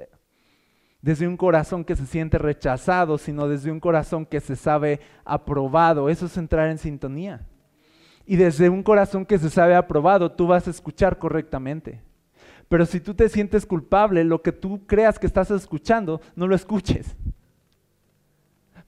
desde 1.02 1.28
un 1.28 1.36
corazón 1.36 1.84
que 1.84 1.96
se 1.96 2.06
siente 2.06 2.38
rechazado, 2.38 3.18
sino 3.18 3.48
desde 3.48 3.72
un 3.72 3.80
corazón 3.80 4.26
que 4.26 4.40
se 4.40 4.56
sabe 4.56 5.02
aprobado. 5.24 6.10
Eso 6.10 6.28
es 6.28 6.38
entrar 6.38 6.70
en 6.70 6.78
sintonía. 6.78 7.46
Y 8.26 8.38
desde 8.38 8.70
un 8.70 8.82
corazón 8.82 9.26
que 9.26 9.38
se 9.38 9.50
sabe 9.50 9.76
aprobado, 9.76 10.32
tú 10.32 10.48
vas 10.48 10.68
a 10.68 10.72
escuchar 10.72 11.20
correctamente. 11.20 12.02
Pero 12.68 12.86
si 12.86 13.00
tú 13.00 13.14
te 13.14 13.30
sientes 13.30 13.66
culpable, 13.66 14.24
lo 14.24 14.42
que 14.42 14.52
tú 14.52 14.86
creas 14.88 15.20
que 15.20 15.28
estás 15.28 15.52
escuchando, 15.52 16.22
no 16.36 16.48
lo 16.48 16.56
escuches. 16.56 17.16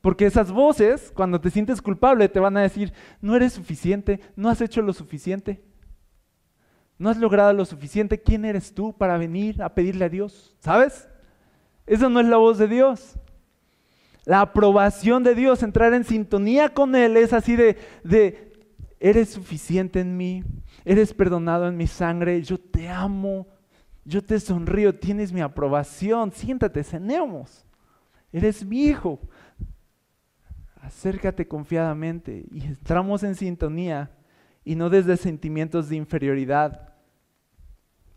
Porque 0.02 0.26
esas 0.26 0.52
voces, 0.52 1.12
cuando 1.14 1.42
te 1.42 1.50
sientes 1.50 1.82
culpable, 1.82 2.30
te 2.30 2.40
van 2.40 2.58
a 2.58 2.62
decir, 2.62 2.94
no 3.22 3.36
eres 3.36 3.54
suficiente, 3.54 4.20
no 4.36 4.50
has 4.50 4.62
hecho 4.62 4.82
lo 4.82 4.94
suficiente, 4.94 5.62
no 6.98 7.10
has 7.10 7.18
logrado 7.18 7.54
lo 7.54 7.66
suficiente, 7.66 8.22
¿quién 8.22 8.46
eres 8.46 8.74
tú 8.74 8.94
para 8.94 9.18
venir 9.18 9.62
a 9.62 9.74
pedirle 9.74 10.06
a 10.06 10.10
Dios? 10.10 10.56
¿Sabes? 10.60 11.08
Esa 11.86 12.10
no 12.10 12.20
es 12.20 12.28
la 12.28 12.38
voz 12.38 12.58
de 12.58 12.68
Dios. 12.68 13.16
La 14.26 14.42
aprobación 14.42 15.24
de 15.24 15.36
Dios, 15.36 15.64
entrar 15.64 15.94
en 15.94 16.04
sintonía 16.04 16.74
con 16.74 16.96
Él, 16.96 17.16
es 17.16 17.34
así 17.34 17.56
de, 17.56 17.78
de, 18.04 18.54
eres 19.00 19.30
suficiente 19.30 20.02
en 20.02 20.18
mí, 20.18 20.44
eres 20.84 21.14
perdonado 21.14 21.68
en 21.68 21.78
mi 21.78 21.88
sangre, 21.88 22.42
yo 22.42 22.58
te 22.58 22.90
amo, 22.90 23.48
yo 24.04 24.24
te 24.24 24.40
sonrío, 24.40 24.96
tienes 24.96 25.32
mi 25.32 25.42
aprobación, 25.42 26.32
siéntate, 26.32 26.84
cenemos, 26.84 27.66
eres 28.32 28.66
mi 28.66 28.86
hijo. 28.86 29.20
Acércate 30.88 31.50
confiadamente 31.50 32.46
y 32.50 32.62
entramos 32.64 33.22
en 33.24 33.36
sintonía 33.36 34.10
y 34.64 34.76
no 34.76 34.90
desde 34.90 35.18
sentimientos 35.18 35.90
de 35.90 35.98
inferioridad, 35.98 36.94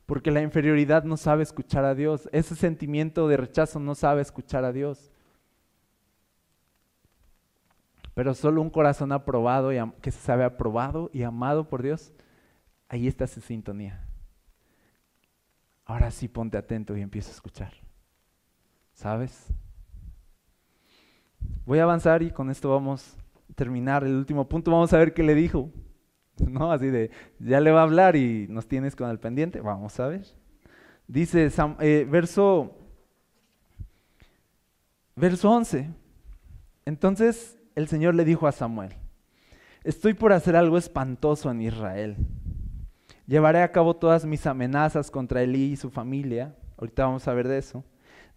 porque 0.07 0.31
la 0.31 0.41
inferioridad 0.41 1.03
no 1.03 1.17
sabe 1.17 1.43
escuchar 1.43 1.85
a 1.85 1.97
Dios. 1.97 2.29
Ese 2.31 2.55
sentimiento 2.55 3.27
de 3.27 3.37
rechazo 3.37 3.81
no 3.81 3.97
sabe 3.97 4.23
escuchar 4.23 4.65
a 4.65 4.73
Dios. 4.73 5.11
Pero 8.15 8.35
solo 8.35 8.63
un 8.63 8.71
corazón 8.71 9.11
aprobado 9.11 9.73
y 9.73 9.79
que 10.01 10.13
se 10.13 10.21
sabe 10.21 10.45
aprobado 10.45 11.11
y 11.13 11.25
amado 11.25 11.69
por 11.69 11.83
Dios, 11.83 12.13
ahí 12.89 13.09
está 13.09 13.27
su 13.27 13.41
sintonía. 13.41 14.07
Ahora 15.85 16.13
sí 16.13 16.29
ponte 16.29 16.57
atento 16.57 16.97
y 16.97 17.01
empieza 17.01 17.31
a 17.31 17.35
escuchar. 17.35 17.73
¿Sabes? 18.93 19.53
Voy 21.67 21.79
a 21.79 21.85
avanzar 21.85 22.23
y 22.23 22.31
con 22.31 22.51
esto 22.51 22.71
vamos 22.71 23.17
a 23.51 23.55
terminar 23.55 24.05
el 24.05 24.15
último 24.15 24.49
punto. 24.49 24.71
Vamos 24.71 24.93
a 24.93 24.99
ver 24.99 25.15
qué 25.15 25.23
le 25.23 25.35
dijo. 25.35 25.71
¿no? 26.49 26.73
Así 26.73 26.87
de, 26.87 27.11
ya 27.39 27.61
le 27.61 27.71
va 27.71 27.81
a 27.81 27.85
hablar 27.85 28.17
y 28.17 28.47
nos 28.49 28.67
tienes 28.67 28.97
con 28.97 29.11
el 29.11 29.19
pendiente, 29.19 29.61
vamos 29.61 29.99
a 30.01 30.09
ver. 30.09 30.27
Dice, 31.07 31.51
eh, 31.81 32.07
verso, 32.09 32.77
verso 35.17 35.51
11, 35.51 35.91
entonces 36.87 37.59
el 37.75 37.89
Señor 37.89 38.15
le 38.15 38.25
dijo 38.25 38.47
a 38.47 38.53
Samuel, 38.53 38.95
estoy 39.83 40.15
por 40.15 40.33
hacer 40.33 40.57
algo 40.57 40.79
espantoso 40.79 41.51
en 41.51 41.63
Israel. 41.63 42.17
Llevaré 43.27 43.63
a 43.63 43.73
cabo 43.73 43.95
todas 43.95 44.25
mis 44.25 44.47
amenazas 44.47 45.11
contra 45.11 45.43
Elí 45.43 45.73
y 45.73 45.77
su 45.77 45.91
familia, 45.91 46.55
ahorita 46.77 47.05
vamos 47.05 47.27
a 47.29 47.35
ver 47.35 47.49
de 47.49 47.59
eso, 47.59 47.85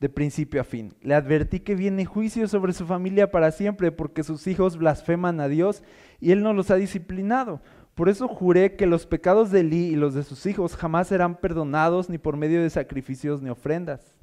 de 0.04 0.10
principio 0.10 0.60
a 0.60 0.66
fin. 0.66 0.94
Le 1.02 1.16
advertí 1.16 1.62
que 1.62 1.76
viene 1.76 2.04
juicio 2.04 2.46
sobre 2.50 2.74
su 2.74 2.86
familia 2.86 3.32
para 3.32 3.52
siempre 3.52 3.90
porque 3.90 4.24
sus 4.24 4.48
hijos 4.48 4.76
blasfeman 4.76 5.40
a 5.40 5.48
Dios 5.48 5.82
y 6.20 6.34
él 6.34 6.44
no 6.44 6.52
los 6.52 6.72
ha 6.72 6.76
disciplinado. 6.76 7.62
Por 7.96 8.10
eso 8.10 8.28
juré 8.28 8.76
que 8.76 8.86
los 8.86 9.06
pecados 9.06 9.50
de 9.50 9.62
Elí 9.62 9.86
y 9.86 9.96
los 9.96 10.14
de 10.14 10.24
sus 10.24 10.46
hijos 10.46 10.76
jamás 10.76 11.08
serán 11.08 11.38
perdonados 11.38 12.10
ni 12.10 12.18
por 12.18 12.36
medio 12.36 12.62
de 12.62 12.70
sacrificios 12.70 13.42
ni 13.42 13.50
ofrendas. 13.50 14.14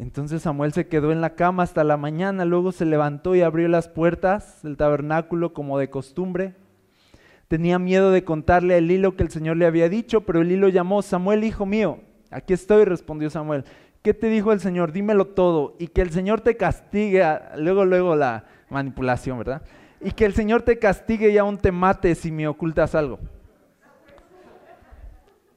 Entonces 0.00 0.42
Samuel 0.42 0.72
se 0.72 0.88
quedó 0.88 1.12
en 1.12 1.20
la 1.20 1.36
cama 1.36 1.62
hasta 1.62 1.84
la 1.84 1.96
mañana, 1.96 2.44
luego 2.44 2.72
se 2.72 2.86
levantó 2.86 3.36
y 3.36 3.42
abrió 3.42 3.68
las 3.68 3.86
puertas 3.86 4.64
del 4.64 4.76
tabernáculo 4.76 5.52
como 5.52 5.78
de 5.78 5.90
costumbre. 5.90 6.56
Tenía 7.46 7.78
miedo 7.78 8.10
de 8.10 8.24
contarle 8.24 8.74
a 8.74 8.78
Elí 8.78 8.98
lo 8.98 9.14
que 9.14 9.22
el 9.22 9.30
Señor 9.30 9.58
le 9.58 9.66
había 9.66 9.88
dicho, 9.88 10.22
pero 10.22 10.40
Elí 10.40 10.56
lo 10.56 10.68
llamó, 10.68 11.02
Samuel, 11.02 11.44
hijo 11.44 11.66
mío, 11.66 12.00
aquí 12.32 12.52
estoy, 12.52 12.84
respondió 12.84 13.30
Samuel. 13.30 13.64
¿Qué 14.06 14.14
te 14.14 14.28
dijo 14.28 14.52
el 14.52 14.60
Señor? 14.60 14.92
Dímelo 14.92 15.26
todo 15.26 15.74
y 15.80 15.88
que 15.88 16.00
el 16.00 16.12
Señor 16.12 16.40
te 16.40 16.56
castigue. 16.56 17.24
Luego, 17.56 17.84
luego 17.84 18.14
la 18.14 18.44
manipulación, 18.70 19.36
¿verdad? 19.36 19.62
y 20.00 20.12
que 20.12 20.24
el 20.24 20.32
Señor 20.32 20.62
te 20.62 20.78
castigue 20.78 21.30
y 21.30 21.38
aún 21.38 21.58
te 21.58 21.72
mate 21.72 22.14
si 22.14 22.30
me 22.30 22.46
ocultas 22.46 22.94
algo. 22.94 23.18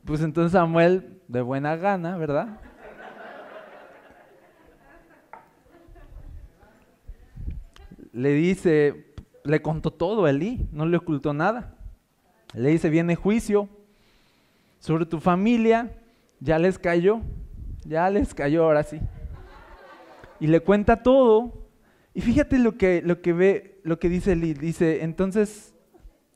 Pues 0.04 0.22
entonces 0.22 0.54
Samuel, 0.54 1.22
de 1.28 1.42
buena 1.44 1.76
gana, 1.76 2.18
¿verdad? 2.18 2.60
Le 8.12 8.34
dice, 8.34 9.14
le 9.44 9.62
contó 9.62 9.92
todo 9.92 10.26
a 10.26 10.32
Elí, 10.32 10.68
no 10.72 10.88
le 10.88 10.98
ocultó 10.98 11.36
nada. 11.36 11.76
Le 12.56 12.70
dice, 12.70 12.90
viene 12.90 13.16
juicio 13.16 13.70
sobre 14.80 15.06
tu 15.06 15.20
familia, 15.20 15.92
ya 16.40 16.58
les 16.58 16.80
cayó, 16.80 17.22
ya 17.90 18.10
les 18.10 18.34
cayó 18.34 18.64
ahora 18.64 18.84
sí. 18.84 19.00
Y 20.40 20.48
le 20.48 20.62
cuenta 20.62 21.04
todo. 21.04 21.70
Y 22.14 22.22
fíjate 22.22 22.60
lo 22.60 22.78
que, 22.78 23.02
lo 23.02 23.22
que 23.22 23.34
ve, 23.34 23.82
lo 23.84 24.00
que 24.00 24.10
dice 24.10 24.34
Eli, 24.34 24.54
dice, 24.54 25.04
entonces 25.04 25.74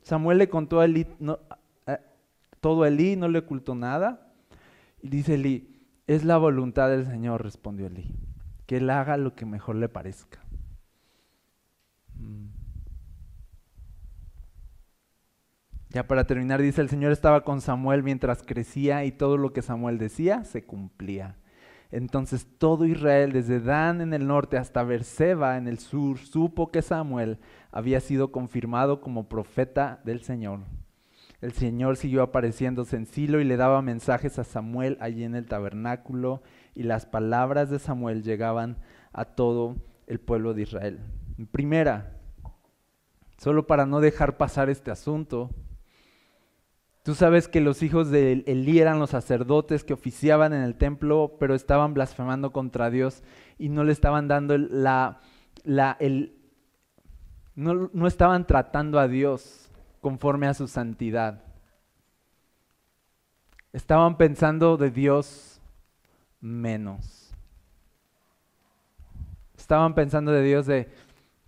Samuel 0.01 0.39
le 0.39 0.49
contó 0.49 0.79
a 0.79 0.85
Elí 0.85 1.05
todo 2.63 2.83
a 2.83 2.87
Elí, 2.87 3.17
no 3.17 3.27
le 3.27 3.39
ocultó 3.39 3.75
nada. 3.75 4.31
Y 5.01 5.09
dice 5.09 5.33
Elí, 5.33 5.85
es 6.07 6.23
la 6.23 6.37
voluntad 6.37 6.89
del 6.89 7.05
Señor, 7.05 7.43
respondió 7.43 7.87
Elí, 7.87 8.15
que 8.65 8.77
él 8.77 8.89
haga 8.89 9.17
lo 9.17 9.35
que 9.35 9.45
mejor 9.45 9.75
le 9.75 9.89
parezca. 9.89 10.39
Mm. 12.15 12.47
Ya 15.89 16.07
para 16.07 16.25
terminar, 16.25 16.61
dice, 16.61 16.79
el 16.79 16.87
Señor 16.87 17.11
estaba 17.11 17.43
con 17.43 17.59
Samuel 17.59 18.01
mientras 18.01 18.41
crecía 18.43 19.03
y 19.03 19.11
todo 19.11 19.35
lo 19.35 19.51
que 19.51 19.61
Samuel 19.61 19.97
decía 19.97 20.45
se 20.45 20.63
cumplía. 20.63 21.35
Entonces 21.93 22.47
todo 22.57 22.85
Israel, 22.85 23.33
desde 23.33 23.59
Dan 23.59 24.01
en 24.01 24.15
el 24.15 24.25
norte 24.25 24.57
hasta 24.57 24.81
Berseba 24.81 25.57
en 25.57 25.67
el 25.67 25.77
sur, 25.77 26.17
supo 26.17 26.71
que 26.71 26.81
Samuel 26.81 27.37
había 27.71 27.99
sido 27.99 28.31
confirmado 28.31 28.99
como 28.99 29.29
profeta 29.29 30.01
del 30.03 30.23
Señor. 30.23 30.61
El 31.39 31.51
Señor 31.51 31.95
siguió 31.95 32.23
apareciéndose 32.23 32.95
en 32.95 33.05
Silo 33.05 33.39
y 33.41 33.43
le 33.43 33.57
daba 33.57 33.83
mensajes 33.83 34.39
a 34.39 34.43
Samuel 34.43 34.97
allí 35.01 35.23
en 35.23 35.35
el 35.35 35.45
tabernáculo, 35.45 36.41
y 36.73 36.81
las 36.81 37.05
palabras 37.05 37.69
de 37.69 37.77
Samuel 37.77 38.23
llegaban 38.23 38.77
a 39.11 39.25
todo 39.25 39.75
el 40.07 40.19
pueblo 40.19 40.55
de 40.55 40.63
Israel. 40.63 40.99
Primera, 41.51 42.17
solo 43.37 43.67
para 43.67 43.85
no 43.85 43.99
dejar 43.99 44.37
pasar 44.37 44.71
este 44.71 44.89
asunto, 44.89 45.51
Tú 47.03 47.15
sabes 47.15 47.49
que 47.49 47.59
los 47.59 47.83
hijos 47.83 48.09
de 48.09 48.43
Elí 48.47 48.79
eran 48.79 48.97
los 48.97 49.09
sacerdotes 49.09 49.83
que 49.83 49.91
oficiaban 49.91 50.53
en 50.53 50.61
el 50.61 50.75
templo, 50.75 51.35
pero 51.37 51.53
estaban 51.53 51.93
blasfemando 51.93 52.53
contra 52.53 52.89
Dios 52.89 53.23
y 53.57 53.67
no 53.67 53.83
le 53.83 53.91
estaban 53.91 54.29
dando 54.29 54.57
la, 54.57 55.19
la 55.65 55.97
el, 55.99 56.37
no, 57.55 57.89
no 57.91 58.07
estaban 58.07 58.47
tratando 58.47 58.99
a 58.99 59.09
Dios 59.09 59.69
conforme 59.99 60.47
a 60.47 60.53
su 60.53 60.69
santidad. 60.69 61.43
Estaban 63.73 64.15
pensando 64.15 64.77
de 64.77 64.89
Dios 64.89 65.59
menos. 66.39 67.33
Estaban 69.57 69.93
pensando 69.93 70.31
de 70.31 70.41
Dios 70.41 70.67
de, 70.67 70.89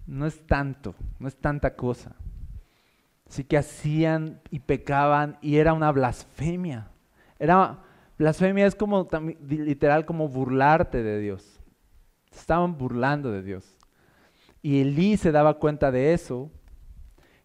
no 0.05 0.25
es 0.25 0.45
tanto, 0.47 0.95
no 1.17 1.29
es 1.29 1.35
tanta 1.37 1.75
cosa. 1.77 2.13
Así 3.29 3.43
que 3.43 3.57
hacían 3.57 4.39
y 4.51 4.59
pecaban 4.59 5.37
y 5.41 5.57
era 5.57 5.73
una 5.73 5.91
blasfemia. 5.91 6.89
Era 7.39 7.79
blasfemia 8.17 8.65
es 8.65 8.75
como 8.75 9.07
literal 9.47 10.05
como 10.05 10.27
burlarte 10.27 11.01
de 11.03 11.19
Dios. 11.19 11.59
Estaban 12.31 12.77
burlando 12.77 13.31
de 13.31 13.41
Dios. 13.41 13.77
Y 14.61 14.81
Elí 14.81 15.17
se 15.17 15.31
daba 15.31 15.59
cuenta 15.59 15.91
de 15.91 16.13
eso 16.13 16.51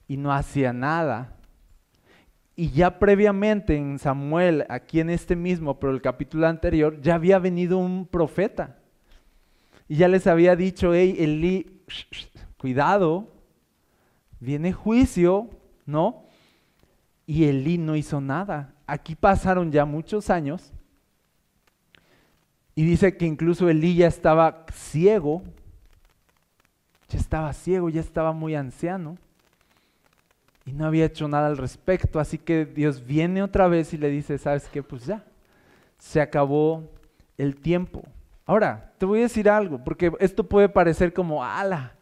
y 0.06 0.16
no 0.16 0.32
hacía 0.32 0.72
nada. 0.72 1.36
Y 2.56 2.70
ya 2.70 2.98
previamente 2.98 3.76
en 3.76 3.98
Samuel, 3.98 4.66
aquí 4.68 5.00
en 5.00 5.08
este 5.08 5.34
mismo, 5.34 5.78
pero 5.78 5.92
el 5.92 6.02
capítulo 6.02 6.46
anterior, 6.46 7.00
ya 7.00 7.14
había 7.14 7.38
venido 7.38 7.78
un 7.78 8.06
profeta. 8.06 8.78
Y 9.88 9.96
ya 9.96 10.08
les 10.08 10.26
había 10.26 10.56
dicho, 10.56 10.92
hey, 10.94 11.16
Elí, 11.18 11.82
cuidado, 12.58 13.32
viene 14.40 14.72
juicio 14.72 15.59
¿no? 15.90 16.24
Y 17.26 17.44
Elí 17.44 17.78
no 17.78 17.96
hizo 17.96 18.20
nada. 18.20 18.74
Aquí 18.86 19.14
pasaron 19.14 19.70
ya 19.70 19.84
muchos 19.84 20.30
años 20.30 20.72
y 22.74 22.84
dice 22.84 23.16
que 23.16 23.26
incluso 23.26 23.68
Elí 23.68 23.94
ya 23.96 24.06
estaba 24.06 24.64
ciego, 24.72 25.42
ya 27.08 27.18
estaba 27.18 27.52
ciego, 27.52 27.88
ya 27.88 28.00
estaba 28.00 28.32
muy 28.32 28.54
anciano 28.54 29.16
y 30.64 30.72
no 30.72 30.86
había 30.86 31.06
hecho 31.06 31.28
nada 31.28 31.48
al 31.48 31.56
respecto. 31.56 32.20
Así 32.20 32.38
que 32.38 32.64
Dios 32.64 33.04
viene 33.04 33.42
otra 33.42 33.68
vez 33.68 33.92
y 33.92 33.98
le 33.98 34.08
dice, 34.08 34.38
¿sabes 34.38 34.68
qué? 34.68 34.82
Pues 34.82 35.06
ya, 35.06 35.24
se 35.98 36.20
acabó 36.20 36.90
el 37.36 37.56
tiempo. 37.56 38.02
Ahora, 38.46 38.92
te 38.98 39.06
voy 39.06 39.20
a 39.20 39.22
decir 39.22 39.48
algo, 39.48 39.82
porque 39.84 40.12
esto 40.18 40.44
puede 40.44 40.68
parecer 40.68 41.12
como, 41.12 41.44
ala, 41.44 41.94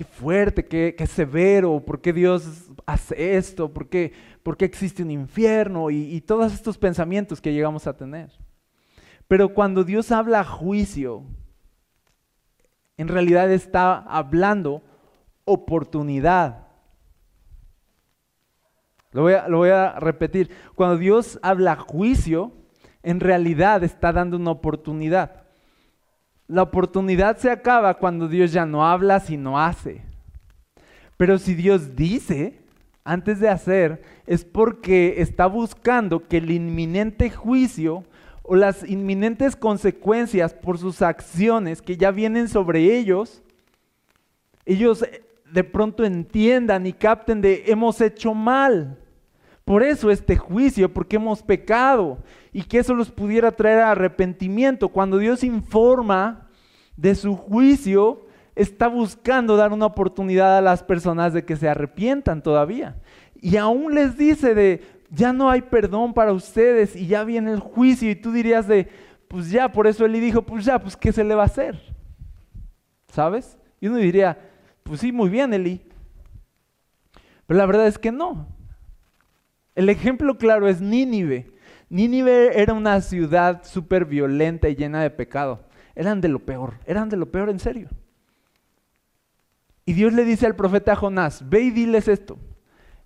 qué 0.00 0.04
fuerte, 0.04 0.64
qué, 0.64 1.06
severo, 1.06 1.78
¿por 1.84 2.00
qué 2.00 2.14
Dios 2.14 2.70
hace 2.86 3.36
esto? 3.36 3.70
¿Por 3.70 3.90
qué, 3.90 4.14
existe 4.60 5.02
un 5.02 5.10
infierno? 5.10 5.90
Y, 5.90 6.22
todos 6.22 6.54
estos 6.54 6.78
pensamientos 6.78 7.38
que 7.38 7.52
llegamos 7.52 7.86
a 7.86 7.94
tener. 7.94 8.30
Pero 9.28 9.52
cuando 9.52 9.84
Dios 9.84 10.10
habla 10.10 10.42
juicio, 10.42 11.24
en 12.96 13.08
realidad 13.08 13.52
está 13.52 13.98
hablando 13.98 14.82
oportunidad. 15.44 16.68
Lo 19.12 19.28
lo 19.50 19.58
voy, 19.58 19.68
a, 19.68 20.00
repetir. 20.00 20.50
Cuando 20.74 20.96
Dios 20.96 21.38
habla 21.42 21.76
juicio, 21.76 22.54
en 23.02 23.20
realidad 23.20 23.84
está 23.84 24.14
dando 24.14 24.38
una 24.38 24.52
oportunidad. 24.52 25.44
La 26.50 26.62
oportunidad 26.62 27.36
se 27.36 27.48
acaba 27.48 27.94
cuando 27.94 28.26
Dios 28.26 28.50
ya 28.50 28.66
no 28.66 28.84
habla, 28.84 29.20
sino 29.20 29.56
hace. 29.56 30.02
Pero 31.16 31.38
si 31.38 31.54
Dios 31.54 31.94
dice 31.94 32.58
antes 33.04 33.38
de 33.38 33.48
hacer, 33.48 34.02
es 34.26 34.44
porque 34.44 35.14
está 35.18 35.46
buscando 35.46 36.26
que 36.26 36.38
el 36.38 36.50
inminente 36.50 37.30
juicio 37.30 38.02
o 38.42 38.56
las 38.56 38.82
inminentes 38.82 39.54
consecuencias 39.54 40.52
por 40.52 40.76
sus 40.76 41.02
acciones 41.02 41.80
que 41.82 41.96
ya 41.96 42.10
vienen 42.10 42.48
sobre 42.48 42.98
ellos, 42.98 43.44
ellos 44.66 45.04
de 45.52 45.62
pronto 45.62 46.04
entiendan 46.04 46.84
y 46.84 46.92
capten 46.92 47.40
de 47.40 47.62
hemos 47.68 48.00
hecho 48.00 48.34
mal. 48.34 48.98
Por 49.64 49.84
eso 49.84 50.10
este 50.10 50.36
juicio, 50.36 50.92
porque 50.92 51.14
hemos 51.14 51.44
pecado 51.44 52.18
y 52.52 52.62
que 52.62 52.78
eso 52.78 52.94
los 52.94 53.10
pudiera 53.10 53.52
traer 53.52 53.80
arrepentimiento. 53.80 54.88
Cuando 54.88 55.18
Dios 55.18 55.44
informa 55.44 56.48
de 56.96 57.14
su 57.14 57.36
juicio, 57.36 58.26
está 58.54 58.88
buscando 58.88 59.56
dar 59.56 59.72
una 59.72 59.86
oportunidad 59.86 60.58
a 60.58 60.62
las 60.62 60.82
personas 60.82 61.32
de 61.32 61.44
que 61.44 61.56
se 61.56 61.68
arrepientan 61.68 62.42
todavía. 62.42 62.96
Y 63.40 63.56
aún 63.56 63.94
les 63.94 64.16
dice 64.16 64.54
de, 64.54 64.82
ya 65.10 65.32
no 65.32 65.50
hay 65.50 65.62
perdón 65.62 66.12
para 66.12 66.32
ustedes 66.32 66.94
y 66.94 67.06
ya 67.06 67.24
viene 67.24 67.52
el 67.52 67.60
juicio 67.60 68.10
y 68.10 68.16
tú 68.16 68.32
dirías 68.32 68.66
de, 68.66 68.88
pues 69.28 69.50
ya, 69.50 69.70
por 69.70 69.86
eso 69.86 70.04
él 70.04 70.12
dijo, 70.12 70.42
pues 70.42 70.64
ya, 70.64 70.78
pues 70.78 70.96
¿qué 70.96 71.12
se 71.12 71.24
le 71.24 71.34
va 71.34 71.42
a 71.42 71.46
hacer? 71.46 71.80
¿Sabes? 73.08 73.56
Y 73.80 73.88
uno 73.88 73.96
diría, 73.96 74.38
pues 74.82 75.00
sí, 75.00 75.12
muy 75.12 75.30
bien, 75.30 75.54
Eli. 75.54 75.80
Pero 77.46 77.58
la 77.58 77.66
verdad 77.66 77.86
es 77.86 77.98
que 77.98 78.12
no. 78.12 78.46
El 79.74 79.88
ejemplo 79.88 80.36
claro 80.36 80.68
es 80.68 80.80
Nínive. 80.80 81.52
Nínive 81.90 82.62
era 82.62 82.72
una 82.72 83.00
ciudad 83.00 83.62
súper 83.64 84.06
violenta 84.06 84.68
y 84.68 84.76
llena 84.76 85.02
de 85.02 85.10
pecado. 85.10 85.60
Eran 85.94 86.20
de 86.20 86.28
lo 86.28 86.38
peor, 86.38 86.74
eran 86.86 87.08
de 87.08 87.16
lo 87.16 87.30
peor 87.30 87.50
en 87.50 87.58
serio. 87.58 87.88
Y 89.84 89.92
Dios 89.92 90.12
le 90.12 90.24
dice 90.24 90.46
al 90.46 90.54
profeta 90.54 90.94
Jonás, 90.94 91.48
ve 91.48 91.62
y 91.62 91.70
diles 91.70 92.06
esto, 92.06 92.38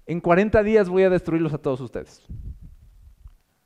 en 0.06 0.20
40 0.20 0.62
días 0.62 0.90
voy 0.90 1.04
a 1.04 1.10
destruirlos 1.10 1.54
a 1.54 1.58
todos 1.58 1.80
ustedes. 1.80 2.26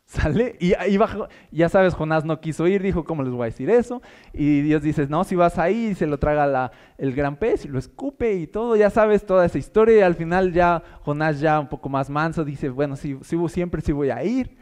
¿Sale? 0.08 0.56
Y 0.58 0.72
ahí 0.72 0.96
bajo, 0.96 1.28
ya 1.50 1.68
sabes, 1.68 1.92
Jonás 1.92 2.24
no 2.24 2.40
quiso 2.40 2.66
ir, 2.66 2.82
dijo, 2.82 3.04
¿cómo 3.04 3.22
les 3.22 3.32
voy 3.32 3.42
a 3.42 3.44
decir 3.46 3.68
eso? 3.68 4.00
Y 4.32 4.62
Dios 4.62 4.80
dice, 4.80 5.06
no, 5.06 5.22
si 5.24 5.34
vas 5.36 5.58
ahí, 5.58 5.94
se 5.94 6.06
lo 6.06 6.18
traga 6.18 6.70
el 6.96 7.14
gran 7.14 7.36
pez 7.36 7.66
y 7.66 7.68
lo 7.68 7.78
escupe 7.78 8.32
y 8.32 8.46
todo, 8.46 8.74
ya 8.76 8.88
sabes 8.88 9.26
toda 9.26 9.44
esa 9.44 9.58
historia. 9.58 9.98
Y 9.98 10.00
al 10.00 10.14
final 10.14 10.54
ya 10.54 10.82
Jonás 11.02 11.40
ya 11.40 11.60
un 11.60 11.68
poco 11.68 11.90
más 11.90 12.08
manso 12.08 12.42
dice, 12.42 12.70
bueno, 12.70 12.96
si, 12.96 13.18
siempre 13.48 13.82
sí 13.82 13.92
voy 13.92 14.08
a 14.10 14.24
ir. 14.24 14.56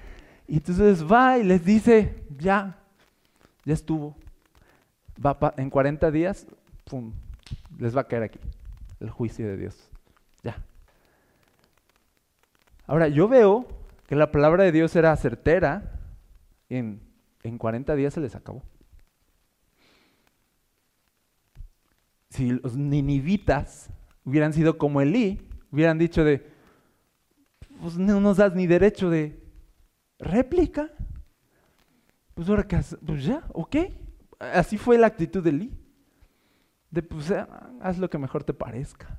Y 0.49 0.57
entonces 0.57 1.05
va 1.11 1.39
y 1.39 1.45
les 1.45 1.65
dice, 1.65 2.25
ya, 2.39 2.79
ya 3.65 3.75
estuvo. 3.75 4.17
Va 5.25 5.55
en 5.57 5.71
40 5.71 6.11
días, 6.11 6.47
pum, 6.85 7.13
les 7.79 7.97
va 7.97 8.03
a 8.03 8.09
caer 8.09 8.25
aquí 8.25 8.39
el 9.01 9.11
juicio 9.11 9.47
de 9.47 9.57
Dios. 9.57 9.91
Ya. 10.43 10.63
Ahora, 12.87 13.09
yo 13.09 13.29
veo 13.29 13.67
que 14.07 14.15
la 14.15 14.31
palabra 14.31 14.65
de 14.65 14.73
Dios 14.73 14.95
era 14.95 15.17
certera 15.17 16.01
en, 16.69 17.01
en 17.43 17.59
40 17.59 17.95
días 17.97 18.15
se 18.15 18.21
les 18.21 18.35
acabó. 18.35 18.63
Si 22.31 22.51
los 22.51 22.77
ninivitas 22.77 23.89
hubieran 24.25 24.53
sido 24.53 24.79
como 24.79 25.01
Elí, 25.01 25.49
hubieran 25.73 25.99
dicho 25.99 26.23
de, 26.23 26.47
pues 27.81 27.97
no 27.97 28.21
nos 28.21 28.37
das 28.37 28.55
ni 28.55 28.67
derecho 28.67 29.11
de 29.11 29.46
réplica. 30.19 30.91
Pues 32.35 32.49
ahora 32.49 32.67
pues 33.05 33.25
ya, 33.25 33.45
ok. 33.53 33.77
Así 34.39 34.77
fue 34.77 34.99
la 34.99 35.07
actitud 35.07 35.43
de 35.43 35.51
Elí. 35.51 35.73
De 36.91 37.03
pues 37.03 37.33
haz 37.81 37.99
lo 37.99 38.11
que 38.11 38.19
mejor 38.19 38.45
te 38.45 38.53
parezca. 38.53 39.19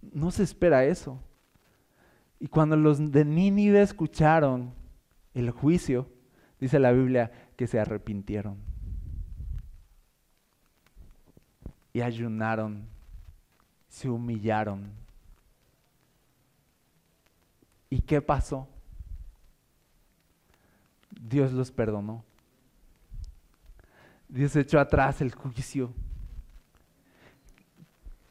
No 0.00 0.30
se 0.30 0.42
espera 0.42 0.84
eso. 0.84 1.22
Y 2.38 2.48
cuando 2.48 2.76
los 2.76 3.12
de 3.12 3.24
Nínive 3.24 3.82
escucharon 3.82 4.74
el 5.34 5.50
juicio, 5.50 6.10
dice 6.58 6.78
la 6.78 6.92
Biblia 6.92 7.30
que 7.56 7.66
se 7.66 7.78
arrepintieron 7.78 8.58
y 11.92 12.00
ayunaron 12.00 12.88
se 13.88 14.08
humillaron. 14.08 14.92
¿Y 17.90 18.00
qué 18.02 18.22
pasó? 18.22 18.68
Dios 21.10 21.52
los 21.52 21.72
perdonó. 21.72 22.24
Dios 24.28 24.54
echó 24.54 24.78
atrás 24.78 25.20
el 25.20 25.34
juicio. 25.34 25.92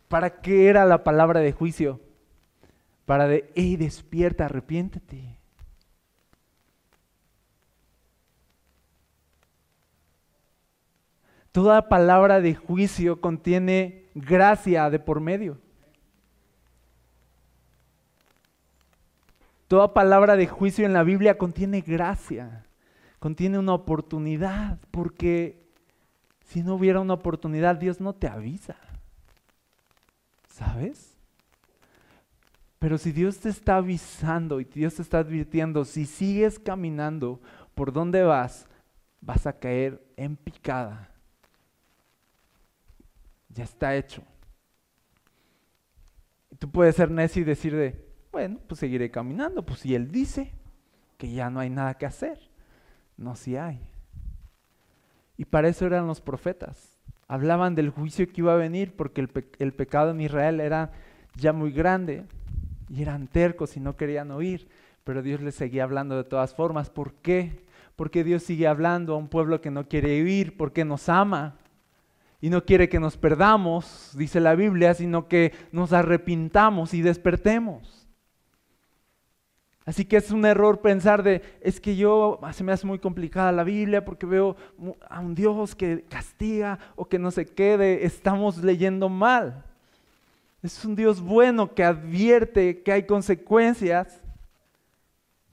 ¿Para 0.08 0.42
qué 0.42 0.68
era 0.68 0.86
la 0.86 1.04
palabra 1.04 1.42
de 1.42 1.52
juicio? 1.52 2.00
Para 3.06 3.28
de, 3.28 3.52
hey, 3.56 3.76
despierta, 3.76 4.46
arrepiéntete. 4.46 5.38
Toda 11.52 11.90
palabra 11.90 12.40
de 12.40 12.56
juicio 12.56 13.20
contiene 13.20 14.10
gracia 14.16 14.90
de 14.90 15.00
por 15.00 15.20
medio. 15.20 15.60
Toda 19.70 19.94
palabra 19.94 20.36
de 20.36 20.48
juicio 20.48 20.84
en 20.84 20.94
la 20.94 21.04
Biblia 21.04 21.38
contiene 21.38 21.82
gracia, 21.82 22.66
contiene 23.20 23.60
una 23.60 23.76
oportunidad, 23.76 24.80
porque 24.90 25.64
si 26.48 26.64
no 26.64 26.74
hubiera 26.74 27.00
una 27.00 27.14
oportunidad, 27.14 27.76
Dios 27.76 28.02
no 28.02 28.16
te 28.16 28.28
avisa. 28.28 28.78
¿Sabes? 30.48 31.16
Pero 32.80 32.98
si 32.98 33.12
Dios 33.12 33.38
te 33.38 33.50
está 33.50 33.76
avisando 33.76 34.60
y 34.60 34.64
Dios 34.64 34.96
te 34.96 35.04
está 35.04 35.20
advirtiendo, 35.20 35.86
si 35.86 36.08
sigues 36.08 36.58
caminando 36.58 37.40
por 37.76 37.94
donde 37.94 38.24
vas, 38.24 38.68
vas 39.22 39.46
a 39.46 39.54
caer 39.54 40.04
en 40.18 40.36
picada. 40.36 41.12
Ya 43.50 43.66
está 43.66 43.96
hecho. 43.96 44.24
Tú 46.58 46.72
puedes 46.72 46.96
ser 46.96 47.12
necio 47.12 47.44
y 47.44 47.46
decir 47.46 47.76
de, 47.76 48.09
bueno, 48.40 48.62
pues 48.68 48.80
seguiré 48.80 49.12
caminando. 49.12 49.66
Pues 49.66 49.82
si 49.82 49.96
Él 49.96 50.14
dice 50.14 50.54
que 51.18 51.30
ya 51.30 51.50
no 51.50 51.60
hay 51.60 51.70
nada 51.70 51.96
que 51.96 52.06
hacer. 52.06 52.40
No, 53.18 53.36
si 53.36 53.58
hay. 53.58 53.82
Y 55.36 55.44
para 55.44 55.68
eso 55.68 55.86
eran 55.86 56.08
los 56.08 56.22
profetas. 56.22 56.98
Hablaban 57.28 57.76
del 57.76 57.90
juicio 57.90 58.26
que 58.32 58.40
iba 58.40 58.54
a 58.54 58.58
venir 58.58 58.96
porque 58.96 59.20
el, 59.20 59.30
el 59.60 59.74
pecado 59.74 60.12
en 60.12 60.22
Israel 60.22 60.62
era 60.62 60.94
ya 61.36 61.52
muy 61.52 61.74
grande 61.74 62.28
y 62.88 63.02
eran 63.02 63.28
tercos 63.28 63.76
y 63.76 63.82
no 63.82 63.98
querían 63.98 64.32
oír. 64.32 64.70
Pero 65.04 65.22
Dios 65.22 65.42
les 65.42 65.56
seguía 65.56 65.84
hablando 65.84 66.16
de 66.16 66.24
todas 66.24 66.56
formas. 66.56 66.90
¿Por 66.90 67.16
qué? 67.16 67.66
Porque 67.98 68.24
Dios 68.24 68.44
sigue 68.44 68.68
hablando 68.68 69.16
a 69.16 69.18
un 69.18 69.28
pueblo 69.28 69.60
que 69.60 69.70
no 69.70 69.90
quiere 69.90 70.22
oír, 70.22 70.56
porque 70.56 70.86
nos 70.86 71.10
ama 71.10 71.58
y 72.40 72.50
no 72.50 72.64
quiere 72.64 72.88
que 72.88 73.02
nos 73.02 73.18
perdamos, 73.18 74.14
dice 74.16 74.40
la 74.40 74.56
Biblia, 74.56 74.94
sino 74.94 75.28
que 75.28 75.52
nos 75.74 75.92
arrepintamos 75.92 76.94
y 76.94 77.02
despertemos. 77.02 77.99
Así 79.90 80.06
que 80.06 80.18
es 80.18 80.30
un 80.30 80.46
error 80.46 80.82
pensar 80.82 81.24
de, 81.24 81.42
es 81.62 81.82
que 81.82 81.96
yo, 81.96 82.40
se 82.52 82.64
me 82.64 82.72
hace 82.72 82.86
muy 82.86 83.00
complicada 83.00 83.52
la 83.52 83.64
Biblia 83.64 84.06
porque 84.06 84.28
veo 84.28 84.56
a 85.10 85.20
un 85.20 85.34
Dios 85.34 85.74
que 85.74 86.04
castiga 86.08 86.78
o 86.96 87.06
que 87.06 87.18
no 87.18 87.32
se 87.32 87.48
quede, 87.48 88.06
estamos 88.06 88.60
leyendo 88.64 89.10
mal. 89.10 89.66
Es 90.62 90.86
un 90.86 90.96
Dios 90.96 91.20
bueno 91.20 91.74
que 91.74 91.84
advierte 91.84 92.84
que 92.84 92.92
hay 92.92 93.08
consecuencias 93.08 94.22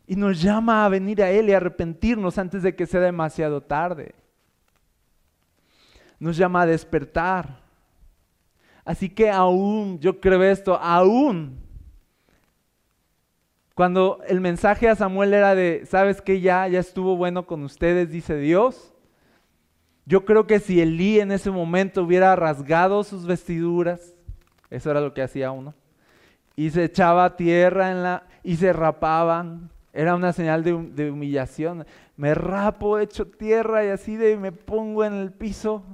y 0.07 0.17
nos 0.17 0.43
llama 0.43 0.85
a 0.85 0.91
venir 0.91 1.23
a 1.23 1.31
Él 1.31 1.49
y 1.49 1.55
arrepentirnos 1.55 2.37
antes 2.37 2.63
de 2.63 2.77
que 2.77 2.85
sea 2.85 3.01
demasiado 3.01 3.63
tarde. 3.63 4.15
Nos 6.19 6.37
llama 6.37 6.61
a 6.61 6.67
despertar. 6.67 7.59
Así 8.85 9.09
que 9.09 9.31
aún, 9.31 9.99
yo 9.99 10.21
creo 10.21 10.43
esto, 10.43 10.77
aún 10.77 11.66
cuando 13.77 14.21
el 14.27 14.41
mensaje 14.41 14.89
a 14.89 14.97
Samuel 14.97 15.35
era 15.35 15.55
de, 15.55 15.85
¿sabes 15.85 16.23
qué? 16.23 16.41
Ya, 16.41 16.67
ya 16.67 16.81
estuvo 16.81 17.15
bueno 17.15 17.47
con 17.47 17.63
ustedes, 17.63 18.11
dice 18.11 18.39
Dios. 18.39 18.95
Yo 20.07 20.25
creo 20.25 20.47
que 20.47 20.61
si 20.61 20.81
Elí 20.81 21.21
en 21.21 21.31
ese 21.31 21.51
momento 21.51 22.03
hubiera 22.03 22.35
rasgado 22.37 23.05
sus 23.05 23.27
vestiduras, 23.27 24.15
eso 24.71 24.91
era 24.91 25.03
lo 25.03 25.13
que 25.13 25.21
hacía 25.21 25.51
uno, 25.51 25.75
y 26.57 26.71
se 26.71 26.85
echaba 26.85 27.37
tierra 27.37 27.91
en 27.91 28.03
la, 28.03 28.27
y 28.43 28.57
se 28.57 28.73
rapaban, 28.73 29.69
era 29.93 30.15
una 30.15 30.33
señal 30.33 30.65
de, 30.65 31.11
humillación. 31.11 31.85
Me 32.17 32.33
rapo, 32.35 32.99
echo 32.99 33.27
tierra 33.27 33.85
y 33.85 33.89
así 33.89 34.17
de 34.17 34.39
me 34.39 34.53
pongo 34.53 35.05
en 35.05 35.13
el 35.13 35.33
piso 35.33 35.85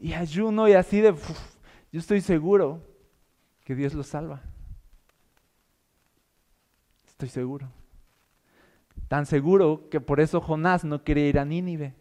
y 0.00 0.14
ayuno 0.14 0.66
y 0.66 0.72
así 0.72 1.02
de, 1.02 1.14
yo 1.92 2.00
estoy 2.00 2.22
seguro 2.22 2.80
que 3.64 3.74
Dios 3.74 3.92
los 3.92 4.06
salva. 4.06 4.40
Estoy 7.16 7.30
seguro. 7.30 7.72
Tan 9.08 9.24
seguro 9.24 9.88
que 9.88 10.02
por 10.02 10.20
eso 10.20 10.38
Jonás 10.38 10.84
no 10.84 11.02
quería 11.02 11.26
ir 11.26 11.38
a 11.38 11.46
Nínive. 11.46 11.94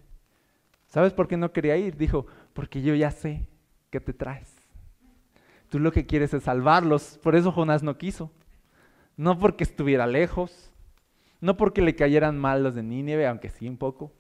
¿Sabes 0.88 1.14
por 1.14 1.30
qué 1.30 1.38
no 1.38 1.54
quería 1.54 1.78
ir? 1.78 1.96
Dijo, 1.96 2.26
porque 2.52 2.82
yo 2.82 2.94
ya 2.96 3.12
sé 3.12 3.48
que 3.92 4.02
te 4.02 4.12
traes. 4.12 4.54
Tú 5.70 5.80
lo 5.80 5.94
que 5.94 6.06
quieres 6.06 6.34
es 6.34 6.44
salvarlos. 6.44 7.18
Por 7.24 7.38
eso 7.38 7.54
Jonás 7.54 7.82
no 7.82 7.98
quiso. 7.98 8.30
No 9.16 9.40
porque 9.40 9.64
estuviera 9.64 10.06
lejos, 10.06 10.70
no 11.40 11.56
porque 11.56 11.82
le 11.82 11.96
cayeran 11.96 12.38
mal 12.38 12.62
los 12.62 12.76
de 12.76 12.84
Nínive, 12.84 13.26
aunque 13.26 13.50
sí 13.50 13.70
un 13.70 13.78
poco, 13.78 14.12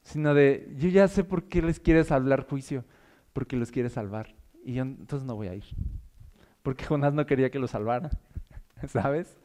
sino 0.00 0.32
de, 0.32 0.74
yo 0.78 0.88
ya 0.88 1.06
sé 1.06 1.22
por 1.22 1.44
qué 1.48 1.60
les 1.60 1.80
quieres 1.80 2.10
hablar 2.12 2.48
juicio, 2.48 2.86
porque 3.34 3.56
los 3.56 3.70
quieres 3.70 3.92
salvar. 3.92 4.34
Y 4.64 4.72
yo 4.72 4.84
entonces 4.84 5.26
no 5.26 5.36
voy 5.36 5.48
a 5.48 5.54
ir. 5.54 5.64
Porque 6.62 6.86
Jonás 6.86 7.12
no 7.12 7.26
quería 7.26 7.50
que 7.50 7.58
los 7.58 7.72
salvara, 7.72 8.08
¿sabes? 8.88 9.36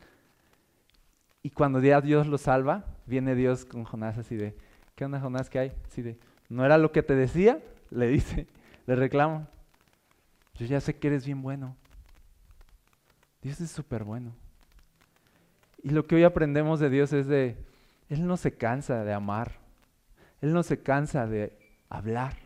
Y 1.44 1.50
cuando 1.50 1.82
Dios 1.82 2.26
lo 2.26 2.38
salva, 2.38 2.86
viene 3.06 3.36
Dios 3.36 3.66
con 3.66 3.84
Jonás 3.84 4.18
así 4.18 4.38
de, 4.38 4.56
¿qué 4.96 5.04
onda 5.04 5.20
Jonás? 5.20 5.50
¿Qué 5.50 5.60
hay? 5.60 5.74
Así 5.86 6.02
de, 6.02 6.18
¿no 6.48 6.66
era 6.66 6.78
lo 6.78 6.94
que 6.94 7.04
te 7.04 7.16
decía? 7.16 7.62
Le 7.92 8.08
dice, 8.08 8.48
le 8.88 8.96
reclama. 8.96 9.50
Yo 10.56 10.66
ya 10.66 10.80
sé 10.80 10.96
que 10.96 11.08
eres 11.08 11.26
bien 11.26 11.42
bueno. 11.42 11.76
Dios 13.42 13.60
es 13.60 13.72
súper 13.72 14.06
bueno. 14.06 14.34
Y 15.84 15.90
lo 15.90 16.08
que 16.08 16.16
hoy 16.16 16.24
aprendemos 16.24 16.80
de 16.80 16.90
Dios 16.90 17.12
es 17.12 17.28
de, 17.28 17.58
Él 18.08 18.26
no 18.26 18.38
se 18.38 18.54
cansa 18.54 19.04
de 19.04 19.12
amar. 19.12 19.52
Él 20.42 20.54
no 20.54 20.64
se 20.64 20.82
cansa 20.82 21.28
de 21.28 21.58
hablar. 21.90 22.38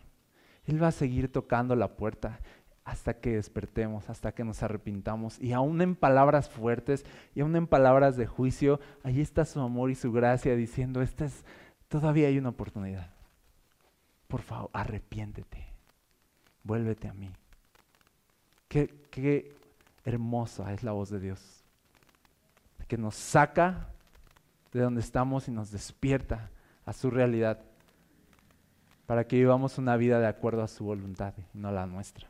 Él 0.65 0.81
va 0.81 0.87
a 0.87 0.91
seguir 0.91 1.31
tocando 1.31 1.75
la 1.75 1.95
puerta 1.95 2.39
hasta 2.87 3.15
que 3.19 3.35
despertemos, 3.35 4.09
hasta 4.09 4.31
que 4.31 4.45
nos 4.45 4.63
arrepintamos. 4.63 5.41
Y 5.41 5.51
aún 5.51 5.81
en 5.81 5.93
palabras 5.93 6.49
fuertes 6.49 7.05
y 7.35 7.41
aún 7.41 7.53
en 7.57 7.67
palabras 7.67 8.15
de 8.15 8.27
juicio, 8.27 8.79
ahí 9.03 9.19
está 9.19 9.43
su 9.43 9.59
amor 9.59 9.91
y 9.91 9.95
su 9.95 10.13
gracia 10.13 10.55
diciendo, 10.55 11.01
esta 11.01 11.25
es, 11.25 11.43
todavía 11.89 12.29
hay 12.29 12.37
una 12.37 12.49
oportunidad. 12.49 13.11
Por 14.29 14.41
favor, 14.41 14.69
arrepiéntete. 14.71 15.67
Vuélvete 16.63 17.09
a 17.09 17.13
mí. 17.13 17.29
Qué, 18.69 19.05
qué 19.11 19.53
hermosa 20.05 20.71
es 20.71 20.81
la 20.81 20.93
voz 20.93 21.09
de 21.09 21.19
Dios. 21.19 21.65
Que 22.87 22.97
nos 22.97 23.15
saca 23.15 23.89
de 24.71 24.79
donde 24.79 25.01
estamos 25.01 25.49
y 25.49 25.51
nos 25.51 25.71
despierta 25.71 26.51
a 26.85 26.93
su 26.93 27.11
realidad 27.11 27.59
para 29.05 29.27
que 29.27 29.35
vivamos 29.35 29.77
una 29.77 29.97
vida 29.97 30.21
de 30.21 30.27
acuerdo 30.27 30.63
a 30.63 30.69
su 30.69 30.85
voluntad 30.85 31.33
y 31.37 31.57
no 31.57 31.69
la 31.69 31.85
nuestra. 31.85 32.29